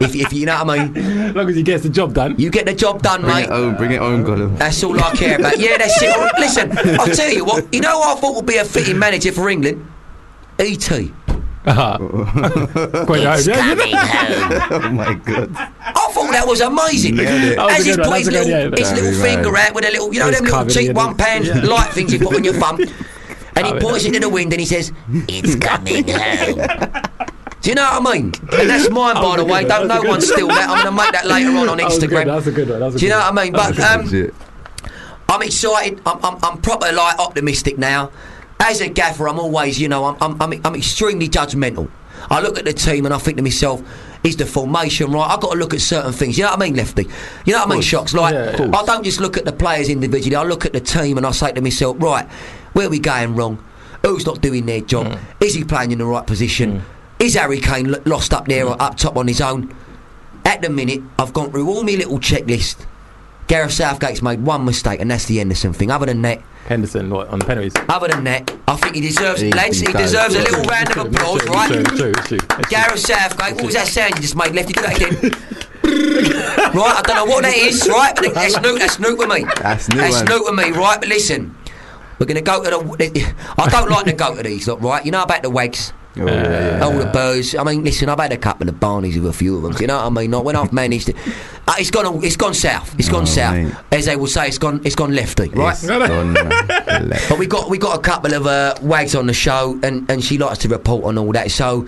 If, 0.00 0.14
if 0.16 0.32
you 0.32 0.44
know 0.44 0.64
what 0.64 0.78
I 0.80 0.88
mean, 0.88 0.96
As 0.96 1.34
long 1.36 1.48
as 1.48 1.54
he 1.56 1.62
gets 1.62 1.82
the 1.84 1.88
job 1.88 2.14
done. 2.14 2.34
you 2.36 2.50
get 2.50 2.66
the 2.66 2.74
job 2.74 3.00
done, 3.00 3.22
Bring 3.22 3.34
mate. 3.34 3.44
it 3.44 3.50
home, 3.50 3.76
bring 3.76 3.92
it 3.92 4.00
home, 4.00 4.24
Gollum. 4.24 4.58
That's 4.58 4.82
all 4.82 4.98
I 5.00 5.10
care 5.14 5.38
about. 5.38 5.56
Yeah, 5.58 5.78
that's 5.78 6.00
it. 6.02 6.32
Listen, 6.38 6.76
I'll 7.00 7.06
tell 7.14 7.30
you 7.30 7.44
what. 7.44 7.72
You 7.72 7.80
know, 7.80 8.02
who 8.02 8.10
I 8.12 8.14
thought 8.20 8.34
would 8.34 8.46
be 8.46 8.56
a 8.56 8.64
fitting 8.64 8.98
manager 8.98 9.32
for 9.32 9.48
England. 9.48 9.86
E 10.60 10.76
E.T. 11.66 11.74
Quite 13.06 13.24
right. 13.24 13.46
Yeah, 13.46 13.72
you 13.72 13.80
oh 14.70 14.90
my 14.92 15.14
god. 15.14 15.50
I 15.56 16.10
thought 16.12 16.30
that 16.32 16.44
was 16.46 16.60
amazing. 16.60 17.16
Nailed 17.16 17.42
it. 17.42 17.56
That 17.56 17.70
As 17.70 17.80
a 17.80 17.84
he's 17.84 17.96
good 17.96 18.04
put 18.06 18.16
his 18.18 18.26
that's 18.26 18.36
a 18.36 18.40
good- 18.40 18.46
little, 18.46 18.70
yeah. 18.70 18.76
his 18.76 18.92
little 18.92 19.22
finger 19.22 19.50
right. 19.50 19.68
out 19.68 19.74
with 19.74 19.84
a 19.86 19.90
little, 19.90 20.12
you 20.12 20.20
know, 20.20 20.28
It's 20.28 20.38
them 20.40 20.44
little 20.50 20.66
cheap 20.68 20.92
one 20.94 21.16
pound 21.16 21.46
yeah. 21.46 21.54
light 21.64 21.90
things 21.92 22.12
you 22.12 22.18
put 22.18 22.36
on 22.36 22.44
your 22.44 22.54
thumb. 22.54 22.80
And 23.56 23.66
he 23.66 23.72
Covered. 23.72 23.82
points 23.82 24.04
into 24.04 24.20
the 24.20 24.28
wind 24.28 24.52
and 24.52 24.60
he 24.60 24.66
says, 24.66 24.92
It's 25.28 25.54
coming 25.56 26.04
home. 26.08 27.02
Do 27.62 27.70
you 27.70 27.76
know 27.76 27.98
what 27.98 28.14
I 28.14 28.18
mean? 28.18 28.32
And 28.52 28.68
that's 28.68 28.90
mine, 28.90 29.14
by 29.14 29.36
the 29.38 29.44
way. 29.44 29.64
Don't 29.64 29.88
one, 29.88 30.02
no 30.02 30.08
one 30.10 30.20
good 30.20 30.28
steal 30.28 30.48
that. 30.48 30.68
I'm 30.68 30.82
going 30.82 30.96
to 30.96 31.02
make 31.02 31.12
that 31.12 31.26
later 31.26 31.48
on 31.50 31.68
on 31.70 31.78
That 31.78 31.86
was 31.86 31.98
good, 31.98 32.10
Instagram. 32.10 32.26
That's 32.26 32.46
a 32.46 32.52
good 32.52 32.68
one. 32.68 32.92
Do 32.92 32.98
you 33.04 33.08
know 33.08 33.18
what 33.18 33.38
I 33.38 33.42
mean? 33.44 33.52
But 33.54 33.80
um, 33.80 34.32
I'm 35.30 35.40
excited. 35.42 36.02
I'm, 36.04 36.22
I'm, 36.22 36.38
I'm 36.42 36.60
proper 36.60 36.92
like 36.92 37.18
optimistic 37.18 37.78
now. 37.78 38.10
As 38.60 38.80
a 38.80 38.88
gaffer, 38.88 39.28
I'm 39.28 39.38
always, 39.38 39.80
you 39.80 39.88
know, 39.88 40.04
I'm, 40.06 40.16
I'm, 40.20 40.40
I'm, 40.42 40.60
I'm 40.64 40.74
extremely 40.74 41.28
judgmental. 41.28 41.90
I 42.30 42.40
look 42.40 42.58
at 42.58 42.64
the 42.64 42.72
team 42.72 43.04
and 43.04 43.14
I 43.14 43.18
think 43.18 43.36
to 43.36 43.42
myself, 43.42 43.82
is 44.22 44.36
the 44.36 44.46
formation 44.46 45.12
right? 45.12 45.30
I've 45.30 45.40
got 45.40 45.52
to 45.52 45.58
look 45.58 45.74
at 45.74 45.80
certain 45.82 46.12
things. 46.12 46.38
You 46.38 46.44
know 46.44 46.50
what 46.50 46.60
I 46.62 46.64
mean, 46.64 46.76
Lefty? 46.76 47.06
You 47.44 47.52
know 47.52 47.58
what 47.60 47.68
I 47.68 47.72
mean, 47.72 47.82
Shocks? 47.82 48.14
Like, 48.14 48.32
Yeah, 48.32 48.70
I 48.72 48.84
don't 48.86 49.04
just 49.04 49.20
look 49.20 49.36
at 49.36 49.44
the 49.44 49.52
players 49.52 49.90
individually. 49.90 50.36
I 50.36 50.44
look 50.44 50.64
at 50.64 50.72
the 50.72 50.80
team 50.80 51.18
and 51.18 51.26
I 51.26 51.32
say 51.32 51.52
to 51.52 51.60
myself, 51.60 51.96
right, 52.00 52.26
where 52.72 52.86
are 52.86 52.90
we 52.90 52.98
going 53.00 53.34
wrong? 53.36 53.62
Who's 54.02 54.24
not 54.24 54.40
doing 54.40 54.64
their 54.64 54.80
job? 54.80 55.06
Mm. 55.08 55.18
Is 55.40 55.54
he 55.54 55.64
playing 55.64 55.90
in 55.92 55.98
the 55.98 56.06
right 56.06 56.26
position? 56.26 56.82
Is 57.18 57.34
Harry 57.34 57.60
Kane 57.60 57.94
lost 58.06 58.32
up 58.32 58.46
there 58.46 58.64
Mm. 58.64 58.70
or 58.70 58.82
up 58.82 58.96
top 58.96 59.16
on 59.16 59.28
his 59.28 59.40
own? 59.42 59.74
At 60.46 60.62
the 60.62 60.70
minute, 60.70 61.02
I've 61.18 61.32
gone 61.34 61.50
through 61.50 61.68
all 61.68 61.82
my 61.82 61.92
little 61.92 62.18
checklist 62.18 62.76
Gareth 63.46 63.72
Southgate's 63.72 64.22
made 64.22 64.42
one 64.42 64.64
mistake, 64.64 65.00
and 65.00 65.10
that's 65.10 65.26
the 65.26 65.36
Henderson 65.38 65.72
thing. 65.72 65.90
Other 65.90 66.06
than 66.06 66.22
that, 66.22 66.40
Henderson 66.66 67.10
what, 67.10 67.28
on 67.28 67.38
the 67.38 67.44
penalties. 67.44 67.74
other 67.88 68.08
than 68.08 68.24
that, 68.24 68.50
I 68.66 68.76
think 68.76 68.94
he 68.94 69.02
deserves, 69.02 69.40
He- 69.42 69.52
lads, 69.52 69.80
he 69.80 69.86
he 69.86 69.92
deserves 69.92 70.34
a 70.34 70.40
little 70.40 70.64
round 70.64 70.90
of 70.90 71.06
applause, 71.06 71.42
True, 71.42 71.52
right? 71.52 71.68
True, 71.70 72.12
true, 72.12 72.38
true. 72.38 72.38
Gareth 72.70 73.00
Southgate, 73.00 73.56
what 73.56 73.64
was 73.66 73.74
that 73.74 73.86
sound 73.86 74.14
you 74.16 74.22
just 74.22 74.34
made? 74.36 74.54
Lefty, 74.54 74.72
do 74.72 74.80
that 74.82 74.96
again. 74.96 75.14
right, 76.74 76.94
I 76.96 77.02
don't 77.02 77.16
know 77.16 77.24
what 77.26 77.42
that 77.42 77.54
is, 77.54 77.86
right? 77.88 78.14
But 78.16 78.32
that's 78.32 78.58
new, 78.62 78.78
that's 78.78 78.98
new 78.98 79.14
with 79.16 79.28
me. 79.28 79.44
That's 79.60 79.88
new 79.90 79.98
That's 79.98 80.22
new 80.22 80.44
with 80.44 80.54
me, 80.54 80.70
right? 80.70 80.98
But 80.98 81.08
listen, 81.10 81.54
we're 82.18 82.26
going 82.26 82.36
to 82.36 82.40
go 82.42 82.62
to 82.64 82.96
the. 82.96 83.34
I 83.58 83.68
don't 83.68 83.90
like 83.90 84.06
to 84.06 84.12
go 84.14 84.34
to 84.34 84.42
these, 84.42 84.66
lot, 84.66 84.80
right? 84.82 85.04
You 85.04 85.10
know 85.12 85.22
about 85.22 85.42
the 85.42 85.50
wags? 85.50 85.92
Oh, 86.16 86.26
yeah, 86.26 86.76
yeah. 86.78 86.84
All 86.84 86.92
the 86.96 87.06
birds. 87.06 87.56
I 87.56 87.64
mean, 87.64 87.82
listen, 87.82 88.08
I've 88.08 88.20
had 88.20 88.32
a 88.32 88.36
couple 88.36 88.68
of 88.68 88.76
barneys 88.76 89.14
with 89.16 89.26
a 89.26 89.32
few 89.32 89.56
of 89.56 89.62
them. 89.62 89.74
You 89.80 89.88
know 89.88 89.96
what 89.96 90.06
I 90.06 90.10
mean? 90.10 90.30
Like 90.30 90.44
when 90.44 90.54
I've 90.54 90.72
managed 90.72 91.06
to, 91.06 91.14
uh, 91.66 91.74
it's 91.78 91.90
gone. 91.90 92.22
It's 92.22 92.36
gone 92.36 92.54
south. 92.54 92.94
It's 92.98 93.08
gone 93.08 93.22
Oh, 93.22 93.26
south. 93.26 93.54
mate. 93.56 93.74
As 93.90 94.06
they 94.06 94.14
will 94.14 94.28
say, 94.28 94.46
it's 94.46 94.58
gone. 94.58 94.80
It's 94.84 94.94
gone 94.94 95.12
lefty, 95.14 95.48
right? 95.48 95.72
It's 95.72 95.88
on, 95.88 96.36
uh, 96.36 97.00
left. 97.04 97.28
But 97.28 97.38
we 97.38 97.46
got 97.46 97.68
we 97.68 97.78
got 97.78 97.98
a 97.98 98.00
couple 98.00 98.32
of 98.32 98.46
uh, 98.46 98.74
wags 98.82 99.14
on 99.16 99.26
the 99.26 99.32
show, 99.34 99.78
and, 99.82 100.08
and 100.10 100.22
she 100.22 100.38
likes 100.38 100.58
to 100.58 100.68
report 100.68 101.04
on 101.04 101.18
all 101.18 101.32
that. 101.32 101.50
So, 101.50 101.86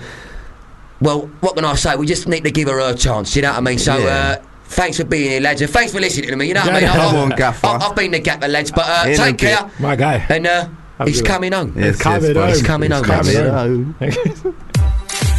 well, 1.01 1.27
what 1.41 1.55
can 1.55 1.65
I 1.65 1.75
say? 1.77 1.95
We 1.97 2.07
just 2.07 2.27
need 2.27 2.43
to 2.45 2.51
give 2.51 2.69
her 2.69 2.81
a 2.81 2.95
chance. 2.95 3.37
You 3.37 3.43
know 3.43 3.51
what 3.53 3.59
I 3.59 3.61
mean? 3.61 3.79
So, 3.79 3.97
Yeah. 3.99 4.07
uh, 4.41 4.45
thanks 4.65 4.97
for 4.97 5.05
being 5.05 5.31
here, 5.31 5.41
lads, 5.41 5.61
and 5.62 5.71
thanks 5.71 5.93
for 5.93 6.01
listening 6.01 6.31
to 6.31 6.37
me. 6.37 6.49
You 6.49 6.55
know 6.55 6.62
what 6.62 6.71
I 6.75 6.81
mean? 6.81 6.89
I've, 6.89 6.97
come 6.97 7.17
on, 7.17 7.33
I've- 7.33 7.39
Gaffer. 7.39 7.67
I've, 7.69 7.83
I've 7.83 7.95
been 7.97 8.11
the 8.11 8.19
gaffer, 8.19 8.49
lads, 8.49 8.73
but 8.73 8.85
uh, 8.89 9.05
take 9.15 9.39
care. 9.39 9.71
My 9.79 9.95
guy. 9.95 10.27
And 10.31 10.47
uh, 10.47 10.62
Have 10.65 10.73
a 10.73 10.86
he's 11.05 11.23
coming 11.23 11.53
home. 11.53 11.75
Yes, 11.77 11.97
coming 12.01 12.23
yes, 12.23 12.35
boy. 12.35 12.41
home. 12.41 12.51
It's 12.51 12.63
coming 12.63 12.91
home, 12.91 13.05
coming 13.05 13.35
lads. 13.35 13.51
home. 13.51 13.95
home. 13.95 14.57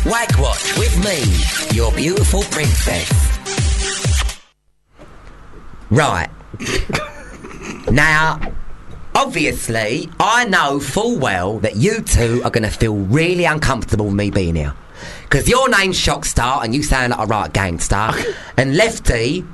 Wag 0.06 0.40
Watch 0.40 0.78
with 0.78 1.04
me, 1.04 1.76
your 1.76 1.92
beautiful 1.92 2.42
princess. 2.44 3.12
Right. 5.90 6.30
now, 7.92 8.40
obviously, 9.16 10.10
I 10.20 10.46
know 10.46 10.80
full 10.80 11.18
well 11.18 11.60
that 11.60 11.76
you 11.76 12.02
two 12.02 12.42
are 12.44 12.52
going 12.52 12.64
to 12.64 12.70
feel 12.70 12.96
really 12.96 13.46
uncomfortable 13.46 14.06
with 14.06 14.16
me 14.16 14.32
being 14.32 14.56
here. 14.56 14.74
Because 15.24 15.48
your 15.48 15.70
name's 15.70 15.98
Shockstar 16.00 16.64
and 16.64 16.74
you 16.74 16.84
sound 16.84 17.12
like 17.12 17.20
a 17.20 17.26
right 17.26 17.52
gangster. 17.52 18.12
and 18.58 18.76
Lefty, 18.76 19.46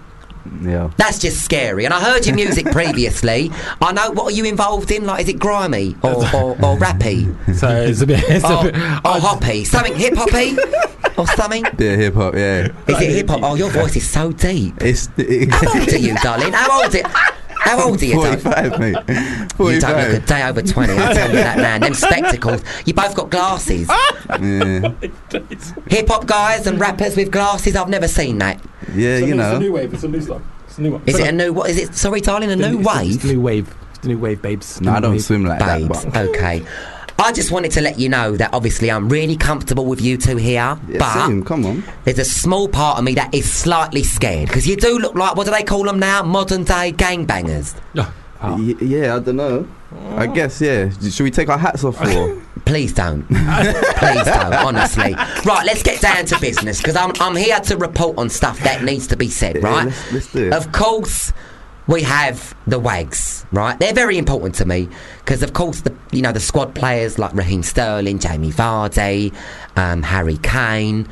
Yeah. 0.62 0.92
that's 0.98 1.20
just 1.20 1.44
scary. 1.44 1.86
And 1.86 1.94
I 1.94 2.02
heard 2.02 2.26
your 2.26 2.36
music 2.36 2.66
previously. 2.72 3.52
I 3.82 3.92
know, 3.94 4.12
what 4.12 4.26
are 4.26 4.36
you 4.36 4.46
involved 4.46 4.92
in? 4.92 5.06
Like, 5.06 5.22
is 5.24 5.30
it 5.30 5.40
grimy 5.40 5.96
or, 6.04 6.16
or, 6.16 6.52
or 6.52 6.78
rappy? 6.78 7.34
So 7.56 7.70
it's 7.70 8.02
a 8.02 8.08
bit. 8.08 8.24
It's 8.28 8.44
a 8.46 8.64
bit 8.64 8.76
or 8.76 9.20
hoppy? 9.22 9.64
Something 9.64 9.96
hip 9.96 10.16
hoppy? 10.16 10.58
Or 11.16 11.28
something? 11.28 11.64
Yeah, 11.78 11.96
hip 11.96 12.16
hop, 12.16 12.34
yeah. 12.34 12.70
Is 12.88 13.00
it 13.00 13.12
hip 13.12 13.30
hop? 13.30 13.42
Oh, 13.44 13.54
your 13.54 13.70
voice 13.70 13.96
is 13.96 14.10
so 14.10 14.32
deep. 14.32 14.74
It's 14.82 15.06
How 15.52 15.80
old 15.80 15.94
are 15.94 15.98
you, 15.98 16.16
darling? 16.16 16.54
How 16.54 16.82
old 16.82 16.96
are 16.96 16.98
you? 16.98 17.04
How 17.64 17.88
old 17.88 18.02
are 18.02 18.06
you, 18.06 18.14
darling? 18.16 18.40
45, 18.40 18.80
mate. 18.80 18.96
You 19.08 19.48
45. 19.50 19.82
don't 19.82 20.12
look 20.14 20.24
a 20.24 20.26
day 20.26 20.44
over 20.44 20.62
20, 20.62 20.94
I'll 20.94 21.14
tell 21.14 21.30
you 21.30 21.36
that, 21.38 21.58
man. 21.58 21.82
Them 21.82 21.94
spectacles. 21.96 22.62
You 22.86 22.94
both 22.94 23.16
got 23.16 23.30
glasses. 23.30 23.88
Yeah, 23.90 24.94
Hip 25.88 26.08
hop 26.08 26.26
guys 26.26 26.68
and 26.68 26.80
rappers 26.80 27.16
with 27.16 27.32
glasses, 27.32 27.76
I've 27.76 27.90
never 27.90 28.08
seen 28.08 28.38
that. 28.40 28.62
yeah 28.94 29.18
you 29.18 29.34
know. 29.36 29.52
It's 29.52 29.58
a 29.58 29.60
new 29.60 29.72
wave. 29.74 29.94
It's 29.94 30.04
a 30.04 30.08
new 30.10 30.22
stuff. 30.22 30.42
It's 30.68 30.78
a 30.78 30.82
new 30.82 30.92
one. 30.94 31.02
Is 31.06 31.20
it 31.20 31.28
a 31.28 31.32
new, 31.32 31.54
what 31.54 31.70
is 31.70 31.78
it? 31.78 31.96
Sorry, 31.96 32.22
darling, 32.22 32.52
a 32.52 32.56
new 32.56 32.78
wave? 32.80 33.16
It's 33.16 33.24
a 33.24 33.28
new 33.28 33.42
wave. 33.42 33.74
It's 33.96 34.06
a 34.06 34.08
new 34.10 34.18
wave, 34.20 34.42
babes. 34.42 34.82
No, 34.82 34.92
I 34.92 35.00
don't 35.00 35.12
wave. 35.14 35.22
swim 35.24 35.46
like 35.46 35.60
Babes, 35.60 36.04
that, 36.04 36.14
but. 36.14 36.30
okay. 36.30 36.66
I 37.20 37.32
just 37.32 37.52
wanted 37.52 37.72
to 37.74 37.82
let 37.82 38.00
you 38.00 38.10
know 38.10 38.36
that 38.38 38.54
obviously 38.54 38.92
I'm 38.92 39.08
really 39.08 39.38
comfortable 39.38 39.86
with 39.86 40.02
you 40.02 40.18
two 40.18 40.36
here, 40.38 40.78
Yeah, 40.90 40.98
but 41.00 41.26
same, 41.28 41.44
come 41.44 41.66
on. 41.66 41.84
there's 42.04 42.20
a 42.20 42.26
small 42.26 42.68
part 42.68 42.98
of 42.98 43.04
me 43.06 43.14
that 43.16 43.34
is 43.34 43.50
slightly 43.52 44.04
scared 44.04 44.48
because 44.50 44.68
you 44.68 44.76
do 44.76 45.00
look 45.00 45.16
like 45.16 45.36
what 45.36 45.46
do 45.46 45.52
they 45.52 45.64
call 45.64 45.84
them 45.84 46.00
now? 46.00 46.24
Modern 46.24 46.64
day 46.64 46.92
gangbangers. 46.92 47.76
Oh, 47.98 48.14
oh. 48.42 48.56
Y- 48.58 48.76
yeah, 48.82 49.16
I 49.16 49.20
don't 49.20 49.38
know. 49.38 49.68
I 50.16 50.26
guess, 50.28 50.60
yeah. 50.60 50.90
Should 50.90 51.24
we 51.24 51.30
take 51.32 51.50
our 51.50 51.58
hats 51.58 51.84
off 51.84 52.02
or? 52.02 52.42
Please 52.66 52.94
don't. 52.94 53.24
Please 53.28 54.26
don't, 54.26 54.54
honestly. 54.54 55.14
Right, 55.14 55.64
let's 55.66 55.84
get 55.84 56.02
down 56.02 56.26
to 56.26 56.40
business 56.40 56.80
because 56.80 56.96
I'm, 56.96 57.12
I'm 57.20 57.36
here 57.36 57.60
to 57.60 57.78
report 57.78 58.18
on 58.18 58.30
stuff 58.30 58.60
that 58.62 58.84
needs 58.84 59.06
to 59.08 59.18
be 59.18 59.30
said, 59.30 59.58
Yeah, 59.58 59.62
right? 59.70 59.86
let's- 59.86 60.12
let's 60.14 60.32
do 60.32 60.48
it. 60.48 60.54
Of 60.54 60.72
course, 60.72 61.32
we 61.88 62.02
have 62.04 62.56
the 62.66 62.80
wags, 62.80 63.46
right? 63.52 63.78
They're 63.80 63.94
very 63.94 64.18
important 64.18 64.56
to 64.56 64.66
me 64.66 64.88
because, 65.20 65.44
of 65.44 65.54
course, 65.54 65.82
the 65.82 65.94
you 66.12 66.22
know 66.22 66.32
the 66.32 66.40
squad 66.40 66.74
players 66.76 67.20
like 67.20 67.34
Raheem 67.34 67.64
Sterling, 67.64 68.20
Jamie 68.20 68.52
Vardy, 68.52 69.34
um, 69.76 70.04
Harry 70.04 70.38
Kane, 70.38 71.08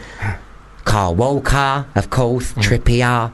Kyle 0.86 1.16
Walker, 1.16 1.86
of 1.96 2.10
course, 2.10 2.54
Trippier. 2.54 3.32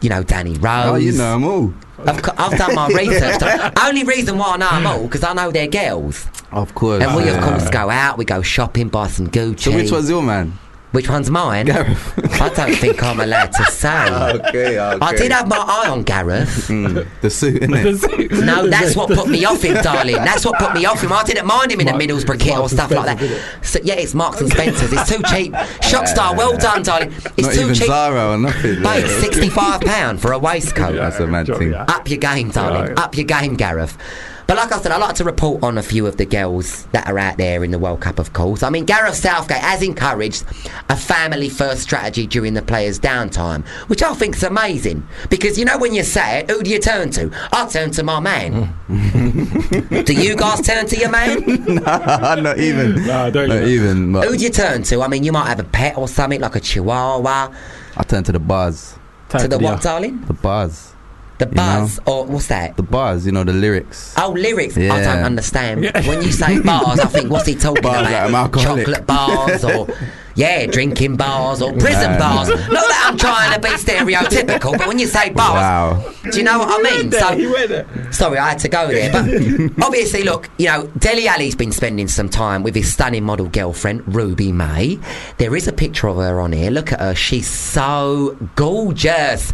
You 0.00 0.10
know 0.10 0.22
Danny 0.22 0.52
Rose. 0.52 0.62
Mm-hmm. 0.62 0.90
Oh, 0.90 0.96
you 0.96 1.12
know 1.12 1.32
them 1.32 1.44
all. 1.44 1.74
I've, 2.06 2.22
co- 2.22 2.34
I've 2.36 2.58
done 2.58 2.74
my 2.74 2.88
research. 2.94 3.40
Only 3.82 4.04
reason 4.04 4.36
why 4.36 4.50
I 4.50 4.56
know 4.58 4.70
them 4.70 4.86
all 4.86 5.02
because 5.04 5.24
I 5.24 5.32
know 5.32 5.50
they're 5.50 5.66
girls. 5.66 6.26
Of 6.52 6.74
course. 6.74 7.02
And 7.02 7.16
we, 7.16 7.22
of 7.22 7.36
yeah. 7.36 7.48
course, 7.48 7.70
go 7.70 7.88
out, 7.88 8.18
we 8.18 8.24
go 8.24 8.42
shopping, 8.42 8.88
buy 8.88 9.06
some 9.08 9.28
Gucci. 9.28 9.60
So 9.60 9.74
which 9.74 9.90
one's 9.90 10.10
your 10.10 10.22
man? 10.22 10.58
Which 10.94 11.10
one's 11.10 11.28
mine? 11.28 11.66
Gareth. 11.66 12.40
I 12.40 12.48
don't 12.50 12.74
think 12.76 13.02
I'm 13.02 13.18
allowed 13.18 13.50
to 13.52 13.64
say. 13.64 13.88
okay, 14.10 14.78
okay. 14.78 14.98
I 15.02 15.14
did 15.16 15.32
have 15.32 15.48
my 15.48 15.56
eye 15.58 15.88
on 15.90 16.04
Gareth. 16.04 16.68
Mm, 16.68 17.06
the 17.20 17.30
suit, 17.30 17.62
innit? 17.62 18.44
No, 18.44 18.68
that's 18.68 18.94
what 18.94 19.10
put 19.10 19.28
me 19.28 19.44
off 19.44 19.60
him, 19.62 19.74
darling. 19.82 20.14
That's 20.16 20.44
what 20.46 20.56
put 20.58 20.72
me 20.72 20.84
off 20.86 21.02
him. 21.02 21.12
I 21.12 21.24
didn't 21.24 21.46
mind 21.46 21.72
him 21.72 21.80
in 21.80 21.86
the 21.86 21.92
Mark- 21.92 22.04
Middlesbrough 22.04 22.38
kit 22.38 22.52
or 22.52 22.58
Marks 22.58 22.72
and 22.72 22.80
stuff 22.80 22.90
like 22.92 23.18
that. 23.18 23.42
So, 23.62 23.80
yeah, 23.82 23.94
it's 23.94 24.14
Marks 24.14 24.40
and 24.40 24.50
Spencer's. 24.50 24.92
It's 24.92 25.08
too 25.08 25.20
cheap. 25.24 25.52
Shockstar, 25.82 26.36
well 26.36 26.56
done, 26.56 26.84
darling. 26.84 27.12
It's 27.36 27.42
Not 27.48 27.54
too 27.54 27.60
even 27.62 27.74
cheap. 27.74 27.86
Zara 27.88 28.30
or 28.34 28.38
nothing. 28.38 28.80
Mate, 28.80 29.08
sixty-five 29.20 29.80
pound 29.80 30.22
for 30.22 30.30
a 30.32 30.38
waistcoat. 30.38 30.94
That's 30.94 31.18
a 31.18 31.26
mad 31.26 31.46
Sure, 31.48 31.58
thing. 31.58 31.72
yeah. 31.72 31.86
Up 31.88 32.08
your 32.08 32.18
game, 32.18 32.50
darling. 32.50 32.92
Yeah. 32.96 33.02
Up 33.02 33.16
your 33.16 33.26
game, 33.26 33.56
Gareth. 33.56 33.98
But 34.46 34.56
like 34.56 34.72
I 34.72 34.78
said, 34.80 34.92
I 34.92 34.98
like 34.98 35.14
to 35.16 35.24
report 35.24 35.62
on 35.62 35.78
a 35.78 35.82
few 35.82 36.06
of 36.06 36.16
the 36.16 36.26
girls 36.26 36.84
that 36.92 37.06
are 37.08 37.18
out 37.18 37.38
there 37.38 37.64
in 37.64 37.70
the 37.70 37.78
World 37.78 38.00
Cup, 38.00 38.18
of 38.18 38.32
course. 38.32 38.62
I 38.62 38.70
mean, 38.70 38.84
Gareth 38.84 39.14
Southgate 39.14 39.58
has 39.58 39.82
encouraged 39.82 40.44
a 40.88 40.96
family 40.96 41.48
first 41.48 41.82
strategy 41.82 42.26
during 42.26 42.54
the 42.54 42.62
players' 42.62 43.00
downtime, 43.00 43.66
which 43.88 44.02
I 44.02 44.12
think 44.14 44.36
is 44.36 44.42
amazing. 44.42 45.06
Because 45.30 45.58
you 45.58 45.64
know, 45.64 45.78
when 45.78 45.94
you 45.94 46.02
say 46.02 46.40
it, 46.40 46.50
who 46.50 46.62
do 46.62 46.70
you 46.70 46.78
turn 46.78 47.10
to? 47.12 47.30
I 47.52 47.66
turn 47.68 47.90
to 47.92 48.02
my 48.02 48.20
man. 48.20 48.74
Mm. 48.88 50.04
do 50.04 50.12
you 50.12 50.36
guys 50.36 50.60
turn 50.60 50.86
to 50.86 50.96
your 50.96 51.10
man? 51.10 51.42
not 51.74 52.58
even. 52.58 53.06
Nah, 53.06 53.30
don't 53.30 53.48
Not 53.48 53.62
you? 53.62 53.68
even. 53.68 54.12
But 54.12 54.28
Who 54.28 54.36
do 54.36 54.44
you 54.44 54.50
turn 54.50 54.82
to? 54.84 55.02
I 55.02 55.08
mean, 55.08 55.24
you 55.24 55.32
might 55.32 55.48
have 55.48 55.60
a 55.60 55.64
pet 55.64 55.96
or 55.96 56.06
something 56.06 56.40
like 56.40 56.54
a 56.54 56.60
chihuahua. 56.60 57.52
I 57.96 58.02
turn 58.02 58.24
to 58.24 58.32
the 58.32 58.40
bars. 58.40 58.96
To 59.30 59.48
the 59.48 59.58
what, 59.58 59.82
darling? 59.82 60.20
The 60.26 60.32
bars. 60.34 60.93
The 61.38 61.46
know? 61.46 61.88
or 62.06 62.26
what's 62.26 62.46
that? 62.46 62.76
The 62.76 62.82
bars, 62.84 63.26
you 63.26 63.32
know, 63.32 63.42
the 63.42 63.52
lyrics. 63.52 64.14
Oh, 64.16 64.30
lyrics. 64.30 64.76
I 64.78 65.02
don't 65.02 65.24
understand. 65.24 65.90
When 66.06 66.22
you 66.22 66.30
say 66.30 66.60
bars, 66.60 67.00
I 67.00 67.06
think 67.06 67.30
what's 67.30 67.46
he 67.46 67.54
talking 67.56 67.82
Bars 67.82 68.06
about? 68.06 68.30
like 68.30 68.52
Chocolate 68.62 69.04
bars, 69.06 69.64
or 69.64 69.88
yeah, 70.36 70.66
drinking 70.66 71.16
bars, 71.16 71.60
or 71.60 71.72
prison 71.72 72.12
Nah, 72.12 72.18
bars. 72.18 72.48
nah. 72.50 72.54
Not 72.54 72.88
that 72.88 73.06
I'm 73.10 73.18
trying 73.18 73.52
to 73.52 73.60
be 73.60 73.68
stereotypical, 73.74 74.78
but 74.78 74.86
when 74.86 75.00
you 75.00 75.06
say 75.08 75.30
bars, 75.30 75.54
Wow. 75.54 76.12
do 76.30 76.38
you 76.38 76.44
know 76.44 76.60
what 76.60 76.68
I 76.86 76.90
mean? 77.02 77.10
He 77.10 77.18
So, 77.18 77.52
went 77.52 77.68
there. 77.68 78.12
sorry, 78.12 78.38
I 78.38 78.50
had 78.50 78.58
to 78.60 78.68
go 78.68 78.86
there. 78.88 79.10
But 79.12 79.84
obviously, 79.84 80.22
look, 80.22 80.48
you 80.58 80.66
know, 80.66 80.86
Dele 80.98 81.26
Alli's 81.26 81.56
been 81.56 81.72
spending 81.72 82.06
some 82.06 82.28
time 82.28 82.62
with 82.62 82.76
his 82.76 82.92
stunning 82.92 83.24
model 83.24 83.46
girlfriend, 83.48 84.02
Ruby 84.14 84.52
Mae. 84.52 85.00
There 85.38 85.56
is 85.56 85.66
a 85.66 85.72
picture 85.72 86.08
of 86.08 86.16
her 86.18 86.40
on 86.40 86.52
here. 86.52 86.70
Look 86.70 86.92
at 86.92 87.00
her. 87.00 87.14
She's 87.16 87.48
so 87.48 88.36
gorgeous. 88.54 89.52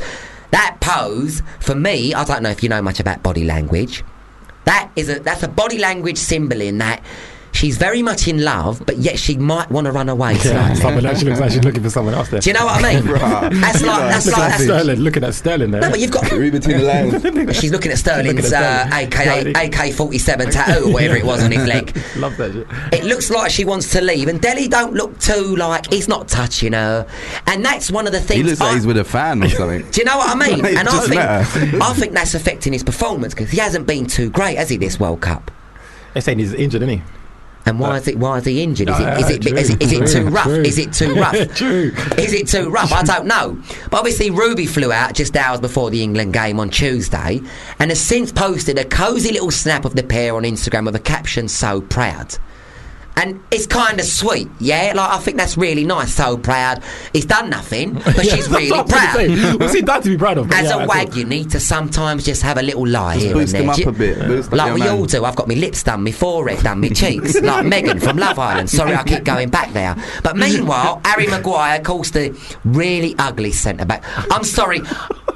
That 0.50 0.78
pose, 0.80 1.42
for 1.60 1.74
me, 1.74 2.14
I 2.14 2.24
don't 2.24 2.42
know 2.42 2.50
if 2.50 2.62
you 2.62 2.68
know 2.68 2.82
much 2.82 3.00
about 3.00 3.22
body 3.22 3.44
language. 3.44 4.04
That 4.64 4.90
is 4.96 5.08
a 5.08 5.20
that's 5.20 5.42
a 5.42 5.48
body 5.48 5.78
language 5.78 6.18
symbol 6.18 6.60
in 6.60 6.78
that 6.78 7.02
she's 7.52 7.76
very 7.78 8.02
much 8.02 8.28
in 8.28 8.42
love, 8.44 8.82
but 8.86 8.98
yet 8.98 9.18
she 9.18 9.36
might 9.36 9.70
want 9.70 9.86
to 9.86 9.92
run 9.92 10.08
away 10.08 10.32
Yeah, 10.34 10.40
slightly. 10.40 10.76
someone 10.76 11.06
actually 11.06 11.28
looks 11.30 11.40
like 11.40 11.50
she's 11.52 11.64
looking 11.64 11.82
for 11.82 11.90
someone 11.90 12.14
else 12.14 12.28
there. 12.28 12.40
Do 12.40 12.50
you 12.50 12.54
know 12.54 12.64
what 12.66 12.84
I 12.84 12.94
mean? 12.94 13.06
Right. 13.10 13.52
That's 13.52 13.82
like 13.82 14.00
that's 14.10 14.26
Look 14.26 14.36
like 14.36 14.44
at 14.44 14.50
that's, 14.50 14.64
Sterling. 14.64 14.98
Looking 15.00 15.24
at 15.24 15.34
Sterling 15.34 15.70
there. 15.72 15.80
no, 15.80 15.90
but 15.90 16.00
you've 16.00 16.10
got 16.10 16.30
Read 16.30 16.52
between 16.52 16.78
the 16.78 16.84
lines. 16.84 17.56
She's 17.60 17.70
looking 17.72 17.90
at 17.92 17.98
Sterling's 17.98 18.34
Looking 18.50 18.54
at 18.54 18.92
uh, 18.92 19.10
Sterling. 19.10 19.56
AK 19.56 19.74
AK 19.74 19.92
forty 19.94 20.18
seven 20.18 20.50
tattoo 20.52 20.84
or 20.88 20.92
whatever 20.92 21.16
it 21.16 21.24
was 21.24 21.42
on 21.42 21.50
his 21.52 21.66
leg. 21.66 21.96
Love 22.16 22.36
that 22.36 22.52
shit. 22.52 22.66
It 23.00 23.04
looks 23.04 23.30
like 23.30 23.50
she 23.50 23.64
wants 23.64 23.90
to 23.92 24.00
leave, 24.00 24.28
and 24.28 24.40
Dele 24.40 24.68
don't 24.68 24.94
look 24.94 25.18
too 25.18 25.56
like 25.56 25.92
he's 25.92 26.08
not 26.08 26.28
touching 26.28 26.72
her, 26.72 27.06
and 27.46 27.64
that's 27.64 27.90
one 27.90 28.06
of 28.06 28.12
the 28.12 28.20
things. 28.20 28.38
he 28.38 28.42
looks 28.44 28.60
like 28.60 28.74
he's 28.74 28.86
with 28.86 28.96
a 28.96 29.04
fan 29.04 29.42
or 29.42 29.48
something. 29.48 29.88
do 29.90 30.00
you 30.00 30.04
know 30.04 30.16
what 30.18 30.30
I 30.30 30.48
mean? 30.48 30.64
And 30.64 30.88
I 30.88 31.00
think. 31.00 31.20
I 31.82 31.92
think 31.94 32.12
that's 32.12 32.34
affecting 32.34 32.72
his 32.72 32.82
performance 32.84 33.34
because 33.34 33.50
he 33.50 33.58
hasn't 33.58 33.86
been 33.86 34.06
too 34.06 34.30
great, 34.30 34.56
has 34.56 34.68
he? 34.68 34.76
This 34.76 34.98
World 35.00 35.20
Cup. 35.20 35.50
They're 36.12 36.22
saying 36.22 36.38
he's 36.38 36.52
injured, 36.54 36.82
isn't 36.82 36.98
he? 36.98 37.02
And 37.70 37.78
why 37.78 37.96
is 37.98 38.08
it? 38.08 38.18
Why 38.18 38.38
is 38.38 38.44
he 38.44 38.62
injured? 38.62 38.88
Is 38.90 38.98
it? 38.98 39.18
Is 39.18 39.30
it? 39.30 39.46
Is 39.46 39.70
it, 39.70 39.82
is 39.82 39.92
it 39.92 40.06
too 40.08 40.28
rough? 40.28 40.46
Is 40.48 40.76
it 40.78 40.92
too 40.92 41.14
rough? 41.20 41.34
Is 41.34 42.32
it 42.32 42.48
too 42.48 42.68
rough? 42.68 42.92
I 42.92 43.02
don't 43.04 43.26
know. 43.26 43.62
But 43.90 43.98
obviously, 43.98 44.30
Ruby 44.30 44.66
flew 44.66 44.92
out 44.92 45.14
just 45.14 45.36
hours 45.36 45.60
before 45.60 45.90
the 45.90 46.02
England 46.02 46.32
game 46.32 46.58
on 46.58 46.68
Tuesday 46.70 47.40
and 47.78 47.90
has 47.90 48.00
since 48.00 48.32
posted 48.32 48.76
a 48.78 48.84
cosy 48.84 49.32
little 49.32 49.52
snap 49.52 49.84
of 49.84 49.94
the 49.94 50.02
pair 50.02 50.34
on 50.34 50.42
Instagram 50.42 50.84
with 50.84 50.96
a 50.96 51.00
caption, 51.00 51.46
So 51.48 51.80
proud. 51.80 52.36
And 53.16 53.42
it's 53.50 53.66
kind 53.66 54.00
of 54.00 54.06
sweet, 54.06 54.48
yeah. 54.60 54.92
Like 54.96 55.10
I 55.10 55.18
think 55.18 55.36
that's 55.36 55.58
really 55.58 55.84
nice. 55.84 56.14
So 56.14 56.38
proud. 56.38 56.82
He's 57.12 57.26
done 57.26 57.50
nothing, 57.50 57.94
but 58.04 58.24
Yeah, 58.24 58.34
she's 58.36 58.48
really 58.48 58.70
what 58.70 58.90
I'm 58.92 59.26
gonna 59.26 59.36
proud. 59.50 59.60
What's 59.60 59.74
he 59.74 59.82
done 59.82 60.02
to 60.02 60.08
be 60.08 60.16
proud 60.16 60.38
of? 60.38 60.50
As 60.50 60.64
yeah, 60.68 60.76
a 60.76 60.78
that's 60.78 60.88
wag, 60.88 61.08
it. 61.08 61.16
you 61.16 61.24
need 61.26 61.50
to 61.50 61.60
sometimes 61.60 62.24
just 62.24 62.40
have 62.42 62.56
a 62.56 62.62
little 62.62 62.86
lie 62.86 63.14
Just 63.14 63.26
here 63.26 63.34
boost 63.34 63.54
and 63.54 63.60
him 63.60 63.66
there. 63.66 63.72
up 63.74 63.78
you- 63.78 63.88
a 63.88 63.92
bit, 63.92 64.18
boost 64.26 64.52
like 64.52 64.72
we 64.72 64.80
man. 64.80 64.88
all 64.90 65.04
do. 65.04 65.24
I've 65.26 65.36
got 65.36 65.48
my 65.48 65.54
lips 65.54 65.82
done, 65.82 66.02
my 66.02 66.12
forehead 66.12 66.62
done, 66.64 66.80
my 66.80 66.88
cheeks, 67.00 67.38
like 67.42 67.66
Megan 67.66 68.00
from 68.00 68.16
Love 68.16 68.38
Island. 68.38 68.70
Sorry, 68.70 68.94
I 68.94 69.02
keep 69.02 69.24
going 69.24 69.50
back 69.50 69.72
there. 69.74 69.96
But 70.22 70.36
meanwhile, 70.38 71.02
Harry 71.04 71.26
Maguire 71.26 71.80
calls 71.80 72.12
the 72.12 72.34
really 72.64 73.14
ugly 73.18 73.52
centre 73.52 73.84
back. 73.84 74.02
I'm 74.32 74.44
sorry. 74.44 74.80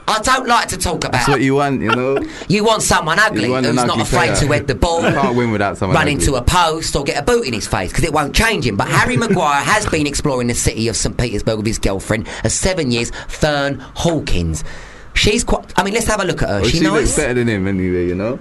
I 0.07 0.21
don't 0.21 0.47
like 0.47 0.69
to 0.69 0.77
talk 0.77 1.05
about. 1.05 1.13
That's 1.13 1.29
what 1.29 1.41
you 1.41 1.55
want, 1.55 1.81
you 1.81 1.91
know. 1.91 2.19
You 2.49 2.63
want 2.65 2.83
someone 2.83 3.19
ugly 3.19 3.49
want 3.49 3.65
who's 3.65 3.71
an 3.79 3.87
not 3.87 3.91
ugly 3.91 4.03
afraid 4.03 4.27
player. 4.35 4.37
to 4.37 4.53
head 4.53 4.67
the 4.67 4.75
ball, 4.75 5.03
You 5.03 5.11
can't 5.15 5.37
win 5.37 5.51
without 5.51 5.79
someone 5.79 5.95
run 5.95 6.03
ugly. 6.03 6.15
into 6.15 6.35
a 6.35 6.43
post, 6.43 6.95
or 6.95 7.05
get 7.05 7.19
a 7.19 7.23
boot 7.23 7.47
in 7.47 7.55
his 7.55 7.67
face 7.67 7.91
because 7.91 8.05
it 8.05 8.13
won't 8.13 8.35
change 8.35 8.67
him. 8.67 8.77
But 8.77 8.89
Harry 8.89 9.17
Maguire 9.25 9.63
has 9.63 9.87
been 9.87 10.07
exploring 10.07 10.49
the 10.49 10.55
city 10.55 10.89
of 10.89 10.97
St 10.97 11.17
Petersburg 11.17 11.57
with 11.57 11.67
his 11.67 11.79
girlfriend 11.79 12.29
of 12.45 12.53
seven 12.53 12.91
years, 12.91 13.11
Fern 13.29 13.79
Hawkins. 13.95 14.63
She's 15.15 15.43
quite. 15.45 15.73
I 15.79 15.83
mean, 15.85 15.95
let's 15.95 16.07
have 16.07 16.21
a 16.21 16.25
look 16.25 16.43
at 16.43 16.49
her. 16.49 16.61
Well, 16.61 16.69
she 16.69 16.79
she 16.79 16.89
looks 16.89 17.17
better 17.17 17.35
than 17.35 17.49
him 17.49 17.67
anyway, 17.67 18.07
you 18.09 18.15
know. 18.15 18.39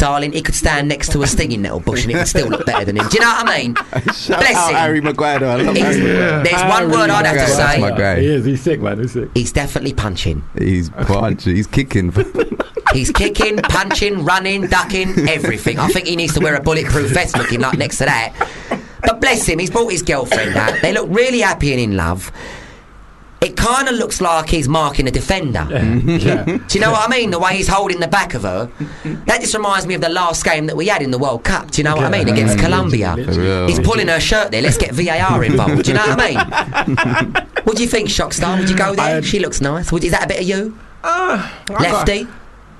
Darling. 0.00 0.32
He 0.32 0.42
could 0.42 0.54
stand 0.54 0.88
next 0.88 1.12
to 1.12 1.22
a 1.22 1.26
stinging 1.26 1.62
nettle 1.62 1.78
bush 1.80 2.02
and 2.02 2.12
it 2.12 2.16
would 2.16 2.26
still 2.28 2.48
look 2.48 2.66
better 2.66 2.84
than 2.84 2.96
him. 2.96 3.06
Do 3.08 3.14
you 3.14 3.20
know 3.20 3.28
what 3.28 3.48
I 3.48 3.58
mean? 3.62 3.74
Shout 4.12 4.40
Bless 4.40 4.56
out 4.56 4.70
him. 4.70 4.76
Harry 4.76 5.00
Maguire. 5.00 5.44
I 5.44 5.56
love 5.56 5.76
He's- 5.76 5.94
Harry 5.96 6.00
Maguire. 6.12 6.42
There's 6.42 6.62
one 6.62 6.70
Harry 6.72 6.86
word 6.90 7.10
I'd 7.10 7.26
have 7.26 7.34
to 7.36 7.40
Maguire, 7.40 7.56
that's 7.56 7.74
say. 7.74 7.80
my 7.80 7.90
guy. 7.92 8.20
He 8.20 8.26
is. 8.26 8.44
He's 8.44 8.60
sick, 8.60 8.80
man. 8.80 8.98
He's 8.98 9.12
sick. 9.12 9.28
He's 9.34 9.52
definitely 9.52 9.92
punching. 9.94 10.42
He's 10.58 10.90
punching. 11.02 11.54
He's 11.54 11.66
kicking. 11.66 12.12
He's 12.92 13.12
kicking, 13.12 13.56
punching, 13.58 14.24
running, 14.24 14.66
ducking, 14.66 15.28
everything. 15.28 15.78
I 15.78 15.86
think 15.88 16.08
he 16.08 16.16
needs 16.16 16.34
to 16.34 16.40
wear 16.40 16.56
a 16.56 16.60
bulletproof 16.60 17.10
vest 17.12 17.38
looking 17.38 17.60
like 17.60 17.78
next 17.78 17.98
to 17.98 18.06
that. 18.06 18.34
But 19.02 19.20
bless 19.20 19.46
him, 19.46 19.60
he's 19.60 19.70
brought 19.70 19.92
his 19.92 20.02
girlfriend 20.02 20.56
out. 20.56 20.82
They 20.82 20.92
look 20.92 21.06
really 21.08 21.38
happy 21.38 21.70
and 21.72 21.80
in 21.80 21.96
love. 21.96 22.32
It 23.42 23.56
kind 23.56 23.88
of 23.88 23.94
looks 23.94 24.20
like 24.20 24.50
he's 24.50 24.68
marking 24.68 25.08
a 25.08 25.10
defender. 25.10 25.66
yeah. 25.70 25.80
Mm-hmm. 25.80 26.66
Do 26.66 26.78
you 26.78 26.84
know 26.84 26.90
what 26.92 27.08
I 27.08 27.10
mean? 27.10 27.30
The 27.30 27.38
way 27.38 27.56
he's 27.56 27.68
holding 27.68 27.98
the 27.98 28.08
back 28.08 28.34
of 28.34 28.42
her. 28.42 28.70
That 29.24 29.40
just 29.40 29.54
reminds 29.54 29.86
me 29.86 29.94
of 29.94 30.02
the 30.02 30.10
last 30.10 30.44
game 30.44 30.66
that 30.66 30.76
we 30.76 30.88
had 30.88 31.00
in 31.00 31.10
the 31.10 31.18
World 31.18 31.42
Cup. 31.42 31.70
Do 31.70 31.78
you 31.78 31.84
know 31.84 31.96
what 31.96 32.04
I 32.04 32.10
mean? 32.10 32.28
Against 32.28 32.58
mm-hmm. 32.58 33.00
Yeah. 33.00 33.14
Colombia. 33.16 33.66
He's 33.66 33.80
pulling 33.80 34.08
her 34.08 34.20
shirt 34.20 34.50
there. 34.50 34.60
Let's 34.60 34.76
get 34.76 34.92
VAR 34.92 35.42
involved. 35.42 35.84
Do 35.84 35.90
you 35.90 35.96
know 35.96 36.06
what 36.06 36.20
I 36.20 36.84
mean? 36.84 37.46
what 37.64 37.76
do 37.78 37.82
you 37.82 37.88
think, 37.88 38.10
Shockstar? 38.10 38.58
Would 38.58 38.68
you 38.68 38.76
go 38.76 38.94
there? 38.94 39.18
I- 39.18 39.20
she 39.22 39.38
looks 39.38 39.62
nice. 39.62 39.90
Would, 39.90 40.04
is 40.04 40.10
that 40.10 40.24
a 40.24 40.28
bit 40.28 40.40
of 40.40 40.46
you? 40.46 40.78
Uh, 41.02 41.50
I 41.70 41.72
got- 41.72 42.06
Lefty? 42.08 42.28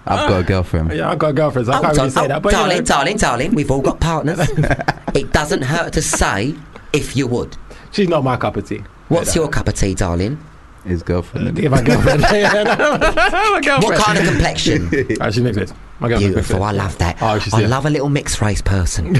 I've 0.07 0.29
got 0.29 0.41
a 0.41 0.45
girlfriend. 0.45 0.93
Yeah, 0.93 1.11
I've 1.11 1.19
got 1.19 1.31
a 1.31 1.33
girlfriend, 1.33 1.67
so 1.67 1.73
I 1.73 1.79
oh, 1.79 1.83
can't 1.83 1.99
Oh, 1.99 2.01
really 2.01 2.11
say 2.11 2.25
oh, 2.25 2.29
that. 2.29 2.43
But 2.43 2.53
darling, 2.53 2.73
you 2.73 2.79
know, 2.81 2.87
darling, 2.87 3.17
darling, 3.17 3.55
we've 3.55 3.71
all 3.71 3.83
got 3.83 4.01
partners. 4.01 4.41
it 5.15 5.33
doesn't 5.33 5.63
hurt 5.63 5.93
to 5.93 6.03
say 6.03 6.55
if 6.93 7.17
you 7.17 7.27
would. 7.29 7.57
she's 7.93 8.09
not 8.09 8.25
my 8.25 8.37
cup 8.37 8.57
of 8.57 8.67
tea. 8.67 8.83
What's 9.09 9.35
your 9.35 9.49
cup 9.49 9.69
of 9.69 9.75
tea, 9.75 9.95
darling? 9.95 10.39
His 10.85 11.03
girlfriend. 11.03 11.49
Uh, 11.49 11.51
Give 11.53 11.71
my 11.71 11.83
girlfriend. 11.83 12.21
Yeah, 12.33 12.63
no, 12.63 12.99
my 12.99 13.61
girlfriend. 13.63 13.83
What 13.85 13.99
kind 14.03 14.19
of 14.19 14.25
complexion? 14.27 14.91
Oh, 15.21 15.31
she's 15.31 15.43
mixed. 15.43 15.75
My 16.01 16.09
girlfriend's 16.09 16.35
Beautiful. 16.35 16.63
I 16.63 16.73
love 16.73 16.97
that. 16.99 17.19
Oh, 17.21 17.39
she's 17.39 17.53
I 17.53 17.61
love 17.67 17.85
a 17.87 17.91
little 17.91 18.09
mixed 18.09 18.41
race 18.41 18.63
person. 18.63 19.17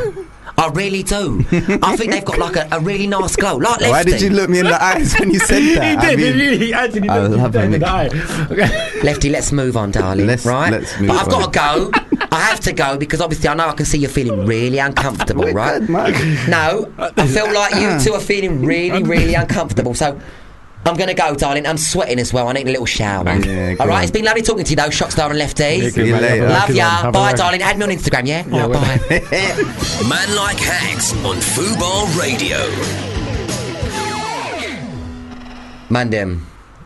I 0.59 0.69
really 0.69 1.03
do. 1.03 1.41
I 1.83 1.97
think 1.97 2.13
they've 2.13 2.25
got 2.25 2.39
like 2.39 2.57
a, 2.57 2.69
a 2.73 2.81
really 2.81 3.07
nice 3.07 3.35
glow. 3.37 3.57
Like 3.57 3.81
Lefty. 3.81 3.91
Why 3.91 4.03
did 4.05 4.21
you 4.21 4.31
look 4.31 4.51
me 4.51 4.59
in 4.59 4.67
the 4.67 4.83
eyes 4.83 5.15
when 5.19 5.31
you 5.31 5.39
said 5.39 5.63
He 5.63 5.75
that? 5.75 5.99
I 5.99 6.15
did. 6.17 6.19
mean, 6.19 6.35
he, 6.59 6.67
he 6.67 6.73
actually 6.75 7.09
I 7.09 7.19
looked 7.27 7.37
love 7.37 7.47
you 7.55 7.61
dead 7.61 7.65
him. 7.67 7.75
in 7.75 7.81
the 7.81 7.89
eye. 7.89 8.07
Okay. 8.51 9.01
Lefty, 9.03 9.31
let's 9.31 9.53
move 9.53 9.77
on, 9.79 9.91
darling. 9.91 10.27
Let's- 10.27 10.45
right? 10.45 10.71
let's 10.71 10.99
move 10.99 11.09
but 11.09 11.17
I've 11.17 11.29
on. 11.29 11.53
got 11.53 11.91
to 11.93 11.99
go. 12.11 12.27
I 12.33 12.41
have 12.41 12.61
to 12.61 12.73
go 12.73 12.99
because 12.99 13.21
obviously 13.23 13.49
I 13.49 13.55
know 13.55 13.69
I 13.69 13.73
can 13.73 13.87
see 13.87 13.99
you're 13.99 14.11
feeling 14.11 14.45
really 14.47 14.79
uncomfortable, 14.79 15.45
right? 15.53 15.81
good. 15.81 15.89
No, 16.49 16.93
I 16.99 17.27
feel 17.27 17.53
like 17.53 17.75
you 17.77 17.99
two 18.05 18.13
are 18.15 18.21
feeling 18.21 18.65
really, 18.65 19.03
really 19.03 19.35
uncomfortable. 19.35 19.95
So 19.95 20.21
I'm 20.87 20.97
going 20.97 21.09
to 21.09 21.15
go, 21.15 21.35
darling. 21.35 21.67
I'm 21.67 21.77
sweating 21.77 22.19
as 22.19 22.33
well. 22.33 22.49
I 22.49 22.53
need 22.55 22.67
a 22.67 22.71
little 22.71 22.87
shower. 22.87 23.25
Yeah, 23.25 23.77
All 23.79 23.87
go 23.87 23.87
right, 23.87 23.99
on. 23.99 24.03
it's 24.03 24.11
been 24.11 24.25
lovely 24.25 24.43
talking 24.43 24.65
to 24.65 24.71
you, 24.71 24.77
though, 24.77 24.89
Shockstar 24.89 25.29
and 25.29 25.39
Lefty. 25.39 25.91
See 25.91 26.07
you 26.07 26.13
man. 26.13 26.23
later. 26.23 26.49
Love 26.49 26.71
ya. 26.71 27.11
Bye, 27.11 27.35
darling. 27.35 27.61
Add 27.63 27.77
me 27.79 27.85
on 27.85 27.91
Instagram, 27.91 28.27
yeah? 28.27 28.47
Yeah, 28.49 28.63
All 28.65 28.71
right, 28.71 28.99
bye. 29.09 29.21
Man 30.09 30.35
Like 30.37 30.59
Hags 30.59 31.13
on 31.25 31.37
Fubar 31.37 32.19
Radio. 32.19 32.57
Mandem. 35.91 36.41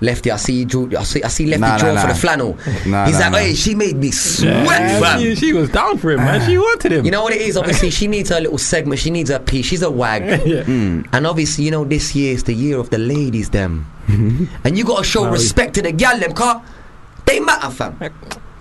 Lefty, 0.04 0.30
I 0.30 0.36
see 0.36 0.52
you 0.60 0.64
draw. 0.66 0.88
I 0.98 1.02
see, 1.04 1.22
I 1.22 1.28
see 1.28 1.46
Lefty 1.46 1.60
Nah, 1.62 1.68
nah, 1.70 1.78
draw 1.78 1.88
for 2.00 2.06
nah. 2.06 2.12
the 2.12 2.18
flannel. 2.18 2.58
Nah, 2.86 3.06
He's 3.06 3.18
nah, 3.18 3.24
like, 3.26 3.32
nah. 3.32 3.38
hey, 3.38 3.54
she 3.54 3.74
made 3.74 3.96
me 3.96 4.10
sweat, 4.10 4.52
Yeah, 4.64 5.00
fam. 5.00 5.20
she, 5.20 5.34
she 5.34 5.52
was 5.52 5.68
down 5.70 5.98
for 5.98 6.10
him, 6.12 6.20
man. 6.20 6.46
She 6.48 6.56
ah. 6.56 6.60
wanted 6.60 6.92
him. 6.92 7.04
You 7.04 7.10
know 7.10 7.22
what 7.22 7.32
it 7.32 7.40
is? 7.40 7.56
Obviously, 7.56 7.90
she 7.90 8.06
needs 8.06 8.28
her 8.30 8.40
little 8.40 8.58
segment. 8.58 9.00
She 9.00 9.10
needs 9.10 9.30
her 9.30 9.38
piece. 9.38 9.66
She's 9.66 9.82
a 9.82 9.90
wag. 9.90 10.22
Yeah. 10.46 10.62
Hmm. 10.64 11.02
And 11.12 11.26
obviously, 11.26 11.64
you 11.64 11.70
know, 11.70 11.84
this 11.84 12.14
year 12.14 12.32
is 12.34 12.44
the 12.44 12.52
year 12.54 12.78
of 12.78 12.90
the 12.90 12.98
ladies, 12.98 13.50
them. 13.50 13.86
and 14.08 14.76
you 14.78 14.84
got 14.84 14.98
to 14.98 15.04
show 15.04 15.22
Wow. 15.22 15.32
respect 15.32 15.74
to 15.74 15.82
the 15.82 15.90
gal, 15.92 16.18
them, 16.18 16.32
car. 16.34 16.62
They 17.26 17.40
matter, 17.40 17.70
fam. 17.70 17.96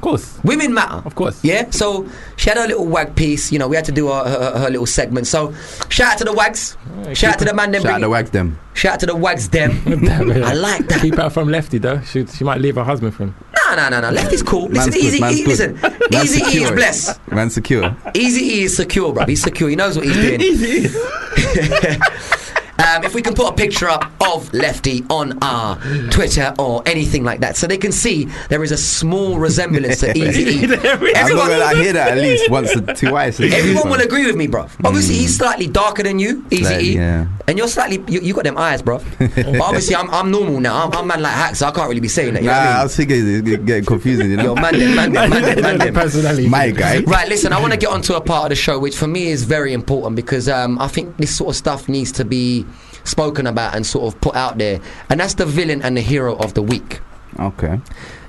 Of 0.03 0.09
course. 0.09 0.39
Women 0.43 0.73
matter. 0.73 1.01
Of 1.05 1.15
course. 1.15 1.41
Yeah? 1.45 1.69
So 1.69 2.05
she 2.35 2.49
had 2.49 2.57
her 2.57 2.67
little 2.67 2.85
wag 2.85 3.15
piece. 3.15 3.53
You 3.53 3.59
know, 3.59 3.69
we 3.69 3.77
had 3.77 3.85
to 3.85 3.93
do 3.93 4.07
her, 4.09 4.23
her, 4.25 4.59
her 4.59 4.69
little 4.69 4.85
segment. 4.85 5.27
So 5.27 5.53
shout 5.87 6.11
out 6.13 6.17
to 6.17 6.25
the 6.25 6.33
wags. 6.33 6.75
shout 7.13 7.35
out 7.35 7.39
to 7.39 7.45
the 7.45 7.53
man, 7.53 7.71
them. 7.71 7.81
Shout 7.83 7.91
out 7.91 7.93
bring- 7.95 8.01
to 8.01 8.09
Wags 8.09 8.31
them. 8.31 8.59
shout 8.73 8.93
out 8.95 8.99
to 8.99 9.05
the 9.05 9.15
wags, 9.15 9.47
them. 9.49 9.81
Damn 9.85 10.29
it. 10.31 10.43
I 10.43 10.53
like 10.53 10.87
that. 10.89 10.99
Keep 11.01 11.15
her 11.15 11.29
from 11.29 11.47
Lefty, 11.47 11.77
though. 11.77 12.01
She, 12.01 12.25
she 12.25 12.43
might 12.43 12.59
leave 12.59 12.75
her 12.75 12.83
husband 12.83 13.15
for 13.15 13.23
him. 13.23 13.35
No, 13.69 13.75
no, 13.77 13.87
no, 13.89 14.01
no. 14.01 14.09
Lefty's 14.11 14.43
cool. 14.43 14.67
Listen, 14.67 14.91
Man's 14.91 14.95
good, 14.95 15.03
easy, 15.05 15.19
man's 15.21 15.39
e- 15.39 15.43
good. 15.45 15.47
listen. 15.47 15.73
Man's 16.11 16.35
Easy 16.37 16.59
E 16.59 16.63
is 16.63 16.71
blessed. 16.71 17.31
Man 17.31 17.49
secure. 17.49 17.95
Easy 18.13 18.41
E 18.43 18.63
is 18.63 18.75
secure, 18.75 19.13
bro. 19.13 19.25
He's 19.25 19.41
secure. 19.41 19.69
He 19.69 19.75
knows 19.77 19.95
what 19.95 20.05
he's 20.05 20.15
doing. 20.17 20.41
Easy. 20.41 20.89
Um, 22.79 23.03
if 23.03 23.13
we 23.13 23.21
can 23.21 23.35
put 23.35 23.47
a 23.49 23.53
picture 23.53 23.87
up 23.87 24.11
of 24.27 24.51
Lefty 24.51 25.03
on 25.09 25.37
our 25.43 25.77
Twitter 26.09 26.53
or 26.57 26.81
anything 26.87 27.23
like 27.23 27.39
that, 27.41 27.55
so 27.55 27.67
they 27.67 27.77
can 27.77 27.91
see 27.91 28.25
there 28.49 28.63
is 28.63 28.71
a 28.71 28.77
small 28.77 29.37
resemblance 29.37 29.99
to 29.99 30.11
Easy 30.17 30.41
E. 30.43 30.63
I'm 30.63 30.69
not 30.71 30.85
Everyone- 31.15 31.47
gonna 31.49 31.63
I 31.65 31.75
hear 31.75 31.93
that 31.93 32.17
at 32.17 32.17
least 32.23 32.49
once 32.49 32.75
or 32.75 32.81
twice. 32.81 33.39
Everyone 33.39 33.89
will 33.89 34.01
agree 34.01 34.25
with 34.25 34.35
me, 34.35 34.47
bro. 34.47 34.67
Obviously, 34.83 35.15
he's 35.15 35.37
slightly 35.37 35.67
darker 35.67 36.01
than 36.03 36.17
you, 36.17 36.43
Easy 36.49 36.63
Slightly, 36.63 36.89
E, 36.89 36.95
yeah. 36.95 37.27
and 37.47 37.57
you're 37.59 37.67
slightly. 37.67 38.03
You, 38.11 38.21
you 38.21 38.33
got 38.33 38.43
them 38.43 38.57
eyes, 38.57 38.81
bro. 38.81 38.99
but 39.19 39.61
obviously, 39.61 39.95
I'm, 39.95 40.09
I'm 40.09 40.31
normal 40.31 40.59
now. 40.59 40.85
I'm, 40.87 40.93
I'm 40.93 41.07
man 41.07 41.21
like 41.21 41.33
Hack, 41.33 41.55
so 41.55 41.67
I 41.67 41.71
can't 41.71 41.87
really 41.87 42.01
be 42.01 42.07
saying 42.07 42.33
that. 42.33 42.41
You 42.43 42.49
Nah, 42.49 42.53
know 42.55 42.59
what 42.59 42.67
I 42.67 42.71
I 42.71 42.75
mean? 42.77 42.83
was 42.85 42.95
thinking 42.95 43.47
it's 43.53 43.63
getting 43.65 43.85
confusing, 43.85 44.31
you 44.31 44.37
know. 44.37 44.43
Yo, 44.43 44.55
man, 44.55 44.79
them, 44.79 44.95
man, 44.95 45.13
them, 45.13 45.29
man, 45.29 45.41
them, 45.43 45.61
man, 45.61 45.77
them. 45.77 45.93
Personality. 45.93 46.47
My 46.49 46.71
guy. 46.71 46.99
Right, 47.01 47.29
listen, 47.29 47.53
I 47.53 47.59
want 47.61 47.71
to 47.73 47.77
get 47.77 47.89
onto 47.89 48.13
a 48.15 48.21
part 48.21 48.45
of 48.45 48.49
the 48.49 48.55
show 48.55 48.79
which 48.79 48.95
for 48.97 49.07
me 49.07 49.27
is 49.27 49.43
very 49.43 49.73
important 49.73 50.15
because 50.15 50.49
um, 50.49 50.79
I 50.79 50.87
think 50.87 51.15
this 51.17 51.35
sort 51.37 51.49
of 51.51 51.55
stuff 51.55 51.87
needs 51.87 52.11
to 52.13 52.25
be 52.25 52.65
spoken 53.03 53.47
about 53.47 53.75
and 53.75 53.85
sort 53.85 54.13
of 54.13 54.19
put 54.21 54.35
out 54.35 54.57
there. 54.57 54.79
And 55.09 55.19
that's 55.19 55.35
the 55.35 55.45
villain 55.45 55.81
and 55.81 55.97
the 55.97 56.01
hero 56.01 56.35
of 56.35 56.53
the 56.53 56.61
week. 56.61 57.01
Okay. 57.39 57.79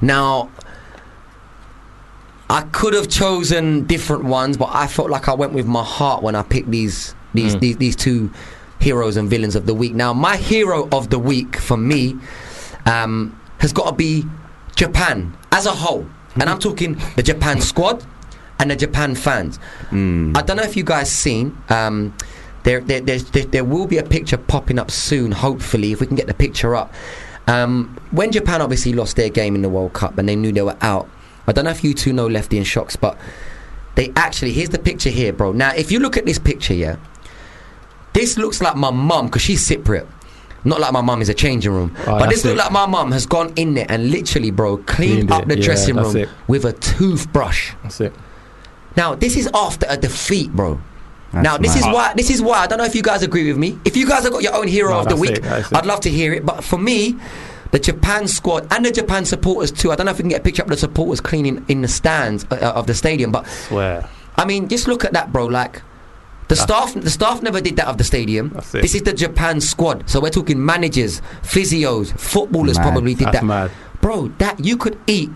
Now, 0.00 0.50
I 2.50 2.62
could 2.62 2.94
have 2.94 3.08
chosen 3.08 3.86
different 3.86 4.24
ones, 4.24 4.56
but 4.56 4.70
I 4.72 4.86
felt 4.86 5.10
like 5.10 5.28
I 5.28 5.34
went 5.34 5.52
with 5.52 5.66
my 5.66 5.82
heart 5.82 6.22
when 6.22 6.34
I 6.34 6.42
picked 6.42 6.70
these 6.70 7.14
these 7.32 7.56
these, 7.58 7.76
these 7.78 7.96
two 7.96 8.30
heroes 8.80 9.16
and 9.16 9.28
villains 9.28 9.56
of 9.56 9.66
the 9.66 9.74
week. 9.74 9.94
Now, 9.94 10.12
my 10.12 10.36
hero 10.36 10.88
of 10.92 11.10
the 11.10 11.18
week 11.18 11.56
for 11.56 11.76
me 11.76 12.16
um, 12.86 13.38
has 13.58 13.72
got 13.72 13.86
to 13.86 13.92
be 13.94 14.24
Japan 14.76 15.36
as 15.52 15.66
a 15.66 15.70
whole, 15.70 16.06
and 16.34 16.44
I'm 16.44 16.58
talking 16.58 17.00
the 17.16 17.22
Japan 17.22 17.60
squad 17.60 18.04
and 18.58 18.70
the 18.70 18.76
Japan 18.76 19.14
fans. 19.14 19.58
I 20.36 20.42
don't 20.42 20.56
know 20.56 20.62
if 20.62 20.76
you 20.76 20.84
guys 20.84 21.10
seen. 21.10 21.56
Um, 21.70 22.14
there, 22.64 22.80
there, 22.80 23.00
there's- 23.00 23.24
there, 23.30 23.44
there 23.44 23.64
will 23.64 23.86
be 23.86 23.98
a 23.98 24.02
picture 24.02 24.36
popping 24.36 24.78
up 24.78 24.90
soon. 24.90 25.32
Hopefully, 25.32 25.92
if 25.92 26.00
we 26.00 26.06
can 26.06 26.16
get 26.16 26.26
the 26.26 26.34
picture 26.34 26.74
up. 26.74 26.92
Um, 27.46 27.96
when 28.10 28.32
Japan 28.32 28.62
obviously 28.62 28.92
lost 28.94 29.16
their 29.16 29.28
game 29.28 29.54
in 29.54 29.62
the 29.62 29.68
World 29.68 29.92
Cup 29.92 30.16
and 30.18 30.26
they 30.28 30.34
knew 30.34 30.50
they 30.50 30.62
were 30.62 30.78
out, 30.80 31.08
I 31.46 31.52
don't 31.52 31.64
know 31.66 31.70
if 31.70 31.84
you 31.84 31.92
two 31.92 32.12
know 32.12 32.26
Lefty 32.26 32.56
and 32.56 32.66
Shocks, 32.66 32.96
but 32.96 33.18
they 33.96 34.12
actually 34.16 34.52
here's 34.52 34.70
the 34.70 34.78
picture 34.78 35.10
here, 35.10 35.30
bro. 35.32 35.52
Now, 35.52 35.72
if 35.74 35.92
you 35.92 35.98
look 36.00 36.16
at 36.16 36.24
this 36.24 36.38
picture, 36.38 36.72
yeah, 36.72 36.96
this 38.14 38.38
looks 38.38 38.62
like 38.62 38.76
my 38.76 38.90
mum 38.90 39.26
because 39.26 39.42
she's 39.42 39.66
Cypriot. 39.68 40.06
Not 40.66 40.80
like 40.80 40.94
my 40.94 41.02
mum 41.02 41.20
is 41.20 41.28
a 41.28 41.34
changing 41.34 41.72
room, 41.72 41.94
Oh, 42.06 42.18
but 42.18 42.30
this 42.30 42.42
looks 42.46 42.58
like 42.58 42.72
my 42.72 42.86
mum 42.86 43.12
has 43.12 43.26
gone 43.26 43.52
in 43.56 43.74
there 43.74 43.84
and 43.90 44.10
literally, 44.10 44.50
bro, 44.50 44.78
cleaned 44.78 45.28
Cleaned 45.28 45.30
up 45.32 45.46
the 45.46 45.58
Yeah, 45.58 45.64
dressing 45.66 45.96
room 45.96 46.16
it. 46.16 46.28
with 46.48 46.64
a 46.64 46.72
toothbrush. 46.72 47.74
That's 47.82 48.00
it. 48.00 48.14
Now, 48.96 49.14
this 49.14 49.36
is 49.36 49.50
after 49.52 49.84
a 49.90 49.98
defeat, 49.98 50.50
bro. 50.52 50.80
That's 51.34 51.44
now, 51.44 51.58
this 51.58 51.76
is 51.76 51.84
why. 51.84 52.14
This 52.14 52.30
is 52.30 52.40
why 52.40 52.58
I 52.60 52.66
don't 52.66 52.78
know 52.78 52.84
if 52.84 52.94
you 52.94 53.02
guys 53.02 53.22
agree 53.22 53.46
with 53.48 53.58
me. 53.58 53.78
If 53.84 53.96
you 53.96 54.08
guys 54.08 54.24
have 54.24 54.32
got 54.32 54.42
your 54.42 54.54
own 54.54 54.68
hero 54.68 54.90
No, 54.90 55.00
of 55.00 55.08
the 55.08 55.16
week, 55.16 55.32
it, 55.32 55.44
it. 55.44 55.72
I'd 55.72 55.86
love 55.86 56.00
to 56.00 56.10
hear 56.10 56.32
it. 56.32 56.46
But 56.46 56.64
for 56.64 56.78
me, 56.78 57.16
the 57.72 57.78
Japan 57.78 58.28
squad 58.28 58.66
and 58.70 58.84
the 58.84 58.90
Japan 58.92 59.24
supporters 59.24 59.70
too. 59.72 59.90
I 59.92 59.96
don't 59.96 60.06
know 60.06 60.12
if 60.12 60.18
we 60.18 60.22
can 60.22 60.30
get 60.30 60.40
a 60.40 60.44
picture 60.44 60.62
of 60.62 60.68
the 60.68 60.76
supporters 60.76 61.20
cleaning 61.20 61.64
in 61.68 61.82
the 61.82 61.88
stands 61.88 62.46
uh, 62.50 62.72
of 62.74 62.86
the 62.86 62.94
stadium. 62.94 63.32
But 63.32 63.46
Swear. 63.48 64.08
I 64.36 64.44
mean, 64.44 64.68
just 64.68 64.88
look 64.88 65.04
at 65.04 65.12
that, 65.12 65.32
bro. 65.32 65.46
Like. 65.46 65.82
The 66.46 66.56
staff, 66.56 66.92
the 66.92 67.08
staff 67.08 67.40
never 67.42 67.62
did 67.62 67.76
that 67.76 67.88
of 67.88 67.96
the 67.96 68.04
stadium. 68.04 68.50
This 68.70 68.94
is 68.94 69.02
the 69.02 69.14
Japan 69.14 69.62
squad, 69.62 70.10
so 70.10 70.20
we're 70.20 70.28
talking 70.28 70.62
managers, 70.64 71.22
physios, 71.42 72.12
footballers. 72.20 72.76
Mad. 72.76 72.82
Probably 72.92 73.14
did 73.14 73.28
That's 73.28 73.38
that, 73.38 73.44
mad. 73.46 73.70
bro. 74.02 74.28
That 74.38 74.62
you 74.62 74.76
could 74.76 74.98
eat, 75.06 75.30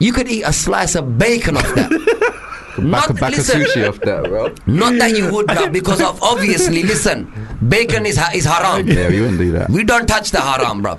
you 0.00 0.12
could 0.12 0.26
eat 0.28 0.42
a 0.42 0.52
slice 0.52 0.96
of 0.96 1.18
bacon 1.18 1.56
off 1.56 1.72
that. 1.76 1.90
Back, 2.78 2.90
back, 2.90 3.08
Not- 3.10 3.20
back 3.20 3.32
a 3.32 3.36
listen. 3.36 3.60
sushi 3.62 3.88
off 3.88 4.00
that, 4.00 4.24
bro. 4.24 4.54
Not 4.66 4.94
that 4.98 5.16
you 5.16 5.32
would, 5.32 5.46
bruv, 5.46 5.72
because 5.72 6.00
of 6.00 6.22
obviously, 6.22 6.82
listen, 6.82 7.30
bacon 7.68 8.06
is 8.06 8.16
ha- 8.16 8.30
is 8.34 8.44
haram. 8.44 8.86
Yeah, 8.86 9.08
we 9.08 9.20
wouldn't 9.20 9.38
do 9.38 9.52
that. 9.52 9.68
We 9.70 9.84
don't 9.84 10.06
touch 10.06 10.30
the 10.30 10.40
haram, 10.40 10.82
bro. 10.82 10.96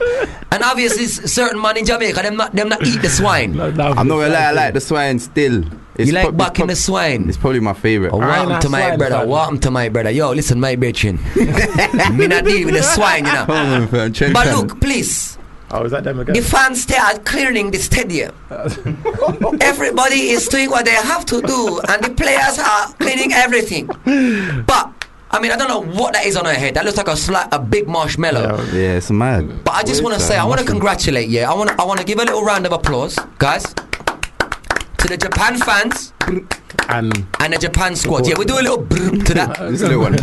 And 0.52 0.64
obviously, 0.64 1.06
certain 1.08 1.62
man 1.62 1.78
in 1.78 1.86
Jamaica, 1.86 2.22
them 2.22 2.36
not 2.38 2.54
them 2.54 2.70
not 2.70 2.86
eat 2.86 3.02
the 3.02 3.10
swine. 3.10 3.56
No, 3.56 3.72
no, 3.72 3.88
I'm 3.94 4.08
not 4.08 4.18
gonna 4.20 4.30
lie, 4.30 4.46
I 4.46 4.52
like 4.52 4.74
the 4.74 4.82
swine 4.82 5.20
still. 5.20 5.64
It's 5.96 6.08
You 6.08 6.14
like 6.14 6.24
prob- 6.28 6.38
bucking 6.38 6.68
the 6.68 6.76
swine? 6.78 7.28
It's 7.28 7.38
probably 7.38 7.60
my 7.60 7.74
favorite. 7.74 8.14
Oh, 8.14 8.20
welcome 8.20 8.60
to 8.62 8.70
my 8.70 8.96
brother. 8.96 9.18
fan. 9.20 9.28
Welcome 9.30 9.60
to 9.60 9.72
my 9.72 9.90
brother. 9.90 10.12
Yo, 10.12 10.32
listen, 10.32 10.60
my 10.60 10.76
bitchin. 10.78 11.20
me 12.18 12.28
not 12.28 12.46
deal 12.46 12.66
with 12.68 12.76
the 12.76 12.84
swine, 12.84 13.26
you 13.26 13.34
know. 13.34 13.46
On, 13.50 13.88
But 14.34 14.48
look, 14.56 14.80
please. 14.80 15.38
Oh, 15.72 15.84
is 15.84 15.92
that 15.92 16.04
them 16.04 16.20
again? 16.20 16.36
The 16.36 16.42
fans 16.42 16.86
they 16.86 16.98
are 16.98 17.18
clearing 17.20 17.70
the 17.72 17.78
stadium. 17.78 18.34
Everybody 19.62 20.30
is 20.30 20.48
doing 20.48 20.70
what 20.70 20.86
they 20.86 20.92
have 20.96 21.26
to 21.26 21.42
do, 21.42 21.80
and 21.90 22.04
the 22.04 22.10
players 22.10 22.58
are 22.58 22.92
cleaning 22.94 23.34
everything. 23.34 23.86
But 24.66 24.94
I 25.32 25.40
mean, 25.40 25.52
I 25.52 25.58
don't 25.58 25.68
know 25.68 25.84
what 26.00 26.14
that 26.14 26.26
is 26.26 26.36
on 26.36 26.46
her 26.46 26.54
head. 26.54 26.74
That 26.74 26.86
looks 26.86 26.98
like 26.98 27.08
a 27.08 27.16
slight, 27.16 27.48
a 27.52 27.60
big 27.60 27.88
marshmallow. 27.88 28.58
Yeah. 28.58 28.74
Yeah, 28.74 28.98
it's 28.98 29.12
mad. 29.12 29.64
But 29.64 29.76
I 29.76 29.84
just 29.84 30.02
want 30.04 30.16
to 30.16 30.22
say. 30.22 30.38
I 30.38 30.44
want 30.46 30.60
to 30.60 30.66
congratulate. 30.66 31.30
Yeah, 31.30 31.52
I 31.52 31.54
want 31.54 31.70
to, 31.70 31.76
I 31.80 31.86
want 31.86 32.00
to 32.00 32.06
give 32.06 32.18
a 32.18 32.24
little 32.24 32.44
round 32.44 32.66
of 32.66 32.72
applause, 32.72 33.18
guys, 33.38 33.64
to 33.64 35.08
the 35.08 35.18
Japan 35.18 35.58
fans 35.60 36.14
And 36.88 37.26
and 37.40 37.54
the 37.54 37.58
Japan 37.58 37.96
squad. 37.96 38.28
Yeah, 38.28 38.36
we 38.38 38.46
do 38.46 38.56
a 38.56 38.62
little 38.62 38.78
brr 38.78 39.12
to 39.26 39.34
that. 39.36 39.58
This 39.70 39.82
little 39.82 40.02
one. 40.02 40.16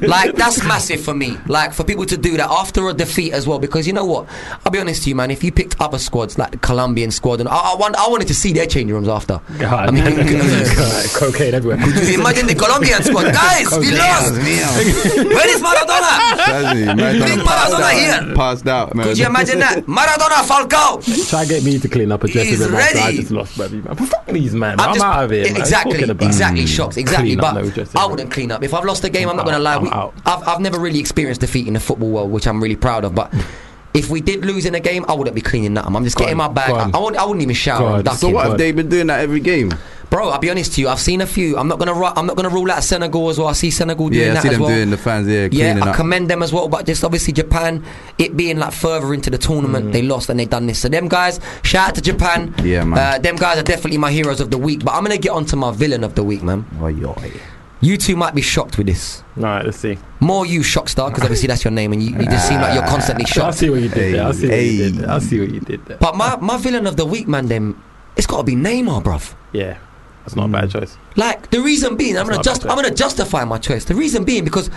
like 0.00 0.34
that's 0.34 0.62
massive 0.64 1.00
for 1.00 1.14
me. 1.14 1.36
Like 1.46 1.72
for 1.72 1.84
people 1.84 2.04
to 2.06 2.16
do 2.16 2.36
that 2.36 2.50
after 2.50 2.88
a 2.88 2.92
defeat 2.94 3.32
as 3.32 3.46
well, 3.46 3.58
because 3.58 3.86
you 3.86 3.92
know 3.92 4.04
what? 4.04 4.26
I'll 4.64 4.72
be 4.72 4.78
honest 4.80 5.04
to 5.04 5.08
you, 5.10 5.14
man. 5.14 5.30
If 5.30 5.44
you 5.44 5.52
picked 5.52 5.80
other 5.80 5.98
squads 5.98 6.38
like 6.38 6.50
the 6.52 6.58
Colombian 6.58 7.10
squad, 7.10 7.40
and 7.40 7.48
I, 7.48 7.72
I, 7.72 7.74
want, 7.76 7.96
I 7.96 8.08
wanted 8.08 8.28
to 8.28 8.34
see 8.34 8.52
their 8.52 8.66
changing 8.66 8.94
rooms 8.94 9.08
after. 9.08 9.40
God, 9.58 9.88
I 9.88 9.90
mean, 9.90 10.04
cocaine 11.14 11.54
everywhere. 11.54 11.78
could 11.78 12.08
you 12.08 12.20
imagine 12.20 12.46
the 12.46 12.54
Colombian 12.54 13.02
squad, 13.02 13.32
guys? 13.32 13.70
We 13.78 13.92
lost. 13.92 14.32
Where 14.34 15.48
is 15.54 15.62
Maradona? 15.62 16.44
Trust 16.44 16.74
me, 16.74 16.84
Big 16.84 17.38
Maradona 17.38 17.44
passed 17.44 17.72
Maradona 17.74 17.80
out. 17.82 18.24
here. 18.26 18.34
Passed 18.34 18.66
out, 18.66 18.94
man. 18.94 19.06
Could 19.06 19.18
you 19.18 19.26
imagine 19.26 19.58
that? 19.60 19.84
Maradona, 19.86 20.42
Falcao. 20.46 21.28
Try 21.30 21.42
to 21.44 21.48
get 21.48 21.64
me 21.64 21.78
to 21.78 21.88
clean 21.88 22.10
up 22.12 22.24
a 22.24 22.28
dressing 22.28 22.50
He's 22.50 22.60
room 22.60 22.74
after 22.74 22.98
I 22.98 23.12
just 23.16 23.30
lost, 23.30 23.56
baby. 23.58 23.80
Man. 23.82 23.94
Fuck 23.96 24.26
these, 24.26 24.54
man. 24.54 24.80
I'm, 24.80 24.94
just- 24.94 25.04
out 25.04 25.24
of 25.24 25.30
here. 25.30 25.44
man. 25.52 25.64
Exactly, 25.94 26.26
exactly. 26.26 26.66
Shocked, 26.66 26.96
exactly. 26.96 27.36
Clean 27.36 27.40
up 27.44 27.54
But 27.54 27.76
no 27.94 28.00
I 28.00 28.06
wouldn't 28.06 28.30
clean 28.30 28.52
up 28.52 28.62
if 28.62 28.74
I've 28.74 28.84
lost 28.84 29.04
a 29.04 29.10
game. 29.10 29.28
I'm, 29.28 29.30
I'm 29.30 29.36
not 29.38 29.46
gonna 29.46 29.58
lie. 29.58 29.74
I'm 29.76 29.82
We-. 29.82 29.90
I've, 29.90 30.48
I've 30.48 30.60
never 30.60 30.78
really 30.78 30.98
experienced 30.98 31.40
defeat 31.40 31.66
in 31.66 31.74
the 31.74 31.80
football 31.80 32.10
world, 32.10 32.30
which 32.30 32.46
I'm 32.46 32.62
really 32.62 32.76
proud 32.76 33.04
of. 33.04 33.14
But 33.14 33.32
if 33.94 34.10
we 34.10 34.20
did 34.20 34.44
lose 34.44 34.66
in 34.66 34.74
a 34.74 34.80
game, 34.80 35.04
I 35.08 35.14
wouldn't 35.14 35.34
be 35.34 35.40
cleaning 35.42 35.74
that. 35.74 35.86
I'm 35.86 36.04
just 36.04 36.16
Go 36.16 36.24
getting 36.24 36.40
on, 36.40 36.48
my 36.48 36.52
bag. 36.54 36.68
go 36.70 36.76
I, 36.76 36.82
on. 36.84 36.94
I, 36.94 36.98
wouldn't, 36.98 37.22
I 37.22 37.24
wouldn't 37.24 37.42
even 37.42 37.54
shower. 37.54 37.96
I'm 37.96 38.02
ducking. 38.04 38.18
So 38.18 38.28
what 38.30 38.46
have 38.46 38.58
they 38.58 38.72
been 38.72 38.88
doing 38.88 39.06
that 39.08 39.20
every 39.20 39.40
game? 39.40 39.72
Bro, 40.10 40.30
I'll 40.30 40.38
be 40.38 40.48
honest 40.48 40.72
to 40.74 40.80
you. 40.80 40.88
I've 40.88 41.00
seen 41.00 41.20
a 41.20 41.26
few. 41.26 41.58
I'm 41.58 41.68
not 41.68 41.78
gonna. 41.78 41.92
ru- 41.92 42.06
I'm 42.06 42.24
not 42.24 42.34
gonna 42.34 42.48
rule 42.48 42.70
out 42.70 42.82
Senegal 42.82 43.28
as 43.28 43.38
well. 43.38 43.48
I 43.48 43.52
see 43.52 43.70
Senegal 43.70 44.08
doing 44.08 44.22
Yeah, 44.24 44.30
I 44.30 44.34
that 44.34 44.42
see 44.42 44.48
as 44.48 44.54
them 44.54 44.62
well. 44.62 44.74
doing 44.74 44.88
the 44.88 44.96
fans, 44.96 45.28
yeah, 45.28 45.48
Yeah, 45.52 45.78
I 45.84 45.90
up. 45.90 45.96
commend 45.96 46.30
them 46.30 46.42
as 46.42 46.50
well. 46.50 46.66
But 46.66 46.86
just 46.86 47.04
obviously 47.04 47.34
Japan, 47.34 47.84
it 48.16 48.34
being 48.34 48.58
like 48.58 48.72
further 48.72 49.12
into 49.12 49.28
the 49.28 49.36
tournament, 49.36 49.92
they 49.92 50.00
lost 50.00 50.30
and 50.30 50.40
they 50.40 50.46
done 50.46 50.66
this. 50.66 50.78
So 50.78 50.88
them 50.88 51.08
guys, 51.08 51.40
shout 51.62 51.90
out 51.90 51.94
to 51.96 52.00
Japan. 52.00 52.54
Yeah, 52.62 52.84
man. 52.84 52.98
Uh, 52.98 53.18
them 53.18 53.36
guys 53.36 53.58
are 53.58 53.62
definitely 53.62 53.98
my 53.98 54.10
heroes 54.10 54.40
of 54.40 54.50
the 54.50 54.56
week. 54.56 54.82
But 54.82 54.94
I'm 54.94 55.02
gonna 55.02 55.18
get 55.18 55.32
on 55.32 55.44
to 55.46 55.56
my 55.56 55.72
villain 55.72 56.02
of 56.04 56.14
the 56.14 56.24
week, 56.24 56.42
man. 56.42 56.64
Oi, 56.80 56.94
oi. 57.04 57.32
You 57.80 57.96
two 57.96 58.16
might 58.16 58.34
be 58.34 58.42
shocked 58.42 58.76
with 58.76 58.88
this. 58.88 59.22
All 59.36 59.44
right, 59.44 59.64
let's 59.64 59.78
see. 59.78 59.98
More 60.18 60.44
you, 60.44 60.60
Shockstar, 60.60 61.08
because 61.08 61.22
obviously 61.22 61.46
that's 61.46 61.62
your 61.62 61.70
name, 61.70 61.92
and 61.92 62.02
you, 62.02 62.10
you 62.10 62.24
just 62.24 62.48
seem 62.48 62.60
like 62.60 62.74
you're 62.74 62.86
constantly 62.86 63.24
I'll 63.24 63.32
shocked. 63.32 63.58
see 63.58 63.70
what 63.70 63.80
you 63.80 63.88
did 63.88 64.14
there. 64.14 64.24
I'll 64.24 64.32
see 64.32 64.48
what 64.48 64.58
you 64.58 64.78
did 64.78 64.94
there. 64.94 65.10
I'll 65.10 65.20
see 65.20 65.40
what 65.40 65.50
you 65.50 65.60
did 65.60 65.84
there. 65.86 65.96
But 65.98 66.16
my, 66.16 66.36
my 66.36 66.56
villain 66.56 66.86
of 66.88 66.96
the 66.96 67.06
week, 67.06 67.28
man, 67.28 67.46
them, 67.46 67.82
it's 68.16 68.26
got 68.26 68.38
to 68.38 68.42
be 68.42 68.56
Neymar, 68.56 69.04
bruv. 69.04 69.34
Yeah, 69.52 69.78
that's 70.24 70.34
not 70.34 70.46
a 70.46 70.52
bad 70.52 70.64
mm. 70.64 70.72
choice. 70.72 70.98
Like 71.16 71.50
the 71.50 71.60
reason 71.60 71.96
being, 71.96 72.18
I'm 72.18 72.24
gonna 72.24 72.36
not 72.36 72.44
just 72.44 72.62
bad. 72.62 72.70
I'm 72.70 72.76
gonna 72.76 72.94
justify 72.94 73.44
my 73.44 73.58
choice. 73.58 73.84
The 73.84 73.94
reason 73.94 74.24
being 74.24 74.44
because 74.44 74.70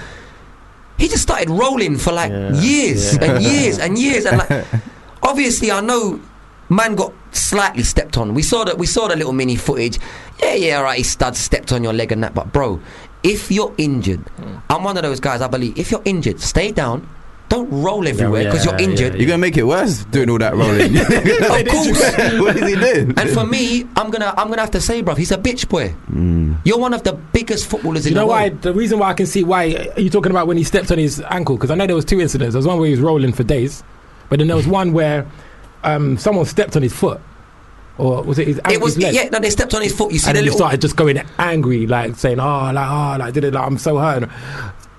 he 0.98 1.08
just 1.08 1.24
started 1.24 1.50
rolling 1.50 1.98
for 1.98 2.14
like 2.14 2.32
Yeah, 2.32 2.54
years 2.54 3.18
yeah. 3.18 3.24
and 3.24 3.44
years 3.44 3.80
and 3.84 3.98
years, 3.98 4.26
and 4.26 4.38
like 4.38 4.66
obviously 5.24 5.72
I 5.72 5.82
know 5.82 6.22
man 6.72 6.96
got 6.96 7.14
slightly 7.32 7.84
stepped 7.84 8.18
on. 8.18 8.34
We 8.34 8.42
saw 8.44 8.64
that 8.64 8.78
we 8.78 8.86
saw 8.88 9.08
the 9.08 9.16
little 9.16 9.34
mini 9.34 9.56
footage. 9.56 10.00
Yeah, 10.42 10.56
yeah, 10.56 10.78
all 10.78 10.84
right. 10.84 10.98
He 10.98 11.04
studs 11.04 11.38
stepped 11.40 11.72
on 11.72 11.84
your 11.84 11.94
leg 11.94 12.12
and 12.12 12.24
that, 12.24 12.34
but 12.34 12.52
bro, 12.52 12.80
if 13.24 13.52
you're 13.52 13.74
injured, 13.78 14.20
Hmm. 14.20 14.58
I'm 14.70 14.84
one 14.84 14.98
of 14.98 15.04
those 15.04 15.20
guys. 15.20 15.42
I 15.42 15.48
believe 15.48 15.78
if 15.78 15.92
you're 15.92 16.02
injured, 16.06 16.40
stay 16.40 16.72
down. 16.72 17.08
Don't 17.50 17.70
roll 17.70 18.08
everywhere 18.08 18.46
because 18.46 18.66
yeah, 18.66 18.72
you're 18.80 18.90
injured. 18.90 19.14
yeah, 19.14 19.20
You're 19.20 19.28
gonna 19.28 19.38
make 19.40 19.58
it 19.58 19.64
worse 19.64 20.06
doing 20.06 20.30
all 20.30 20.38
that 20.38 20.56
rolling. 20.56 20.96
Of 20.98 21.68
course. 21.68 22.40
what 22.40 22.56
is 22.56 22.66
he 22.74 22.80
doing? 22.80 23.14
And 23.20 23.30
for 23.32 23.46
me, 23.46 23.82
I'm 23.98 24.10
gonna 24.10 24.34
I'm 24.38 24.48
gonna 24.48 24.62
have 24.62 24.72
to 24.72 24.80
say, 24.80 25.02
bro, 25.02 25.16
he's 25.16 25.32
a 25.34 25.38
bitch 25.38 25.68
boy. 25.68 25.94
You're 26.64 26.78
one 26.80 26.94
of 26.94 27.04
the 27.04 27.12
biggest 27.12 27.68
footballers 27.70 28.06
in 28.08 28.14
the 28.14 28.26
world. 28.26 28.30
You 28.44 28.50
know 28.50 28.56
why? 28.56 28.62
The 28.62 28.74
reason 28.74 29.00
why 29.00 29.10
I 29.10 29.14
can 29.16 29.26
see 29.26 29.44
why 29.44 29.92
are 29.98 30.00
you 30.00 30.10
talking 30.10 30.32
about 30.32 30.48
when 30.48 30.56
he 30.56 30.64
stepped 30.64 30.92
on 30.92 30.98
his 30.98 31.20
ankle? 31.30 31.58
Because 31.58 31.72
I 31.72 31.76
know 31.76 31.86
there 31.88 31.96
was 31.96 32.06
two 32.06 32.22
incidents. 32.22 32.54
There 32.54 32.60
was 32.60 32.66
one 32.68 32.78
where 32.78 32.88
he 32.88 32.92
was 32.94 33.02
rolling 33.02 33.34
for 33.34 33.44
days, 33.44 33.84
but 34.30 34.40
then 34.40 34.48
there 34.48 34.56
was 34.56 34.66
one 34.68 34.94
where 34.94 35.28
um, 35.84 36.18
someone 36.18 36.46
stepped 36.46 36.76
on 36.76 36.82
his 36.82 36.94
foot, 36.94 37.20
or 37.98 38.24
was 38.24 38.40
it 38.40 38.48
his, 38.48 38.62
It 38.70 38.82
was 38.82 38.96
his 38.96 39.04
leg? 39.04 39.14
yeah. 39.16 39.30
No, 39.30 39.40
they 39.40 39.50
stepped 39.50 39.74
on 39.74 39.82
his 39.82 39.96
foot. 39.96 40.12
You 40.12 40.20
see 40.20 40.30
and 40.30 40.38
he 40.38 40.44
little. 40.44 40.58
started 40.58 40.82
just 40.82 40.96
going 40.96 41.18
angry, 41.38 41.88
like 41.88 42.16
saying, 42.16 42.40
"Oh, 42.40 42.72
like, 42.74 42.90
oh, 42.90 43.18
like, 43.20 43.34
did 43.34 43.44
it? 43.44 43.54
Like, 43.54 43.66
I'm 43.66 43.78
so 43.78 43.98
hurt." 43.98 44.30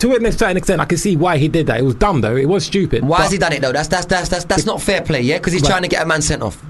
To 0.02 0.12
a 0.16 0.32
certain 0.32 0.56
extent, 0.56 0.80
I 0.80 0.84
can 0.84 0.98
see 0.98 1.14
why 1.14 1.38
he 1.38 1.46
did 1.46 1.68
that. 1.68 1.78
It 1.78 1.84
was 1.84 1.94
dumb, 1.94 2.22
though. 2.22 2.34
It 2.34 2.48
was 2.48 2.66
stupid. 2.66 3.04
Why 3.04 3.22
has 3.22 3.30
he 3.30 3.38
done 3.38 3.52
it 3.52 3.62
though? 3.62 3.70
That's 3.70 3.86
that's 3.86 4.04
that's 4.04 4.28
that's, 4.28 4.44
that's 4.46 4.66
not 4.66 4.82
fair 4.82 5.00
play, 5.00 5.20
yeah. 5.20 5.38
Because 5.38 5.52
he's 5.52 5.62
But- 5.62 5.68
trying 5.68 5.82
to 5.82 5.88
get 5.88 6.02
a 6.02 6.06
man 6.06 6.20
sent 6.20 6.42
off. 6.42 6.60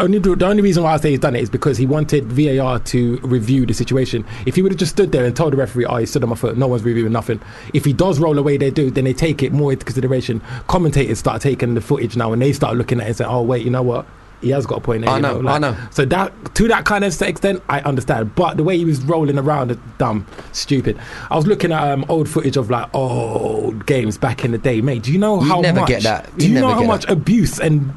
Only 0.00 0.18
the 0.18 0.34
the 0.34 0.46
only 0.46 0.62
reason 0.62 0.82
why 0.82 0.94
I 0.94 0.96
say 0.96 1.10
he's 1.10 1.20
done 1.20 1.36
it 1.36 1.42
is 1.42 1.48
because 1.48 1.78
he 1.78 1.86
wanted 1.86 2.24
VAR 2.32 2.80
to 2.80 3.18
review 3.22 3.66
the 3.66 3.72
situation. 3.72 4.24
If 4.46 4.56
he 4.56 4.62
would 4.62 4.72
have 4.72 4.80
just 4.80 4.90
stood 4.90 5.12
there 5.12 5.24
and 5.24 5.36
told 5.36 5.52
the 5.52 5.58
referee, 5.58 5.84
"Oh, 5.84 5.98
he 5.98 6.06
stood 6.06 6.24
on 6.24 6.30
my 6.30 6.34
foot," 6.34 6.58
no 6.58 6.66
one's 6.66 6.82
reviewing 6.82 7.12
nothing. 7.12 7.40
If 7.72 7.84
he 7.84 7.92
does 7.92 8.18
roll 8.18 8.36
away, 8.36 8.56
they 8.56 8.70
do. 8.72 8.90
Then 8.90 9.04
they 9.04 9.12
take 9.12 9.44
it 9.44 9.52
more 9.52 9.72
into 9.72 9.84
consideration. 9.84 10.40
Commentators 10.66 11.20
start 11.20 11.40
taking 11.40 11.74
the 11.74 11.80
footage 11.80 12.16
now, 12.16 12.32
and 12.32 12.42
they 12.42 12.52
start 12.52 12.76
looking 12.76 12.98
at 12.98 13.04
it 13.04 13.10
and 13.10 13.16
saying, 13.18 13.30
"Oh, 13.30 13.42
wait, 13.42 13.64
you 13.64 13.70
know 13.70 13.82
what? 13.82 14.06
He 14.42 14.50
has 14.50 14.66
got 14.66 14.78
a 14.78 14.80
point." 14.80 15.02
There, 15.02 15.10
I 15.10 15.16
you 15.16 15.22
know, 15.22 15.48
I 15.48 15.58
know. 15.58 15.76
So 15.90 16.04
that 16.06 16.32
to 16.56 16.68
that 16.68 16.84
kind 16.84 17.04
of 17.04 17.22
extent, 17.22 17.62
I 17.68 17.80
understand. 17.80 18.34
But 18.34 18.56
the 18.58 18.64
way 18.64 18.76
he 18.76 18.84
was 18.84 19.02
rolling 19.04 19.38
around, 19.38 19.78
dumb, 19.98 20.26
stupid. 20.52 20.98
I 21.30 21.36
was 21.36 21.46
looking 21.46 21.72
at 21.72 21.82
um, 21.82 22.04
old 22.08 22.28
footage 22.28 22.56
of 22.56 22.68
like 22.70 22.94
old 22.94 23.86
games 23.86 24.18
back 24.18 24.44
in 24.44 24.50
the 24.52 24.58
day, 24.58 24.80
mate. 24.80 25.04
Do 25.04 25.12
you 25.12 25.18
know 25.18 25.40
You'd 25.40 25.48
how 25.48 25.60
never 25.60 25.80
much? 25.80 25.88
get 25.88 26.02
that. 26.02 26.36
Do 26.36 26.46
You'd 26.46 26.54
you 26.54 26.60
know 26.60 26.68
how 26.74 26.84
much 26.84 27.06
that. 27.06 27.12
abuse 27.12 27.58
and 27.58 27.92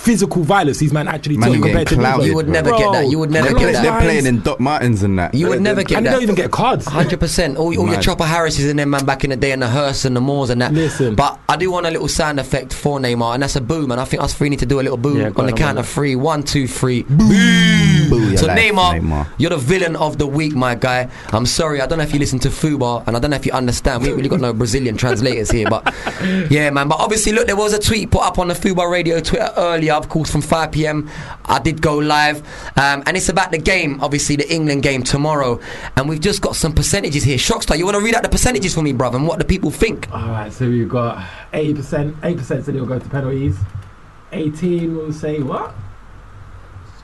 physical 0.00 0.42
violence 0.42 0.78
these 0.78 0.92
men 0.92 1.06
actually 1.08 1.36
Man, 1.36 1.48
took 1.50 1.56
you 1.56 1.62
compared 1.62 1.86
to 1.88 1.94
clouded, 1.94 2.26
You 2.26 2.34
would 2.34 2.48
never 2.48 2.70
Bro, 2.70 2.78
get 2.78 2.92
that. 2.92 3.06
You 3.10 3.18
would 3.18 3.30
never 3.30 3.48
They're, 3.48 3.54
get 3.54 3.62
play- 3.62 3.72
that. 3.72 3.82
they're 3.82 4.00
playing 4.00 4.26
in 4.26 4.40
Doc 4.40 4.58
Martens 4.60 5.02
and 5.02 5.18
that. 5.18 5.34
You 5.34 5.48
would 5.48 5.60
never 5.60 5.82
get 5.82 5.88
that. 5.90 5.96
and 5.98 6.06
they 6.06 6.10
don't 6.10 6.22
even 6.22 6.34
get 6.34 6.50
cards. 6.50 6.86
Hundred 6.86 7.20
percent. 7.20 7.56
All, 7.56 7.66
all 7.66 7.72
your 7.74 7.86
Mad. 7.86 8.02
Chopper 8.02 8.24
Harrises 8.24 8.68
and 8.70 8.78
them 8.78 8.90
man 8.90 9.04
back 9.04 9.24
in 9.24 9.30
the 9.30 9.36
day, 9.36 9.52
and 9.52 9.60
the 9.62 9.68
Hurst 9.68 10.04
and 10.04 10.16
the 10.16 10.20
Moores 10.20 10.50
and 10.50 10.60
that. 10.62 10.72
Listen. 10.72 11.14
But 11.14 11.38
I 11.48 11.56
do 11.56 11.70
want 11.70 11.86
a 11.86 11.90
little 11.90 12.08
sound 12.08 12.40
effect 12.40 12.72
for 12.72 12.98
Neymar, 12.98 13.34
and 13.34 13.42
that's 13.42 13.56
a 13.56 13.60
boom. 13.60 13.90
And 13.92 14.00
I 14.00 14.04
think 14.04 14.22
us 14.22 14.34
three 14.34 14.48
need 14.48 14.58
to 14.60 14.66
do 14.66 14.80
a 14.80 14.82
little 14.82 14.96
boom 14.96 15.18
Yeah, 15.18 15.26
on 15.36 15.46
the 15.46 15.52
on, 15.52 15.58
count 15.58 15.74
man. 15.76 15.78
of 15.78 15.88
three. 15.88 16.16
One, 16.16 16.42
two, 16.42 16.66
three. 16.66 17.02
Boo, 17.02 17.26
your 18.18 18.36
So 18.36 18.46
life, 18.46 18.58
Neymar, 18.58 19.00
Neymar. 19.00 19.26
you're 19.38 19.50
the 19.50 19.56
villain 19.56 19.96
of 19.96 20.18
the 20.18 20.26
week, 20.26 20.54
my 20.54 20.74
guy. 20.74 21.08
I'm 21.32 21.46
sorry, 21.46 21.80
I 21.80 21.86
don't 21.86 21.98
know 21.98 22.04
if 22.04 22.12
you 22.12 22.18
listen 22.18 22.38
to 22.40 22.48
Fubar, 22.48 23.06
and 23.06 23.16
I 23.16 23.20
don't 23.20 23.30
know 23.30 23.36
if 23.36 23.46
you 23.46 23.52
understand. 23.52 24.02
We 24.02 24.08
ain't 24.08 24.16
really 24.16 24.28
got 24.28 24.40
no 24.40 24.52
Brazilian 24.52 24.96
translators 24.96 25.50
here, 25.50 25.68
but 25.68 25.84
yeah, 26.50 26.70
man. 26.70 26.88
But 26.88 27.00
obviously, 27.00 27.32
look, 27.32 27.46
there 27.46 27.56
was 27.56 27.72
a 27.72 27.78
tweet 27.78 28.10
put 28.10 28.22
up 28.22 28.38
on 28.38 28.48
the 28.48 28.54
Fubar 28.54 28.90
Radio 28.90 29.20
Twitter 29.20 29.50
earlier, 29.56 29.94
of 29.94 30.08
course, 30.08 30.30
from 30.30 30.40
5 30.42 30.72
p.m. 30.72 31.08
I 31.44 31.58
did 31.58 31.80
go 31.82 31.96
live, 31.98 32.38
um, 32.76 33.02
and 33.06 33.16
it's 33.16 33.28
about 33.28 33.50
the 33.50 33.58
game, 33.58 34.00
obviously, 34.02 34.36
the 34.36 34.52
England 34.52 34.82
game 34.82 35.02
tomorrow, 35.02 35.60
and 35.96 36.08
we've 36.08 36.20
just 36.20 36.40
got 36.42 36.56
some 36.56 36.72
percentages 36.72 37.22
here. 37.22 37.36
Shockstar, 37.38 37.76
you 37.78 37.84
want 37.84 37.96
to 37.96 38.02
read 38.02 38.14
out 38.14 38.22
the 38.22 38.28
percentages 38.28 38.74
for 38.74 38.82
me, 38.82 38.92
brother, 38.92 39.18
and 39.18 39.26
what 39.26 39.38
the 39.38 39.44
people 39.44 39.70
think? 39.70 40.10
All 40.12 40.28
right, 40.28 40.52
so 40.52 40.68
we've 40.68 40.88
got 40.88 41.24
eighty 41.52 41.74
percent. 41.74 42.16
Eight 42.22 42.38
percent 42.38 42.64
said 42.64 42.74
he'll 42.74 42.86
go 42.86 42.98
to 42.98 43.08
penalties. 43.08 43.56
Eighteen 44.32 44.96
will 44.96 45.12
say 45.12 45.40
what? 45.40 45.74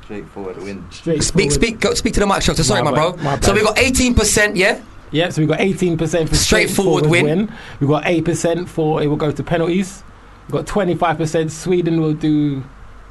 Straightforward 0.07 0.57
win. 0.63 0.87
Straight. 0.91 1.23
Speak, 1.23 1.51
speak, 1.53 1.81
go, 1.81 1.93
speak 1.95 2.15
to 2.15 2.21
the 2.21 2.27
mic, 2.27 2.37
Shockstar. 2.37 2.63
Sorry, 2.65 2.83
my, 2.83 2.91
My 2.93 2.97
bro. 2.97 3.17
my 3.19 3.41
so 3.41 3.53
we've 3.53 3.65
got 3.65 3.77
18%, 3.77 4.57
yeah. 4.57 4.81
Yeah, 5.13 5.29
so 5.31 5.41
we've 5.41 5.49
got 5.49 5.61
eighteen 5.61 5.97
percent 5.97 6.29
for 6.29 6.35
Straightforward 6.35 7.05
straightforward, 7.05 7.27
win. 7.29 7.47
win. 7.47 7.57
We've 7.79 7.89
got 7.89 8.03
eight 8.07 8.25
percent 8.25 8.69
for 8.69 9.01
it 9.03 9.07
will 9.07 9.17
go 9.17 9.31
to 9.31 9.43
penalties. 9.45 10.03
We've 10.49 10.53
got 10.53 10.67
twenty 10.67 10.97
five 10.97 11.17
percent. 11.17 11.53
Sweden 11.53 12.01
will 12.01 12.13
do 12.13 12.65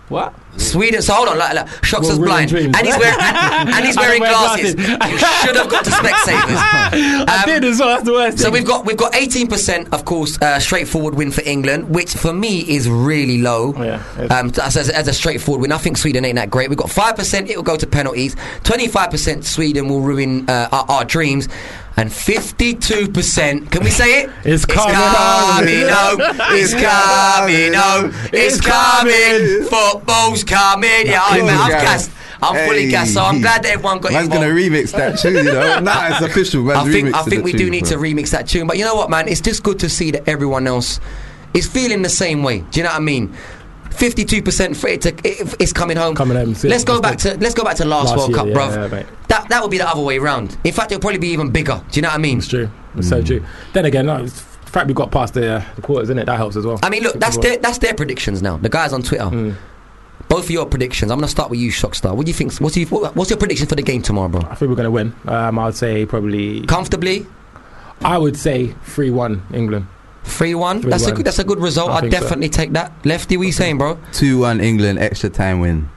what? 0.10 0.34
Sweden. 0.58 1.02
So 1.02 1.14
hold 1.14 1.30
on, 1.30 1.38
like, 1.38 1.54
like, 1.54 1.68
Shocks 1.84 2.10
us 2.10 2.18
blind, 2.18 2.50
dreams. 2.50 2.76
and 2.78 2.86
he's 2.88 2.98
wearing 2.98 3.16
and, 3.20 3.70
and 3.76 3.86
he's 3.86 3.98
I 3.98 4.02
wearing 4.02 4.22
wear 4.22 4.32
glasses. 4.32 4.76
glasses. 4.76 5.12
you 5.12 5.18
should 5.48 5.56
have 5.56 5.70
got 5.70 5.86
to 5.86 5.92
Specsavers. 5.92 6.56
I 7.28 7.44
Um, 7.44 7.50
did 7.50 7.64
as 7.66 7.80
well. 7.80 7.90
That's 7.90 8.04
the 8.06 8.12
worst. 8.14 8.38
So 8.40 8.44
thing. 8.46 8.54
we've 8.54 8.66
got 8.66 8.86
we've 8.86 8.98
got 8.98 9.14
18%, 9.14 9.94
of 9.94 10.06
course, 10.06 10.42
uh, 10.42 10.60
straightforward 10.60 11.16
win 11.16 11.32
for 11.32 11.42
England, 11.46 11.90
which 11.90 12.14
for 12.14 12.34
me 12.34 12.60
is 12.62 12.90
really 12.90 13.42
low. 13.42 13.74
Oh, 13.76 13.84
yeah. 13.84 14.02
Um, 14.30 14.52
as, 14.62 14.78
as, 14.78 14.90
as 14.90 15.08
a 15.08 15.14
straightforward 15.14 15.62
win, 15.62 15.72
I 15.72 15.78
think 15.78 15.98
Sweden 15.98 16.26
ain't 16.26 16.36
that 16.36 16.50
great. 16.50 16.70
We've 16.70 16.78
got 16.78 16.90
five 16.92 17.16
percent; 17.16 17.50
it 17.50 17.56
will 17.56 17.64
go 17.64 17.78
to 17.78 17.88
penalties. 17.88 18.36
Twenty-five 18.64 19.12
percent 19.12 19.46
Sweden 19.46 19.88
will 19.90 20.02
ruin 20.02 20.50
uh, 20.50 20.70
our, 20.72 20.86
our 20.90 21.06
dreams, 21.06 21.48
and 21.98 22.12
fifty-two 22.12 23.10
percent. 23.10 23.72
Can 23.72 23.84
we 23.84 23.90
say 23.90 24.24
it? 24.24 24.30
It's 24.44 24.66
coming. 24.66 24.96
It's 24.96 25.94
coming. 25.94 26.36
It's 26.56 26.74
coming. 26.74 27.72
It's 28.34 28.62
coming. 28.62 29.64
Football's 29.70 30.44
coming. 30.46 31.08
Yeah, 31.08 31.22
I, 31.24 31.38
Cool, 31.40 31.48
man, 31.48 31.58
I've 31.58 31.70
Gareth. 31.70 31.84
gassed. 31.84 32.12
I'm 32.42 32.68
fully 32.68 32.92
cast, 32.92 33.14
so 33.14 33.22
I'm 33.22 33.42
glad 33.42 33.64
that 33.64 33.72
everyone 33.72 34.00
got 34.00 34.12
Man's 34.12 34.26
involved. 34.26 34.44
gonna 34.46 34.54
remix 34.60 34.92
that 34.92 35.18
tune, 35.18 35.36
you 35.36 35.44
know. 35.46 35.80
Nah, 35.82 36.08
it's 36.10 36.22
official. 36.22 36.64
Man's 36.64 36.88
I 36.88 36.92
think 36.92 37.16
I 37.16 37.22
think 37.24 37.44
the 37.44 37.52
we 37.52 37.54
do 37.54 37.70
need 37.70 37.86
bro. 37.86 37.92
to 37.92 37.98
remix 37.98 38.30
that 38.32 38.48
tune. 38.48 38.68
But 38.68 38.78
you 38.78 38.84
know 38.84 38.94
what, 38.96 39.10
man? 39.10 39.28
It's 39.28 39.42
just 39.42 39.64
good 39.64 39.80
to 39.80 39.90
see 39.90 40.12
that 40.12 40.28
everyone 40.28 40.68
else 40.68 41.00
is 41.54 41.66
feeling 41.68 42.02
the 42.02 42.10
same 42.10 42.44
way. 42.44 42.60
Do 42.60 42.80
you 42.80 42.84
know 42.84 42.90
what 42.90 42.98
I 42.98 43.00
mean? 43.00 43.34
Fifty-two 43.92 44.42
percent 44.44 44.76
for 44.76 44.90
it 44.90 45.02
to 45.04 45.10
it, 45.24 45.56
it's 45.62 45.72
coming 45.72 45.96
home. 45.96 46.16
Coming 46.16 46.36
home, 46.38 46.54
Let's 46.66 46.84
go 46.84 47.00
back 47.02 47.18
to 47.20 47.38
let's 47.38 47.54
go 47.56 47.64
back 47.64 47.78
to 47.78 47.86
last, 47.86 48.10
Last 48.10 48.18
World 48.18 48.30
year, 48.32 48.38
Cup, 48.38 48.48
yeah, 48.48 48.54
bruv. 48.90 48.92
yeah, 48.92 49.06
that 49.30 49.48
that 49.48 49.62
would 49.62 49.72
be 49.72 49.78
the 49.78 49.88
other 49.88 50.02
way 50.02 50.20
round. 50.20 50.58
In 50.66 50.74
fact, 50.74 50.92
it'll 50.92 51.00
probably 51.02 51.20
be 51.20 51.30
even 51.30 51.50
bigger. 51.52 51.82
Do 51.92 51.98
you 51.98 52.02
know 52.02 52.10
what 52.10 52.16
I 52.16 52.22
mean? 52.22 52.40
It's 52.40 52.48
true. 52.50 52.70
It's 52.98 53.08
so 53.08 53.22
true. 53.22 53.44
Then 53.72 53.86
again, 53.86 54.08
no, 54.08 54.18
it's 54.26 54.42
the 54.42 54.72
fact 54.72 54.88
we 54.90 54.94
got 54.94 55.12
past 55.12 55.34
the, 55.36 55.50
uh, 55.56 55.64
the 55.78 55.82
quarters, 55.82 56.08
isn't 56.10 56.20
it? 56.20 56.26
That 56.26 56.36
helps 56.36 56.58
as 56.58 56.66
well. 56.66 56.78
I 56.84 56.90
mean, 56.90 57.04
look, 57.04 57.16
that's 57.16 57.38
their 57.38 57.56
that's 57.58 57.78
their 57.78 57.94
predictions 57.94 58.42
now. 58.42 58.58
The 58.58 58.68
guys 58.70 58.92
on 58.92 59.02
Twitter. 59.02 59.24
Mm. 59.26 59.56
Both 60.36 60.46
of 60.46 60.52
your 60.52 60.66
predictions. 60.66 61.12
I'm 61.12 61.18
gonna 61.20 61.28
start 61.38 61.50
with 61.50 61.60
you, 61.60 61.72
Shockstar. 61.72 62.12
What 62.16 62.26
do 62.26 62.30
you 62.30 62.34
think? 62.40 62.54
What's 62.64 62.76
your 62.78 62.88
what's 63.18 63.30
your 63.32 63.40
prediction 63.40 63.68
for 63.68 63.76
the 63.76 63.82
game 63.92 64.02
tomorrow, 64.02 64.30
bro? 64.30 64.42
I 64.42 64.56
think 64.56 64.70
we're 64.70 64.76
going 64.82 64.92
to 64.92 64.92
win. 65.00 65.14
Um, 65.28 65.58
I 65.60 65.66
would 65.68 65.76
say 65.76 66.06
probably. 66.06 66.66
Comfortably, 66.66 67.26
I 68.04 68.18
would 68.18 68.36
say 68.38 68.76
three-one 68.94 69.34
England. 69.54 69.86
three 70.26 70.56
one. 70.56 70.82
That's 70.82 71.08
a 71.08 71.14
good, 71.14 71.26
that's 71.26 71.40
a 71.40 71.44
good 71.44 71.60
result. 71.60 71.90
I 71.92 71.96
I'd 71.96 72.02
think 72.02 72.14
so. 72.16 72.20
definitely 72.22 72.50
take 72.50 72.72
that. 72.74 72.92
Lefty, 73.06 73.38
what 73.38 73.46
you 73.48 73.54
saying, 73.54 73.78
bro? 73.78 73.98
Two 74.12 74.40
one 74.40 74.60
England 74.60 75.00
extra 75.00 75.30
time 75.30 75.60
win. 75.62 75.90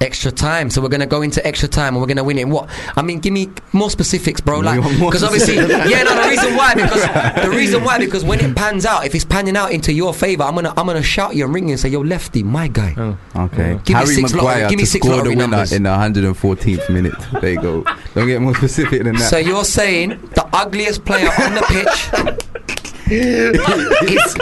Extra 0.00 0.30
time. 0.30 0.68
So 0.68 0.82
we're 0.82 0.90
gonna 0.90 1.06
go 1.06 1.22
into 1.22 1.44
extra 1.46 1.68
time 1.68 1.94
and 1.94 2.00
we're 2.02 2.06
gonna 2.06 2.22
win 2.24 2.38
it. 2.38 2.46
What? 2.46 2.68
I 2.96 3.02
mean, 3.02 3.18
give 3.18 3.32
me 3.32 3.48
more 3.72 3.88
specifics, 3.90 4.40
bro. 4.42 4.60
Like, 4.60 4.82
because 4.98 5.24
obviously, 5.24 5.54
yeah, 5.56 6.02
no. 6.02 6.22
The 6.22 6.28
reason 6.28 6.54
why, 6.56 6.74
because 6.76 7.42
the 7.44 7.50
reason 7.50 7.82
why, 7.84 7.98
because 7.98 8.22
when 8.24 8.40
it 8.40 8.54
pans 8.54 8.84
out, 8.84 9.06
if 9.06 9.14
it's 9.14 9.24
panning 9.24 9.56
out 9.56 9.72
into 9.72 9.92
your 9.94 10.12
favour, 10.12 10.42
I'm 10.44 10.54
gonna 10.54 10.74
I'm 10.76 10.86
gonna 10.86 11.02
shout 11.02 11.34
you 11.34 11.44
and 11.46 11.54
ring 11.54 11.68
you 11.68 11.72
and 11.72 11.80
say, 11.80 11.88
"Yo, 11.88 12.00
Lefty, 12.00 12.42
my 12.42 12.68
guy." 12.68 12.94
Oh. 12.98 13.16
Okay. 13.44 13.72
Oh. 13.72 13.78
Give 13.84 13.88
me 13.88 13.94
Harry 13.94 14.06
six 14.14 14.34
lottery- 14.34 14.36
Maguire 14.48 14.68
give 14.68 14.76
me 14.78 14.84
to 14.84 14.90
six 14.90 15.02
score 15.06 15.12
the 15.12 15.16
lottery 15.18 15.36
winner 15.36 15.48
numbers. 15.48 15.72
in 15.72 15.82
the 15.84 15.88
114th 15.88 16.90
minute. 16.90 17.14
There 17.40 17.52
you 17.52 17.60
go. 17.62 17.84
Don't 18.14 18.26
get 18.26 18.40
more 18.42 18.54
specific 18.54 19.02
than 19.02 19.14
that. 19.16 19.30
So 19.30 19.38
you're 19.38 19.64
saying 19.64 20.10
the 20.34 20.46
ugliest 20.52 21.04
player 21.06 21.28
on 21.28 21.54
the 21.54 21.62
pitch 21.62 22.36
is, 23.10 24.36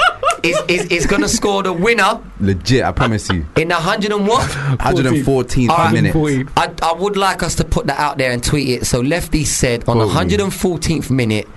is, 0.44 0.58
is, 0.68 0.84
is 0.86 1.06
gonna 1.06 1.28
score 1.28 1.62
the 1.62 1.72
winner 1.72 2.20
Legit, 2.40 2.84
I 2.84 2.92
promise 2.92 3.28
you. 3.30 3.46
in 3.56 3.68
the 3.68 3.74
hundred 3.76 4.12
and 4.12 4.26
what? 4.26 4.48
114th 4.50 5.68
Alright. 5.68 5.92
minute. 5.92 6.48
I, 6.56 6.72
I 6.82 6.92
would 6.92 7.16
like 7.16 7.42
us 7.42 7.54
to 7.56 7.64
put 7.64 7.86
that 7.86 7.98
out 7.98 8.18
there 8.18 8.30
and 8.32 8.42
tweet 8.42 8.68
it. 8.68 8.86
So 8.86 9.00
Lefty 9.00 9.44
said 9.44 9.88
on 9.88 9.98
the 9.98 10.06
114th 10.06 11.10
minute 11.10 11.48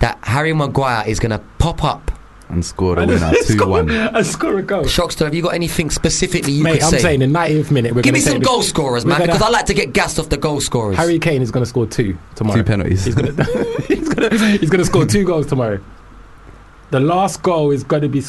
that 0.00 0.18
Harry 0.22 0.52
Maguire 0.52 1.04
is 1.06 1.18
going 1.20 1.30
to 1.30 1.40
pop 1.58 1.84
up. 1.84 2.10
And 2.48 2.64
score 2.64 2.96
the 2.96 3.02
And 3.02 3.10
winner. 3.10 3.32
2 3.44 3.66
1. 3.66 3.90
And 4.16 4.26
score 4.26 4.58
a 4.58 4.62
goal. 4.62 4.82
Shockstar, 4.84 5.24
have 5.26 5.34
you 5.34 5.42
got 5.42 5.54
anything 5.54 5.88
specifically 5.90 6.52
you 6.52 6.64
Mate, 6.64 6.74
could 6.74 6.82
I'm 6.84 6.90
say? 6.90 6.98
saying 6.98 7.20
the 7.20 7.26
90th 7.26 7.70
minute. 7.70 7.94
We're 7.94 8.02
Give 8.02 8.12
gonna 8.14 8.24
me 8.24 8.30
some 8.32 8.40
goal 8.40 8.62
scorers, 8.62 9.04
man, 9.06 9.20
because 9.20 9.40
I 9.42 9.50
like 9.50 9.66
to 9.66 9.74
get 9.74 9.92
gassed 9.92 10.18
off 10.18 10.28
the 10.30 10.36
goal 10.36 10.60
scorers. 10.60 10.96
Harry 10.96 11.18
Kane 11.18 11.42
is 11.42 11.50
going 11.50 11.62
to 11.62 11.68
score 11.68 11.86
two 11.86 12.18
tomorrow. 12.34 12.58
Two 12.58 12.64
penalties. 12.64 13.04
He's 13.04 13.14
going 13.14 13.36
he's 13.86 14.08
going 14.08 14.30
to 14.30 14.36
he's 14.58 14.70
going 14.70 14.80
to 14.80 14.84
score 14.84 15.06
two 15.06 15.24
goals 15.24 15.46
tomorrow. 15.46 15.78
The 16.90 17.00
last 17.00 17.42
goal 17.42 17.70
is 17.70 17.84
going 17.84 18.02
to 18.02 18.08
be. 18.08 18.22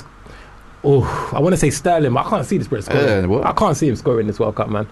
Oh, 0.83 1.31
I 1.33 1.39
want 1.39 1.53
to 1.53 1.57
say 1.57 1.69
Sterling, 1.69 2.13
but 2.13 2.25
I 2.25 2.29
can't 2.29 2.45
see 2.45 2.57
this 2.57 2.67
Brit 2.67 2.83
scoring. 2.83 3.31
Uh. 3.33 3.41
I 3.43 3.53
can't 3.53 3.77
see 3.77 3.87
him 3.87 3.95
scoring 3.95 4.27
this 4.27 4.39
World 4.39 4.55
Cup, 4.55 4.69
man. 4.69 4.87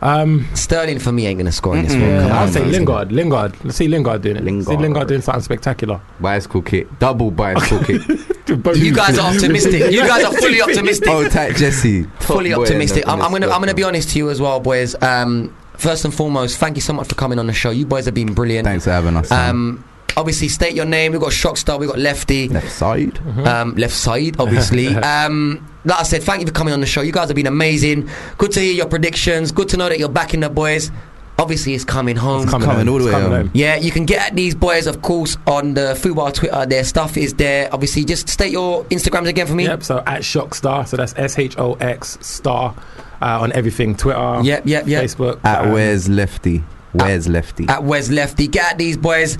Um, 0.00 0.46
Sterling 0.54 1.00
for 1.00 1.10
me 1.10 1.26
ain't 1.26 1.38
going 1.38 1.46
to 1.46 1.52
score 1.52 1.76
in 1.76 1.82
this. 1.84 1.92
World 1.94 2.04
Cup. 2.22 2.28
yeah, 2.30 2.36
I'll 2.38 2.46
on, 2.46 2.52
say 2.52 2.60
man. 2.60 2.70
Lingard. 2.72 3.12
Lingard. 3.12 3.64
Let's 3.64 3.76
see 3.76 3.88
Lingard 3.88 4.22
doing 4.22 4.36
it. 4.36 4.40
See 4.40 4.44
Lingard. 4.46 4.80
Lingard 4.80 5.08
doing 5.08 5.20
something 5.20 5.42
spectacular. 5.42 6.00
Bicycle 6.20 6.62
kick. 6.62 6.98
Double 6.98 7.30
bicycle 7.30 7.84
kick. 7.84 8.02
You 8.48 8.94
guys 8.94 9.18
are 9.18 9.30
optimistic. 9.34 9.92
You 9.92 10.00
guys 10.06 10.24
are 10.24 10.32
fully 10.32 10.62
optimistic. 10.62 11.06
Oh, 11.10 11.28
tight 11.28 11.54
Jesse. 11.56 12.04
fully 12.20 12.54
optimistic. 12.54 13.06
I'm, 13.06 13.20
I'm 13.20 13.30
the 13.32 13.40
gonna 13.40 13.52
I'm 13.52 13.60
gonna 13.60 13.68
squad, 13.72 13.76
be 13.76 13.82
honest 13.82 14.08
to 14.10 14.18
you 14.18 14.30
as 14.30 14.40
well, 14.40 14.58
boys. 14.58 14.94
Um, 15.02 15.54
first 15.74 16.06
and 16.06 16.14
foremost, 16.14 16.56
thank 16.56 16.74
you 16.74 16.80
so 16.80 16.94
much 16.94 17.08
for 17.08 17.14
coming 17.14 17.38
on 17.38 17.46
the 17.46 17.52
show. 17.52 17.68
You 17.68 17.84
boys 17.84 18.06
have 18.06 18.14
been 18.14 18.32
brilliant. 18.32 18.64
Thanks 18.66 18.84
for 18.84 18.90
having 18.90 19.16
us. 19.16 19.30
Um, 19.30 19.38
Um, 19.50 19.84
obviously, 20.18 20.48
state 20.48 20.74
your 20.74 20.84
name. 20.84 21.12
We've 21.12 21.20
got 21.20 21.30
Shockstar. 21.30 21.78
We've 21.78 21.88
got 21.88 21.98
Lefty. 21.98 22.48
left 22.48 22.70
side. 22.72 23.18
Um, 23.46 23.74
left 23.76 23.94
side, 23.94 24.36
obviously. 24.38 24.88
um, 24.96 25.66
like 25.84 26.00
I 26.00 26.02
said, 26.02 26.22
thank 26.22 26.40
you 26.40 26.46
for 26.46 26.52
coming 26.52 26.74
on 26.74 26.80
the 26.80 26.86
show. 26.86 27.00
You 27.00 27.12
guys 27.12 27.28
have 27.28 27.36
been 27.36 27.46
amazing. 27.46 28.08
Good 28.36 28.52
to 28.52 28.60
hear 28.60 28.74
your 28.74 28.86
predictions. 28.86 29.52
Good 29.52 29.68
to 29.70 29.76
know 29.76 29.88
that 29.88 29.98
you're 29.98 30.08
backing 30.08 30.40
the 30.40 30.50
boys. 30.50 30.90
Obviously, 31.38 31.72
it's 31.74 31.84
coming 31.84 32.16
home. 32.16 32.42
It's 32.42 32.50
coming, 32.50 32.66
coming 32.66 32.86
home. 32.86 32.94
all 32.94 32.98
the 32.98 33.06
way 33.06 33.12
home. 33.12 33.30
home. 33.30 33.50
Yeah, 33.54 33.76
you 33.76 33.92
can 33.92 34.06
get 34.06 34.26
at 34.26 34.34
these 34.34 34.56
boys, 34.56 34.88
of 34.88 35.02
course, 35.02 35.36
on 35.46 35.74
the 35.74 35.96
Fubar 35.96 36.34
Twitter. 36.34 36.66
Their 36.66 36.82
stuff 36.82 37.16
is 37.16 37.32
there. 37.34 37.72
Obviously, 37.72 38.04
just 38.04 38.28
state 38.28 38.50
your 38.50 38.82
Instagrams 38.86 39.28
again 39.28 39.46
for 39.46 39.54
me. 39.54 39.64
Yep. 39.64 39.84
So 39.84 39.98
at 39.98 40.22
Shockstar. 40.22 40.86
So 40.88 40.96
that's 40.96 41.14
S 41.16 41.38
H 41.38 41.56
O 41.56 41.74
X 41.74 42.18
Star 42.20 42.74
uh, 43.22 43.38
on 43.40 43.52
everything. 43.52 43.94
Twitter. 43.96 44.40
Yep, 44.42 44.66
yep, 44.66 44.88
yep. 44.88 45.04
Facebook. 45.04 45.44
At 45.44 45.66
um, 45.66 45.72
Where's 45.72 46.08
Lefty? 46.08 46.64
Where's 46.92 47.28
Lefty? 47.28 47.68
at 47.68 47.84
Where's 47.84 48.10
Lefty. 48.10 48.48
Get 48.48 48.72
at 48.72 48.78
these 48.78 48.96
boys. 48.96 49.38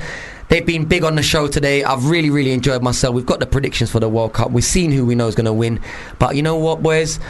They've 0.48 0.64
been 0.64 0.86
big 0.86 1.04
on 1.04 1.14
the 1.14 1.22
show 1.22 1.46
today. 1.46 1.84
I've 1.84 2.06
really, 2.06 2.30
really 2.30 2.52
enjoyed 2.52 2.82
myself. 2.82 3.14
We've 3.14 3.26
got 3.26 3.38
the 3.38 3.46
predictions 3.46 3.90
for 3.90 4.00
the 4.00 4.08
World 4.08 4.32
Cup. 4.32 4.50
We've 4.50 4.64
seen 4.64 4.90
who 4.92 5.04
we 5.04 5.14
know 5.14 5.26
is 5.26 5.34
going 5.34 5.44
to 5.44 5.52
win. 5.52 5.78
But 6.18 6.36
you 6.36 6.42
know 6.42 6.56
what, 6.56 6.82
boys? 6.82 7.20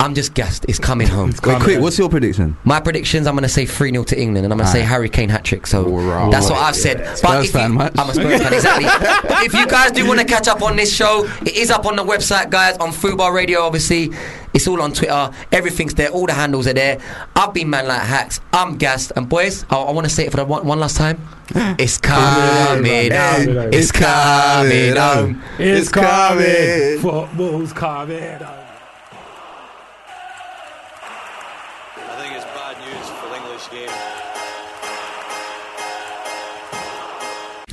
I'm 0.00 0.14
just 0.14 0.34
gassed. 0.34 0.66
It's 0.68 0.78
coming 0.78 1.06
home. 1.06 1.30
Wait, 1.30 1.40
coming 1.40 1.60
quick, 1.60 1.80
what's 1.80 1.98
your 1.98 2.08
prediction? 2.10 2.56
My 2.64 2.80
predictions, 2.80 3.26
I'm 3.26 3.34
going 3.34 3.42
to 3.44 3.48
say 3.48 3.64
3 3.64 3.90
0 3.92 4.04
to 4.04 4.20
England, 4.20 4.44
and 4.44 4.52
I'm 4.52 4.58
going 4.58 4.66
to 4.66 4.72
say 4.72 4.82
Harry 4.82 5.08
Kane 5.08 5.28
hat 5.30 5.44
trick. 5.44 5.66
So 5.66 5.86
Alright. 5.86 6.30
that's 6.30 6.50
what 6.50 6.58
I've 6.58 6.76
said. 6.76 6.98
But 6.98 7.16
Spurs 7.16 7.50
fan, 7.50 7.72
you, 7.72 7.78
man. 7.78 7.92
I'm 7.96 8.10
a 8.10 8.14
Spurs 8.14 8.42
fan, 8.42 8.52
exactly. 8.52 8.84
but 9.28 9.44
if 9.44 9.54
you 9.54 9.66
guys 9.66 9.92
do 9.92 10.06
want 10.06 10.20
to 10.20 10.26
catch 10.26 10.46
up 10.48 10.62
on 10.62 10.76
this 10.76 10.94
show, 10.94 11.24
it 11.42 11.56
is 11.56 11.70
up 11.70 11.86
on 11.86 11.96
the 11.96 12.04
website, 12.04 12.50
guys, 12.50 12.76
on 12.78 12.90
Fubar 12.90 13.32
Radio, 13.32 13.62
obviously. 13.62 14.10
It's 14.52 14.68
all 14.68 14.80
on 14.82 14.92
Twitter. 14.92 15.30
Everything's 15.50 15.94
there. 15.94 16.10
All 16.10 16.26
the 16.26 16.32
handles 16.32 16.66
are 16.68 16.74
there. 16.74 17.00
I've 17.34 17.52
been 17.54 17.70
Man 17.70 17.88
Like 17.88 18.02
Hacks. 18.02 18.40
I'm 18.52 18.76
gassed. 18.76 19.10
And 19.16 19.28
boys, 19.28 19.64
I, 19.70 19.76
I 19.76 19.90
want 19.92 20.06
to 20.08 20.12
say 20.14 20.26
it 20.26 20.30
for 20.30 20.36
the 20.36 20.44
one, 20.44 20.66
one 20.66 20.78
last 20.80 20.96
time. 20.96 21.20
It's 21.78 21.98
coming 21.98 23.12
home. 23.12 23.54
It's 23.72 23.90
coming 23.92 24.96
home. 24.96 25.42
It's 25.58 25.80
It's 25.80 25.88
coming. 25.88 26.44
coming. 26.44 27.00
Football's 27.00 27.72
coming. 27.72 28.38
home. 28.38 28.63